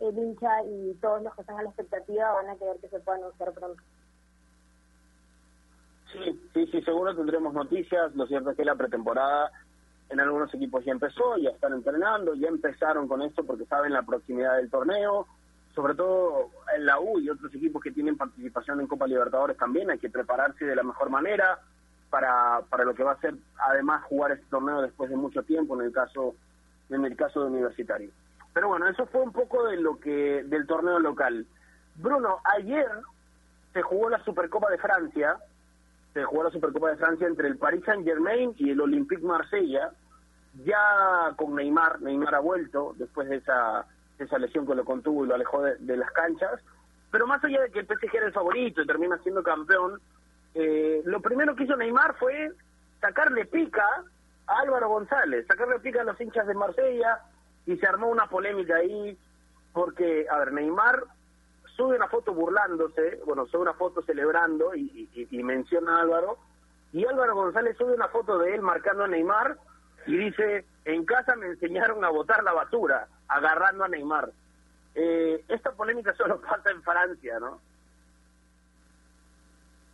el 0.00 0.18
hincha 0.18 0.64
y 0.64 0.94
todos 1.00 1.22
los 1.22 1.34
que 1.34 1.42
están 1.42 1.58
a 1.58 1.62
la 1.62 1.68
expectativa 1.68 2.32
van 2.32 2.48
a 2.48 2.56
querer 2.56 2.76
que 2.80 2.88
se 2.88 3.00
pueda 3.00 3.18
anunciar 3.18 3.52
pronto. 3.52 3.82
Sí, 6.12 6.40
sí, 6.54 6.66
sí, 6.66 6.82
seguro 6.82 7.14
tendremos 7.14 7.54
noticias. 7.54 8.14
Lo 8.16 8.26
cierto 8.26 8.50
es 8.50 8.56
que 8.56 8.64
la 8.64 8.74
pretemporada 8.74 9.50
en 10.08 10.18
algunos 10.18 10.52
equipos 10.54 10.84
ya 10.84 10.92
empezó, 10.92 11.36
ya 11.38 11.50
están 11.50 11.72
entrenando, 11.72 12.34
ya 12.34 12.48
empezaron 12.48 13.06
con 13.06 13.22
esto 13.22 13.44
porque 13.44 13.64
saben 13.66 13.92
la 13.92 14.02
proximidad 14.02 14.56
del 14.56 14.70
torneo. 14.70 15.26
Sobre 15.74 15.94
todo 15.94 16.50
en 16.74 16.84
la 16.84 16.98
U 16.98 17.20
y 17.20 17.30
otros 17.30 17.54
equipos 17.54 17.80
que 17.80 17.92
tienen 17.92 18.16
participación 18.16 18.80
en 18.80 18.88
Copa 18.88 19.06
Libertadores 19.06 19.56
también 19.56 19.88
hay 19.88 19.98
que 19.98 20.10
prepararse 20.10 20.64
de 20.64 20.74
la 20.74 20.82
mejor 20.82 21.10
manera 21.10 21.60
para, 22.10 22.62
para 22.68 22.84
lo 22.84 22.92
que 22.92 23.04
va 23.04 23.12
a 23.12 23.20
ser 23.20 23.34
además 23.56 24.02
jugar 24.06 24.32
este 24.32 24.46
torneo 24.50 24.82
después 24.82 25.08
de 25.10 25.16
mucho 25.16 25.44
tiempo 25.44 25.78
en 25.78 25.86
el 25.86 25.92
caso 25.92 26.34
en 26.90 27.04
el 27.04 27.16
caso 27.16 27.42
de 27.42 27.50
Universitario. 27.50 28.10
Pero 28.52 28.68
bueno, 28.68 28.88
eso 28.88 29.06
fue 29.06 29.20
un 29.20 29.32
poco 29.32 29.64
de 29.68 29.76
lo 29.76 29.98
que 29.98 30.42
del 30.44 30.66
torneo 30.66 30.98
local. 30.98 31.46
Bruno, 31.96 32.38
ayer 32.56 32.88
se 33.72 33.82
jugó 33.82 34.10
la 34.10 34.22
Supercopa 34.24 34.70
de 34.70 34.78
Francia, 34.78 35.36
se 36.12 36.24
jugó 36.24 36.44
la 36.44 36.50
Supercopa 36.50 36.90
de 36.90 36.96
Francia 36.96 37.26
entre 37.26 37.48
el 37.48 37.58
Paris 37.58 37.84
Saint-Germain 37.84 38.54
y 38.56 38.70
el 38.70 38.80
Olympique 38.80 39.24
Marsella, 39.24 39.92
ya 40.64 41.32
con 41.36 41.54
Neymar, 41.54 42.00
Neymar 42.00 42.34
ha 42.34 42.40
vuelto 42.40 42.94
después 42.96 43.28
de 43.28 43.36
esa, 43.36 43.86
esa 44.18 44.38
lesión 44.38 44.66
que 44.66 44.74
lo 44.74 44.84
contuvo 44.84 45.24
y 45.24 45.28
lo 45.28 45.34
alejó 45.34 45.62
de, 45.62 45.96
las 45.96 46.10
canchas, 46.10 46.60
pero 47.12 47.26
más 47.26 47.42
allá 47.44 47.62
de 47.62 47.70
que 47.70 47.80
el 47.80 47.86
PSG 47.86 48.16
era 48.16 48.26
el 48.26 48.32
favorito 48.32 48.82
y 48.82 48.86
termina 48.86 49.18
siendo 49.18 49.42
campeón, 49.42 50.00
eh, 50.54 51.02
lo 51.04 51.20
primero 51.20 51.54
que 51.54 51.64
hizo 51.64 51.76
Neymar 51.76 52.16
fue 52.16 52.50
sacarle 53.00 53.44
pica 53.44 53.84
a 54.46 54.60
Álvaro 54.60 54.88
González, 54.88 55.46
sacarle 55.46 55.78
pica 55.78 56.00
a 56.00 56.04
los 56.04 56.20
hinchas 56.20 56.46
de 56.46 56.54
Marsella, 56.54 57.20
y 57.66 57.76
se 57.76 57.86
armó 57.86 58.08
una 58.08 58.26
polémica 58.26 58.76
ahí 58.76 59.16
porque, 59.72 60.26
a 60.28 60.38
ver, 60.38 60.52
Neymar 60.52 61.04
sube 61.76 61.96
una 61.96 62.08
foto 62.08 62.34
burlándose, 62.34 63.20
bueno, 63.24 63.46
sube 63.46 63.62
una 63.62 63.74
foto 63.74 64.02
celebrando 64.02 64.74
y, 64.74 65.08
menciona 65.42 65.96
a 65.96 66.02
Álvaro, 66.02 66.38
y 66.92 67.06
Álvaro 67.06 67.34
González 67.34 67.76
sube 67.76 67.94
una 67.94 68.08
foto 68.08 68.38
de 68.38 68.54
él 68.54 68.62
marcando 68.62 69.04
a 69.04 69.08
Neymar 69.08 69.56
y 70.06 70.16
dice, 70.16 70.66
en 70.84 71.04
casa 71.04 71.36
me 71.36 71.46
enseñaron 71.46 72.04
a 72.04 72.10
botar 72.10 72.42
la 72.42 72.52
basura, 72.52 73.06
agarrando 73.28 73.84
a 73.84 73.88
Neymar. 73.88 74.30
Eh, 74.94 75.44
esta 75.48 75.72
polémica 75.72 76.12
solo 76.14 76.40
pasa 76.48 76.70
en 76.70 76.82
Francia, 76.82 77.38
¿no? 77.38 77.60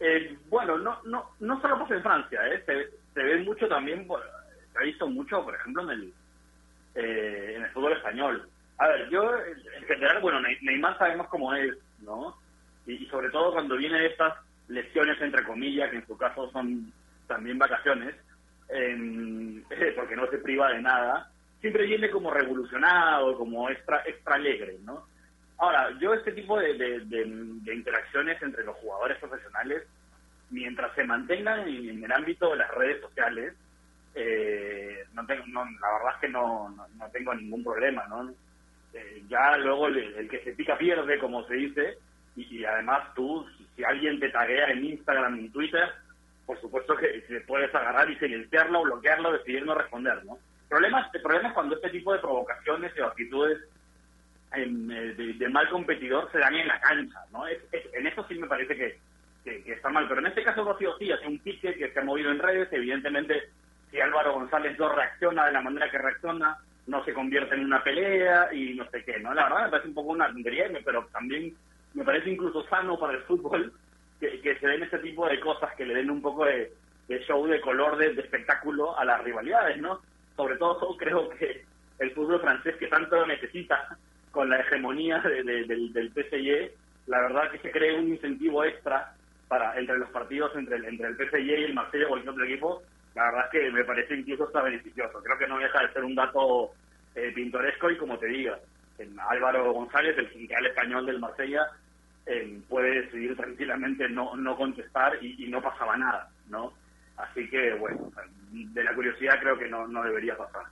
Eh, 0.01 0.39
bueno, 0.49 0.79
no, 0.79 0.99
no, 1.05 1.31
no 1.41 1.61
solo 1.61 1.79
pasa 1.79 1.95
en 1.95 2.03
Francia, 2.03 2.41
¿eh? 2.49 2.63
se, 2.67 2.91
se 3.15 3.23
ve 3.23 3.45
mucho 3.45 3.69
también, 3.69 4.07
se 4.73 4.79
ha 4.79 4.83
visto 4.83 5.07
mucho, 5.07 5.43
por 5.45 5.55
ejemplo, 5.55 5.83
en 5.85 5.91
el, 5.91 6.15
eh, 6.97 7.55
en 7.57 7.63
el 7.63 7.71
fútbol 7.71 7.93
español. 7.93 8.49
A 8.79 8.89
ver, 8.89 9.09
yo 9.11 9.37
en 9.37 9.85
general, 9.87 10.21
bueno, 10.21 10.41
Neymar 10.41 10.99
sabemos 10.99 11.29
cómo 11.29 11.55
es, 11.55 11.75
¿no? 12.01 12.37
Y, 12.87 13.07
sobre 13.07 13.31
todo 13.31 13.53
cuando 13.53 13.77
viene 13.77 14.07
estas 14.07 14.35
lesiones, 14.69 15.21
entre 15.21 15.45
comillas, 15.45 15.91
que 15.91 15.97
en 15.97 16.07
su 16.07 16.17
caso 16.17 16.51
son 16.51 16.93
también 17.27 17.59
vacaciones, 17.59 18.15
porque 19.97 20.17
no 20.17 20.27
se 20.31 20.39
priva 20.39 20.73
de 20.73 20.83
nada, 20.83 21.31
siempre 21.61 21.87
viene 21.87 22.11
como 22.11 22.31
revolucionado, 22.31 23.37
como 23.37 23.69
extra, 23.71 24.03
extra 24.07 24.37
alegre, 24.37 24.77
¿no? 24.83 25.07
Ahora, 25.59 25.91
yo 26.01 26.13
este 26.13 26.33
tipo 26.33 26.59
de, 26.59 26.75
de, 26.75 27.75
interacciones 27.75 28.41
entre 28.43 28.65
los 28.65 28.77
jugadores 28.77 29.19
profesionales, 29.19 29.85
mientras 30.51 30.95
se 30.95 31.05
mantengan 31.05 31.67
en 31.69 32.05
el 32.05 32.13
ámbito 32.13 32.51
de 32.51 32.57
las 32.57 32.71
redes 32.73 33.01
sociales, 33.01 33.55
eh, 34.19 35.05
no 35.13 35.27
tengo, 35.27 35.45
no, 35.49 35.65
la 35.65 35.93
verdad 35.93 36.15
es 36.15 36.21
que 36.23 36.29
no, 36.31 36.71
no, 36.71 37.11
tengo 37.13 37.35
ningún 37.35 37.63
problema, 37.63 38.07
¿no? 38.09 38.33
Eh, 38.95 39.23
ya 39.29 39.59
luego 39.59 39.89
el, 39.89 40.27
que 40.31 40.43
se 40.43 40.53
pica 40.53 40.79
pierde, 40.79 41.19
como 41.19 41.47
se 41.47 41.55
dice, 41.55 41.99
y, 42.35 42.65
además 42.65 43.15
tú, 43.15 43.47
si 43.75 43.85
alguien 43.85 44.19
te 44.19 44.31
taguea 44.31 44.71
en 44.71 44.87
Instagram 44.87 45.39
y 45.39 45.51
Twitter, 45.51 45.91
por 46.47 46.59
supuesto 46.63 46.97
que 46.97 47.09
te 47.29 47.41
puedes 47.43 47.75
agarrar 47.75 48.11
y 48.11 48.17
silenciarlo, 48.17 48.85
bloquearlo, 48.85 49.33
decidir 49.33 49.67
no 49.67 49.75
responder, 49.75 50.25
¿no? 50.25 50.39
Problemas, 50.69 51.15
el 51.15 51.21
problema 51.21 51.49
es 51.49 51.55
cuando 51.55 51.77
este 51.77 51.91
tipo 51.91 52.15
de 52.15 52.19
provocaciones 52.21 52.99
o 52.99 53.05
actitudes 53.05 53.59
de, 54.55 55.49
mal 55.51 55.69
competidor 55.69 56.33
se 56.33 56.39
dan 56.39 56.55
en 56.55 56.69
la 56.69 56.81
cancha, 56.81 57.21
¿no? 57.31 57.47
en 57.47 58.07
eso 58.07 58.25
sí 58.27 58.39
me 58.39 58.47
parece 58.47 58.75
que, 58.75 58.99
que, 59.45 59.73
está 59.73 59.91
mal, 59.91 60.09
pero 60.09 60.21
en 60.21 60.29
este 60.29 60.43
caso 60.43 60.65
Rocío 60.65 60.97
sí 60.99 61.13
hace 61.13 61.27
un 61.27 61.39
pique 61.39 61.75
que 61.75 61.93
se 61.93 62.01
ha 62.01 62.05
movido 62.05 62.31
en 62.31 62.39
redes, 62.39 62.69
evidentemente 62.73 63.51
si 63.97 64.03
Álvaro 64.03 64.35
González 64.35 64.79
no 64.79 64.93
reacciona 64.93 65.47
de 65.47 65.53
la 65.53 65.63
manera 65.63 65.91
que 65.91 65.97
reacciona, 65.97 66.59
no 66.87 67.03
se 67.07 67.15
convierte 67.15 67.55
en 67.55 67.65
una 67.65 67.83
pelea 67.83 68.53
y 68.53 68.75
no 68.75 68.85
sé 68.91 69.03
qué, 69.05 69.19
¿no? 69.19 69.33
La 69.33 69.45
verdad 69.45 69.65
me 69.65 69.71
parece 69.71 69.89
un 69.89 69.95
poco 69.95 70.11
una 70.11 70.31
tontería, 70.31 70.71
pero 70.85 71.09
también 71.11 71.55
me 71.95 72.05
parece 72.05 72.29
incluso 72.29 72.63
sano 72.69 72.99
para 72.99 73.15
el 73.15 73.23
fútbol 73.23 73.73
que, 74.21 74.59
se 74.61 74.67
den 74.67 74.83
ese 74.83 74.99
tipo 74.99 75.27
de 75.27 75.41
cosas 75.41 75.75
que 75.77 75.87
le 75.87 75.95
den 75.95 76.11
un 76.11 76.21
poco 76.21 76.45
de, 76.45 76.71
show, 77.27 77.47
de 77.47 77.59
color, 77.63 77.97
de, 77.97 78.09
espectáculo 78.21 78.99
a 78.99 79.05
las 79.07 79.25
rivalidades, 79.25 79.79
¿no? 79.79 80.01
Sobre 80.37 80.57
todo 80.57 80.95
creo 80.99 81.31
que 81.31 81.65
el 81.99 82.11
fútbol 82.11 82.43
francés 82.43 82.77
que 82.77 82.89
tanto 82.89 83.27
necesita 83.27 83.97
con 84.31 84.51
la 84.51 84.61
hegemonía 84.61 85.21
del, 85.21 85.67
del 85.67 86.13
PSG, 86.13 86.71
la 87.07 87.23
verdad 87.23 87.51
que 87.51 87.61
se 87.61 87.71
cree 87.71 87.99
un 87.99 88.09
incentivo 88.09 88.63
extra 88.63 89.15
para 89.49 89.79
entre 89.79 89.97
los 89.97 90.11
partidos 90.11 90.55
entre 90.55 90.77
el, 90.77 90.85
entre 90.85 91.09
el 91.09 91.17
PSG 91.17 91.39
y 91.39 91.65
el 91.65 91.73
Marsella 91.73 92.05
o 92.05 92.09
cualquier 92.09 92.33
otro 92.33 92.45
equipo, 92.45 92.83
la 93.17 93.25
verdad 93.25 93.47
es 93.47 93.51
que 93.51 93.71
me 93.71 93.83
parece 93.83 94.15
incluso 94.15 94.47
está 94.47 94.61
beneficioso. 94.61 95.23
Creo 95.23 95.39
que 95.39 95.49
no 95.49 95.59
deja 95.59 95.81
de 95.81 95.93
ser 95.95 96.05
un 96.05 96.15
dato 96.15 96.73
eh, 97.15 97.33
pintoresco 97.35 97.91
y 97.91 97.97
como 97.97 98.19
te 98.19 98.27
diga, 98.27 98.59
Álvaro 99.31 99.73
González, 99.73 100.17
el 100.19 100.31
sindical 100.31 100.67
español 100.67 101.07
del 101.07 101.19
Marsella, 101.19 101.67
puede 102.69 103.03
decidir 103.03 103.37
tranquilamente 103.37 104.09
no, 104.09 104.37
no 104.37 104.57
contestar 104.57 105.17
y, 105.25 105.49
no 105.49 105.63
pasaba 105.63 105.97
nada, 105.97 106.29
¿no? 106.49 106.73
Así 107.17 107.49
que, 107.49 107.73
bueno, 107.75 108.11
de 108.51 108.85
la 108.85 108.95
curiosidad 108.95 109.39
creo 109.41 109.59
que 109.59 109.69
no, 109.69 109.87
no 109.87 110.03
debería 110.03 110.37
pasar. 110.37 110.65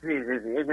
Sí, 0.00 0.24
sí, 0.24 0.40
sí, 0.42 0.56
es 0.56 0.66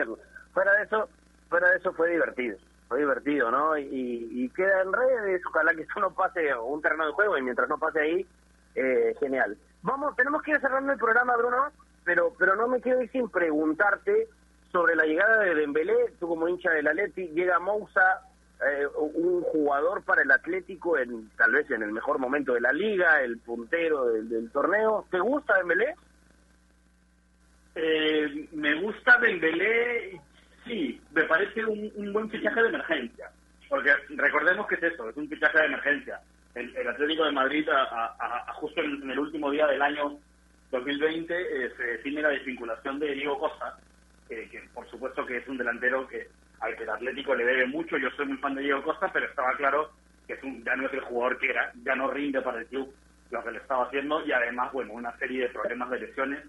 Fuera 0.52 0.74
de 0.74 0.84
eso, 0.84 1.10
fuera 1.48 1.70
de 1.70 1.78
eso 1.78 1.94
fue 1.94 2.12
divertido, 2.12 2.58
fue 2.90 3.00
divertido, 3.00 3.52
¿no? 3.52 3.78
Y, 3.78 4.28
y 4.32 4.50
queda 4.50 4.82
en 4.82 4.92
redes, 4.92 5.42
ojalá 5.48 5.74
que 5.74 5.84
esto 5.84 6.00
no 6.00 6.14
pase 6.14 6.54
un 6.56 6.82
terreno 6.82 7.08
de 7.08 7.14
juego 7.14 7.38
y 7.38 7.42
mientras 7.42 7.70
no 7.70 7.78
pase 7.78 8.02
ahí, 8.02 8.28
eh, 8.76 9.16
genial. 9.20 9.58
Vamos, 9.84 10.16
tenemos 10.16 10.42
que 10.42 10.52
ir 10.52 10.60
cerrando 10.60 10.94
el 10.94 10.98
programa, 10.98 11.36
Bruno, 11.38 11.72
pero 12.04 12.34
pero 12.38 12.56
no 12.56 12.68
me 12.68 12.82
quiero 12.82 13.02
ir 13.02 13.12
sin 13.12 13.30
preguntarte 13.30 14.28
sobre 14.72 14.96
la 14.96 15.06
llegada 15.06 15.44
de 15.44 15.56
Dembélé, 15.56 16.14
tú 16.20 16.28
como 16.28 16.48
hincha 16.48 16.72
del 16.72 16.88
Atleti, 16.88 17.28
llega 17.28 17.60
Moussa, 17.60 18.22
eh, 18.66 18.88
un 18.96 19.44
jugador 19.44 20.04
para 20.04 20.24
el 20.24 20.32
Atlético 20.32 20.98
en 20.98 21.30
tal 21.38 21.52
vez 21.52 21.70
en 21.70 21.84
el 21.84 21.92
mejor 21.92 22.18
momento 22.18 22.54
de 22.54 22.62
la 22.62 22.72
liga, 22.72 23.22
el 23.22 23.38
puntero 23.38 24.06
del, 24.06 24.50
torneo. 24.52 25.06
¿Te 25.12 25.20
gusta 25.20 25.58
Dembélé? 25.58 25.96
Eh, 27.76 28.48
me 28.54 28.82
gusta 28.82 29.20
Dembélé, 29.20 30.20
sí, 30.66 31.00
me 31.12 31.24
parece 31.24 31.66
un, 31.66 32.14
buen 32.14 32.30
fichaje 32.30 32.62
de 32.62 32.70
emergencia, 32.70 33.30
porque 33.70 33.92
recordemos 34.10 34.66
que 34.68 34.76
es 34.76 34.84
eso, 34.84 35.10
es 35.10 35.18
un 35.18 35.28
fichaje 35.28 35.60
de 35.60 35.66
emergencia. 35.66 36.20
El, 36.56 36.88
Atlético 36.88 37.26
de 37.26 37.32
Madrid, 37.32 37.68
a, 37.70 38.54
justo 38.54 38.82
en, 38.82 39.10
el 39.10 39.20
último 39.20 39.50
día 39.50 39.66
del 39.68 39.82
año 39.82 40.20
2020, 40.72 41.34
eh, 41.34 41.72
se 41.76 41.84
define 41.84 42.22
la 42.22 42.30
desvinculación 42.30 43.00
de 43.00 43.14
Diego 43.14 43.40
Costa, 43.40 43.78
que 44.28 44.70
por 44.74 44.90
supuesto 44.90 45.26
que 45.26 45.38
es 45.38 45.48
un 45.48 45.58
delantero 45.58 46.08
que 46.08 46.28
al 46.64 46.76
que 46.78 46.84
el 46.84 46.90
Atlético 46.90 47.36
le 47.36 47.46
debe 47.46 47.68
mucho. 47.68 47.98
Yo 47.98 48.10
soy 48.12 48.26
muy 48.26 48.38
fan 48.38 48.56
de 48.56 48.62
Diego 48.62 48.84
Costa, 48.84 49.12
pero 49.12 49.26
estaba 49.26 49.56
claro 49.58 49.92
que 50.26 50.34
es 50.34 50.44
un, 50.44 50.64
ya 50.64 50.76
no 50.76 50.88
es 50.88 50.94
el 50.94 51.02
jugador 51.02 51.38
que 51.38 51.50
era, 51.50 51.72
ya 51.84 51.96
no 51.96 52.10
rinde 52.10 52.42
para 52.42 52.60
el 52.60 52.68
club 52.68 52.94
lo 53.30 53.44
que 53.44 53.52
le 53.52 53.58
estaba 53.58 53.86
haciendo 53.86 54.26
y 54.26 54.32
además, 54.32 54.72
bueno, 54.72 54.94
una 54.94 55.16
serie 55.18 55.44
de 55.44 55.50
problemas 55.50 55.90
de 55.90 56.00
lesiones 56.00 56.44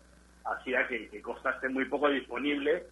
hacía 0.44 0.86
que, 0.86 1.20
Costa 1.22 1.50
esté 1.50 1.68
muy 1.68 1.86
poco 1.86 2.09
disponible, 2.11 2.84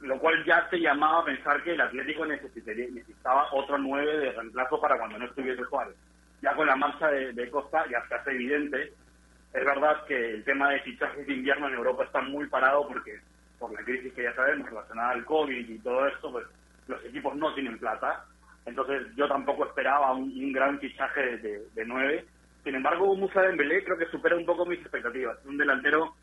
lo 0.00 0.18
cual 0.18 0.42
ya 0.44 0.68
se 0.70 0.78
llamaba 0.78 1.20
a 1.20 1.24
pensar 1.24 1.62
que 1.62 1.72
el 1.72 1.80
Atlético 1.80 2.24
necesitaría, 2.24 2.86
necesitaba 2.90 3.52
otro 3.52 3.76
nueve 3.78 4.16
de 4.18 4.32
reemplazo 4.32 4.80
para 4.80 4.98
cuando 4.98 5.18
no 5.18 5.26
estuviese 5.26 5.62
Juárez. 5.64 5.94
Ya 6.42 6.54
con 6.54 6.66
la 6.66 6.76
marcha 6.76 7.08
de, 7.08 7.50
Costa 7.50 7.84
ya 7.90 8.06
se 8.08 8.14
hace 8.14 8.30
evidente. 8.30 8.92
Es 9.52 9.64
verdad 9.64 10.04
que 10.06 10.34
el 10.34 10.44
tema 10.44 10.70
de 10.70 10.80
fichajes 10.80 11.26
de 11.26 11.32
invierno 11.32 11.68
en 11.68 11.74
Europa 11.74 12.04
está 12.04 12.20
muy 12.20 12.46
parado 12.46 12.86
porque 12.86 13.20
por 13.58 13.72
la 13.72 13.82
crisis 13.84 14.12
que 14.12 14.24
ya 14.24 14.34
sabemos 14.34 14.68
relacionada 14.68 15.10
al 15.10 15.24
COVID 15.24 15.68
y 15.68 15.78
todo 15.78 16.06
esto, 16.06 16.30
pues 16.30 16.46
los 16.88 17.04
equipos 17.04 17.34
no 17.36 17.54
tienen 17.54 17.78
plata. 17.78 18.24
Entonces 18.66 19.06
yo 19.16 19.28
tampoco 19.28 19.64
esperaba 19.64 20.12
un, 20.12 20.52
gran 20.52 20.78
fichaje 20.80 21.38
de, 21.38 21.84
nueve. 21.86 22.26
Sin 22.64 22.74
embargo, 22.74 23.14
Musa 23.14 23.42
Dembélé 23.42 23.84
creo 23.84 23.96
que 23.96 24.06
supera 24.06 24.36
un 24.36 24.44
poco 24.44 24.66
mis 24.66 24.80
expectativas. 24.80 25.38
Un 25.44 25.56
delantero 25.56 26.14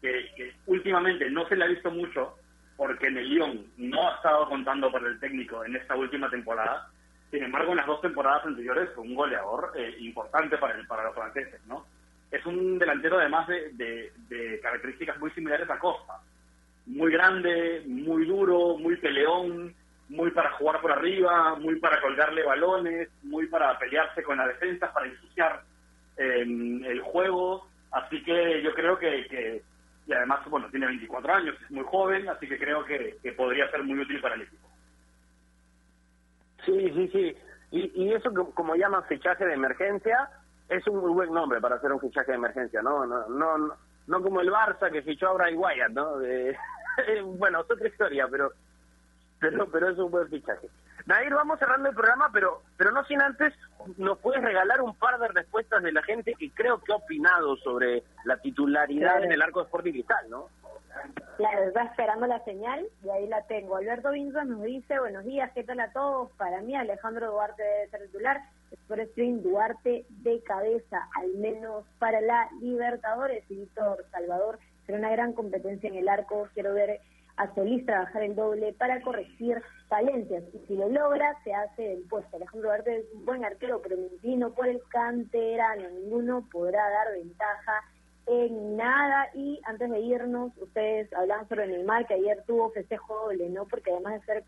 que, 0.00 0.54
últimamente 0.66 1.30
no 1.30 1.46
se 1.46 1.56
le 1.56 1.64
ha 1.64 1.68
visto 1.68 1.90
mucho 1.90 2.36
porque 2.76 3.08
en 3.08 3.18
el 3.18 3.28
Lyon 3.28 3.66
no 3.76 4.08
ha 4.08 4.16
estado 4.16 4.48
contando 4.48 4.90
para 4.90 5.08
el 5.08 5.20
técnico 5.20 5.62
en 5.64 5.76
esta 5.76 5.94
última 5.94 6.30
temporada. 6.30 6.88
Sin 7.30 7.44
embargo, 7.44 7.70
en 7.70 7.76
las 7.76 7.86
dos 7.86 8.00
temporadas 8.00 8.44
anteriores 8.44 8.90
fue 8.94 9.04
un 9.04 9.14
goleador 9.14 9.72
eh, 9.76 9.96
importante 10.00 10.58
para, 10.58 10.74
el, 10.74 10.86
para 10.86 11.04
los 11.04 11.14
franceses, 11.14 11.60
¿no? 11.66 11.86
Es 12.30 12.44
un 12.46 12.78
delantero 12.78 13.18
además 13.18 13.48
de, 13.48 14.60
características 14.62 15.18
muy 15.18 15.30
similares 15.32 15.68
a 15.68 15.78
Costa 15.78 16.20
muy 16.86 17.12
grande, 17.12 17.82
muy 17.86 18.26
duro, 18.26 18.76
muy 18.76 18.96
peleón, 18.96 19.74
muy 20.08 20.30
para 20.32 20.50
jugar 20.52 20.80
por 20.80 20.90
arriba, 20.90 21.54
muy 21.56 21.76
para 21.76 22.00
colgarle 22.00 22.42
balones, 22.42 23.08
muy 23.22 23.46
para 23.46 23.78
pelearse 23.78 24.22
con 24.22 24.38
la 24.38 24.48
defensa, 24.48 24.92
para 24.92 25.06
ensuciar 25.06 25.62
em, 26.16 26.84
el 26.84 27.00
juego. 27.00 27.68
Así 27.92 28.22
que 28.22 28.62
yo 28.62 28.74
creo 28.74 28.98
que, 28.98 29.62
y 30.06 30.12
además, 30.12 30.40
bueno, 30.48 30.68
tiene 30.70 30.86
24 30.86 31.32
años, 31.32 31.56
es 31.62 31.70
muy 31.70 31.84
joven, 31.84 32.28
así 32.28 32.48
que 32.48 32.58
creo 32.58 32.84
que, 32.84 33.18
podría 33.36 33.70
ser 33.70 33.84
muy 33.84 33.98
útil 34.00 34.20
para 34.20 34.34
el 34.34 34.42
equipo. 34.42 34.69
Sí, 36.64 36.90
sí, 36.94 37.08
sí. 37.08 37.36
Y, 37.72 38.04
y 38.04 38.12
eso 38.12 38.30
como 38.54 38.74
llaman 38.74 39.04
fichaje 39.04 39.46
de 39.46 39.54
emergencia, 39.54 40.28
es 40.68 40.86
un 40.86 40.98
muy 40.98 41.10
buen 41.10 41.32
nombre 41.32 41.60
para 41.60 41.76
hacer 41.76 41.92
un 41.92 42.00
fichaje 42.00 42.32
de 42.32 42.38
emergencia, 42.38 42.80
¿no? 42.80 43.04
No, 43.04 43.28
no, 43.28 43.76
no, 44.06 44.22
como 44.22 44.40
el 44.40 44.50
Barça 44.50 44.90
que 44.90 45.02
fichó 45.02 45.28
a 45.28 45.32
Brian 45.34 45.58
Wyatt, 45.58 45.90
¿no? 45.90 46.18
De, 46.18 46.56
bueno, 47.24 47.60
es 47.60 47.70
otra 47.70 47.88
historia, 47.88 48.26
pero, 48.30 48.52
pero, 49.40 49.66
pero 49.70 49.88
es 49.88 49.98
un 49.98 50.10
buen 50.10 50.28
fichaje. 50.28 50.68
Nair, 51.06 51.34
vamos 51.34 51.58
cerrando 51.58 51.88
el 51.88 51.94
programa, 51.94 52.30
pero, 52.32 52.62
pero 52.76 52.92
no 52.92 53.04
sin 53.04 53.20
antes, 53.20 53.52
nos 53.96 54.18
puedes 54.18 54.42
regalar 54.42 54.80
un 54.80 54.94
par 54.94 55.18
de 55.18 55.28
respuestas 55.28 55.82
de 55.82 55.92
la 55.92 56.02
gente 56.02 56.34
que 56.38 56.50
creo 56.52 56.78
que 56.80 56.92
ha 56.92 56.96
opinado 56.96 57.56
sobre 57.56 58.04
la 58.24 58.36
titularidad 58.36 59.24
en 59.24 59.32
el 59.32 59.42
arco 59.42 59.60
de 59.60 59.64
Sporting 59.64 59.92
Cristal, 59.92 60.30
¿no? 60.30 60.48
Claro, 61.36 61.62
está 61.64 61.84
esperando 61.84 62.26
la 62.26 62.44
señal 62.44 62.86
y 63.02 63.08
ahí 63.10 63.26
la 63.26 63.42
tengo. 63.46 63.76
Alberto 63.76 64.10
Vinzas 64.10 64.46
nos 64.46 64.62
dice, 64.62 64.98
buenos 64.98 65.24
días, 65.24 65.50
¿qué 65.54 65.64
tal 65.64 65.80
a 65.80 65.92
todos? 65.92 66.30
Para 66.32 66.60
mí 66.60 66.74
Alejandro 66.74 67.30
Duarte 67.30 67.62
debe 67.62 67.90
ser 67.90 68.06
titular, 68.06 68.40
Sport 68.70 69.10
Stream 69.12 69.42
Duarte 69.42 70.04
de 70.08 70.42
cabeza, 70.42 71.08
al 71.16 71.34
menos 71.38 71.84
para 71.98 72.20
la 72.20 72.48
Libertadores, 72.60 73.44
y 73.50 73.56
Víctor 73.56 74.04
Salvador 74.10 74.58
una 74.94 75.10
gran 75.10 75.32
competencia 75.32 75.88
en 75.88 75.96
el 75.96 76.08
arco. 76.08 76.48
Quiero 76.54 76.74
ver 76.74 77.00
a 77.36 77.54
Solís 77.54 77.86
trabajar 77.86 78.22
el 78.22 78.34
doble 78.34 78.72
para 78.74 79.00
corregir 79.00 79.62
falencias. 79.88 80.44
Y 80.52 80.58
si 80.66 80.76
lo 80.76 80.88
logra, 80.88 81.36
se 81.44 81.54
hace 81.54 81.94
el 81.94 82.02
puesto. 82.02 82.36
Alejandro 82.36 82.68
Duarte 82.68 82.98
es 82.98 83.04
un 83.14 83.24
buen 83.24 83.44
arquero, 83.44 83.80
pero 83.82 83.96
por 84.54 84.68
el 84.68 84.80
canterano. 84.88 85.88
Ninguno 85.90 86.46
podrá 86.50 86.88
dar 86.90 87.12
ventaja 87.12 87.82
en 88.26 88.76
nada. 88.76 89.28
Y 89.34 89.60
antes 89.64 89.90
de 89.90 90.00
irnos, 90.00 90.52
ustedes 90.58 91.12
hablaban 91.12 91.48
sobre 91.48 91.66
Neymar, 91.66 92.06
que 92.06 92.14
ayer 92.14 92.42
tuvo 92.46 92.70
festejo 92.70 93.14
doble, 93.14 93.48
¿no? 93.48 93.66
Porque 93.66 93.92
además 93.92 94.20
de 94.20 94.26
ser 94.26 94.44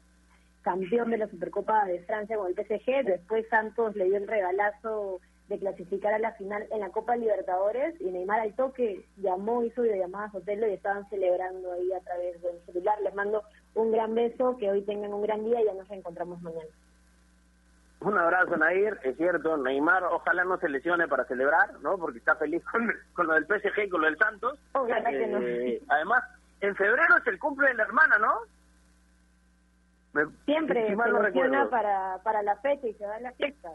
campeón 0.62 1.10
de 1.10 1.18
la 1.18 1.28
Supercopa 1.28 1.84
de 1.86 2.00
Francia 2.04 2.36
con 2.36 2.46
el 2.46 2.54
PSG, 2.54 3.04
después 3.04 3.48
Santos 3.48 3.96
le 3.96 4.04
dio 4.04 4.16
el 4.16 4.28
regalazo 4.28 5.20
de 5.48 5.58
clasificar 5.58 6.14
a 6.14 6.18
la 6.18 6.32
final 6.32 6.66
en 6.70 6.80
la 6.80 6.90
Copa 6.90 7.16
Libertadores 7.16 8.00
y 8.00 8.04
Neymar 8.04 8.40
al 8.40 8.54
toque 8.54 9.04
llamó, 9.16 9.62
hizo 9.64 9.82
videollamadas 9.82 10.34
a 10.34 10.38
Otelo 10.38 10.68
y 10.68 10.74
estaban 10.74 11.08
celebrando 11.10 11.72
ahí 11.72 11.92
a 11.92 12.00
través 12.00 12.40
del 12.40 12.58
celular. 12.64 12.98
Les 13.02 13.14
mando 13.14 13.42
un 13.74 13.90
gran 13.90 14.14
beso, 14.14 14.56
que 14.56 14.70
hoy 14.70 14.82
tengan 14.82 15.12
un 15.12 15.22
gran 15.22 15.44
día 15.44 15.60
y 15.60 15.64
ya 15.64 15.74
nos 15.74 15.90
encontramos 15.90 16.40
mañana. 16.40 16.70
Un 18.04 18.18
abrazo, 18.18 18.56
Nair. 18.56 18.98
Es 19.02 19.16
cierto, 19.16 19.56
Neymar 19.56 20.04
ojalá 20.04 20.44
no 20.44 20.58
se 20.58 20.68
lesione 20.68 21.06
para 21.08 21.24
celebrar, 21.24 21.80
¿no? 21.80 21.98
Porque 21.98 22.18
está 22.18 22.34
feliz 22.36 22.62
con, 22.70 22.92
con 23.14 23.26
lo 23.26 23.34
del 23.34 23.46
PSG 23.46 23.84
y 23.86 23.88
con 23.88 24.00
lo 24.00 24.06
del 24.06 24.18
Santos. 24.18 24.58
Ojalá 24.72 25.10
que 25.10 25.26
no. 25.26 25.38
Eh, 25.40 25.82
además, 25.88 26.24
en 26.60 26.74
febrero 26.76 27.16
es 27.16 27.26
el 27.26 27.38
cumple 27.38 27.68
de 27.68 27.74
la 27.74 27.84
hermana, 27.84 28.18
¿no? 28.18 28.40
Siempre 30.44 30.88
se 30.88 30.96
para, 31.70 32.18
para 32.22 32.42
la 32.42 32.56
fecha 32.56 32.86
y 32.86 32.92
se 32.94 33.06
va 33.06 33.16
a 33.16 33.20
la 33.20 33.32
fiesta. 33.32 33.70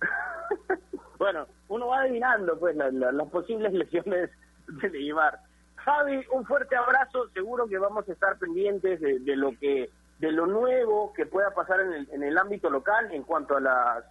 bueno, 1.18 1.46
uno 1.68 1.86
va 1.88 2.00
adivinando 2.00 2.58
pues 2.58 2.74
las 2.76 3.28
posibles 3.28 3.72
lesiones 3.72 4.30
de 4.66 4.90
Neymar. 4.90 5.38
Javi, 5.76 6.26
un 6.32 6.44
fuerte 6.44 6.74
abrazo, 6.74 7.28
seguro 7.28 7.68
que 7.68 7.78
vamos 7.78 8.08
a 8.08 8.12
estar 8.12 8.36
pendientes 8.38 9.00
de, 9.00 9.36
lo 9.36 9.52
que 9.60 9.88
de 10.18 10.32
lo 10.32 10.46
nuevo 10.46 11.12
que 11.12 11.26
pueda 11.26 11.52
pasar 11.54 11.80
en 11.80 11.92
el, 11.92 12.08
en 12.10 12.22
el 12.22 12.38
ámbito 12.38 12.70
local 12.70 13.08
en 13.12 13.22
cuanto 13.22 13.56
a 13.56 13.60
las 13.60 14.04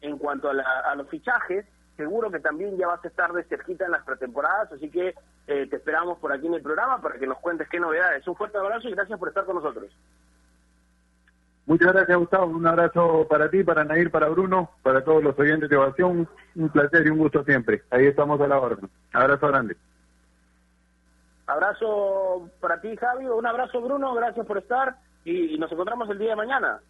en 0.00 0.18
cuanto 0.18 0.48
a, 0.50 0.94
los 0.94 1.08
fichajes, 1.08 1.66
seguro 1.96 2.30
que 2.30 2.38
también 2.38 2.76
ya 2.76 2.86
vas 2.86 3.04
a 3.04 3.08
estar 3.08 3.32
de 3.32 3.42
cerquita 3.44 3.84
en 3.84 3.90
las 3.90 4.04
pretemporadas, 4.04 4.70
así 4.72 4.88
que 4.90 5.14
eh, 5.46 5.66
te 5.68 5.76
esperamos 5.76 6.18
por 6.18 6.32
aquí 6.32 6.46
en 6.46 6.54
el 6.54 6.62
programa 6.62 7.00
para 7.00 7.18
que 7.18 7.26
nos 7.26 7.38
cuentes 7.38 7.68
qué 7.68 7.80
novedades. 7.80 8.26
Un 8.28 8.36
fuerte 8.36 8.58
abrazo 8.58 8.88
y 8.88 8.92
gracias 8.92 9.18
por 9.18 9.28
estar 9.28 9.44
con 9.44 9.56
nosotros. 9.56 9.90
Muchas 11.66 11.92
gracias, 11.92 12.16
Gustavo. 12.16 12.46
Un 12.46 12.66
abrazo 12.66 13.26
para 13.28 13.50
ti, 13.50 13.62
para 13.62 13.84
Nair, 13.84 14.10
para 14.10 14.28
Bruno, 14.28 14.70
para 14.82 15.04
todos 15.04 15.22
los 15.22 15.38
oyentes 15.38 15.68
de 15.68 15.76
Ovación. 15.76 16.28
Un 16.54 16.68
placer 16.70 17.06
y 17.06 17.10
un 17.10 17.18
gusto 17.18 17.44
siempre. 17.44 17.82
Ahí 17.90 18.06
estamos 18.06 18.40
a 18.40 18.46
la 18.46 18.58
orden. 18.58 18.88
Abrazo 19.12 19.48
grande. 19.48 19.76
Abrazo 21.46 22.48
para 22.60 22.80
ti, 22.80 22.96
Javi. 22.96 23.26
Un 23.26 23.46
abrazo, 23.46 23.82
Bruno. 23.82 24.14
Gracias 24.14 24.46
por 24.46 24.58
estar. 24.58 24.96
Y, 25.28 25.58
nos 25.58 25.70
encontramos 25.70 26.08
el 26.08 26.18
día 26.18 26.30
de 26.30 26.36
mañana. 26.36 26.80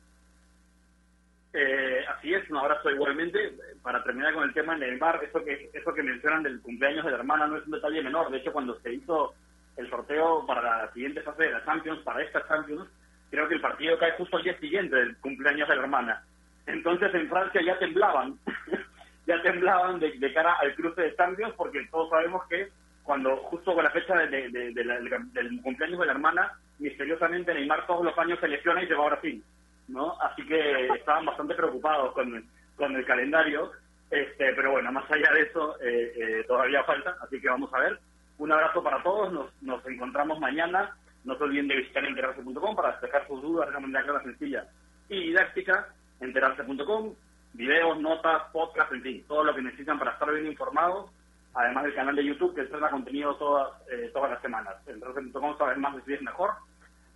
Eh, 1.52 2.04
así 2.08 2.32
es, 2.32 2.48
un 2.50 2.58
abrazo 2.58 2.88
igualmente. 2.88 3.52
Para 3.82 4.04
terminar 4.04 4.32
con 4.32 4.44
el 4.44 4.54
tema 4.54 4.74
de 4.74 4.86
Neymar, 4.86 5.24
eso 5.24 5.44
que, 5.44 5.70
eso 5.72 5.92
que 5.92 6.02
mencionan 6.04 6.44
del 6.44 6.60
cumpleaños 6.62 7.04
de 7.04 7.10
la 7.10 7.16
hermana 7.16 7.48
no 7.48 7.56
es 7.56 7.64
un 7.66 7.72
detalle 7.72 8.00
menor. 8.00 8.30
De 8.30 8.38
hecho, 8.38 8.52
cuando 8.52 8.78
se 8.80 8.94
hizo 8.94 9.34
el 9.76 9.90
sorteo 9.90 10.46
para 10.46 10.84
la 10.84 10.92
siguiente 10.92 11.20
fase 11.22 11.44
de 11.44 11.50
la 11.50 11.64
Champions, 11.64 12.00
para 12.02 12.22
esta 12.22 12.46
Champions, 12.46 12.88
creo 13.30 13.48
que 13.48 13.54
el 13.54 13.60
partido 13.60 13.98
cae 13.98 14.12
justo 14.12 14.36
al 14.36 14.44
día 14.44 14.58
siguiente 14.60 14.94
del 14.94 15.16
cumpleaños 15.16 15.68
de 15.68 15.74
la 15.74 15.82
hermana. 15.82 16.22
Entonces 16.66 17.12
en 17.14 17.28
Francia 17.28 17.60
ya 17.64 17.78
temblaban, 17.78 18.38
ya 19.26 19.42
temblaban 19.42 19.98
de, 19.98 20.32
cara 20.32 20.54
al 20.60 20.74
cruce 20.76 21.02
de 21.02 21.16
Champions 21.16 21.54
porque 21.56 21.86
todos 21.90 22.10
sabemos 22.10 22.46
que 22.48 22.68
cuando 23.02 23.36
justo 23.36 23.74
con 23.74 23.82
la 23.82 23.90
fecha 23.90 24.14
de, 24.14 24.48
del 24.50 25.62
cumpleaños 25.62 26.00
de 26.00 26.06
la 26.06 26.12
hermana, 26.12 26.52
misteriosamente 26.78 27.54
Neymar 27.54 27.86
todos 27.86 28.04
los 28.04 28.16
años 28.18 28.38
se 28.40 28.48
lesiona 28.48 28.82
y 28.82 28.86
se 28.86 28.94
va 28.94 29.04
a 29.06 29.10
Brasil, 29.10 29.42
¿no? 29.88 30.20
Así 30.20 30.44
que 30.46 30.86
estaban 30.94 31.26
bastante 31.26 31.54
preocupados 31.54 32.12
con, 32.12 32.44
con 32.76 32.96
el 32.96 33.04
calendario, 33.04 33.72
este, 34.10 34.52
pero 34.54 34.72
bueno, 34.72 34.90
más 34.92 35.10
allá 35.10 35.30
de 35.32 35.42
eso 35.42 35.76
eh, 35.80 36.12
eh, 36.16 36.44
todavía 36.46 36.84
falta, 36.84 37.16
así 37.20 37.40
que 37.40 37.48
vamos 37.48 37.72
a 37.74 37.80
ver. 37.80 37.98
Un 38.38 38.52
abrazo 38.52 38.82
para 38.82 39.02
todos, 39.02 39.32
nos, 39.32 39.62
nos 39.62 39.84
encontramos 39.86 40.38
mañana 40.38 40.94
no 41.28 41.36
se 41.36 41.44
olviden 41.44 41.68
de 41.68 41.76
visitar 41.76 42.04
enterarse.com 42.04 42.74
para 42.74 42.92
despejar 42.92 43.26
sus 43.26 43.42
dudas 43.42 43.66
de 43.66 43.76
una 43.76 43.86
manera 43.86 44.04
clara, 44.04 44.22
sencilla 44.22 44.64
y 45.08 45.28
didáctica. 45.28 45.88
Enterarse.com, 46.20 47.14
videos, 47.52 48.00
notas, 48.00 48.42
podcasts, 48.52 48.92
en 48.92 49.02
fin, 49.02 49.24
todo 49.28 49.44
lo 49.44 49.54
que 49.54 49.62
necesitan 49.62 49.98
para 49.98 50.12
estar 50.12 50.32
bien 50.32 50.46
informados. 50.46 51.10
Además 51.54 51.84
del 51.84 51.94
canal 51.94 52.16
de 52.16 52.24
YouTube 52.24 52.54
que 52.54 52.62
estrena 52.62 52.90
contenido 52.90 53.36
todas, 53.36 53.72
eh, 53.90 54.10
todas 54.12 54.30
las 54.30 54.42
semanas. 54.42 54.74
Enterarse.com 54.86 55.58
saber 55.58 55.78
más 55.78 55.96
de 55.96 56.02
si 56.02 56.14
es 56.14 56.22
mejor. 56.22 56.52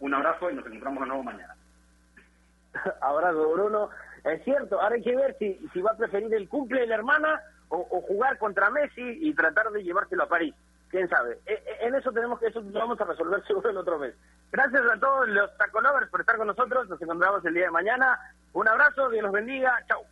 Un 0.03 0.13
abrazo 0.15 0.51
y 0.51 0.55
nos 0.55 0.67
encontramos 0.67 1.01
de 1.01 1.07
nuevo 1.07 1.23
mañana. 1.23 1.55
abrazo, 3.01 3.53
Bruno. 3.53 3.89
Es 4.25 4.43
cierto, 4.43 4.81
ahora 4.81 4.97
hay 4.97 5.03
que 5.03 5.15
ver 5.15 5.37
si, 5.39 5.55
si 5.73 5.81
va 5.81 5.93
a 5.93 5.97
preferir 5.97 6.35
el 6.35 6.49
cumple 6.49 6.81
de 6.81 6.87
la 6.89 6.97
hermana 6.97 7.41
o, 7.69 7.85
jugar 8.03 8.37
contra 8.39 8.69
Messi 8.69 9.01
y 9.01 9.33
tratar 9.33 9.71
de 9.71 9.83
llevárselo 9.83 10.25
a 10.25 10.29
París 10.29 10.55
quién 10.91 11.09
sabe. 11.09 11.39
E, 11.47 11.53
e, 11.53 11.87
en 11.87 11.95
eso 11.95 12.11
tenemos 12.11 12.41
que, 12.41 12.49
eso 12.49 12.61
lo 12.61 12.81
vamos 12.81 13.01
a 13.01 13.05
resolver 13.05 13.43
seguro 13.47 13.71
el 13.71 13.77
otro 13.77 13.99
mes. 14.01 14.15
Gracias 14.51 14.83
a 14.83 14.99
todos 14.99 15.29
los 15.29 15.57
tacolovers 15.57 16.11
por 16.11 16.21
estar 16.21 16.37
con 16.37 16.49
nosotros. 16.49 16.89
Nos 16.89 17.01
encontramos 17.01 17.45
el 17.45 17.55
día 17.55 17.67
de 17.67 17.71
mañana. 17.71 18.19
Un 18.55 18.67
abrazo, 18.67 19.09
Dios 19.09 19.23
los 19.23 19.33
bendiga. 19.33 19.79
Chau. 19.87 20.05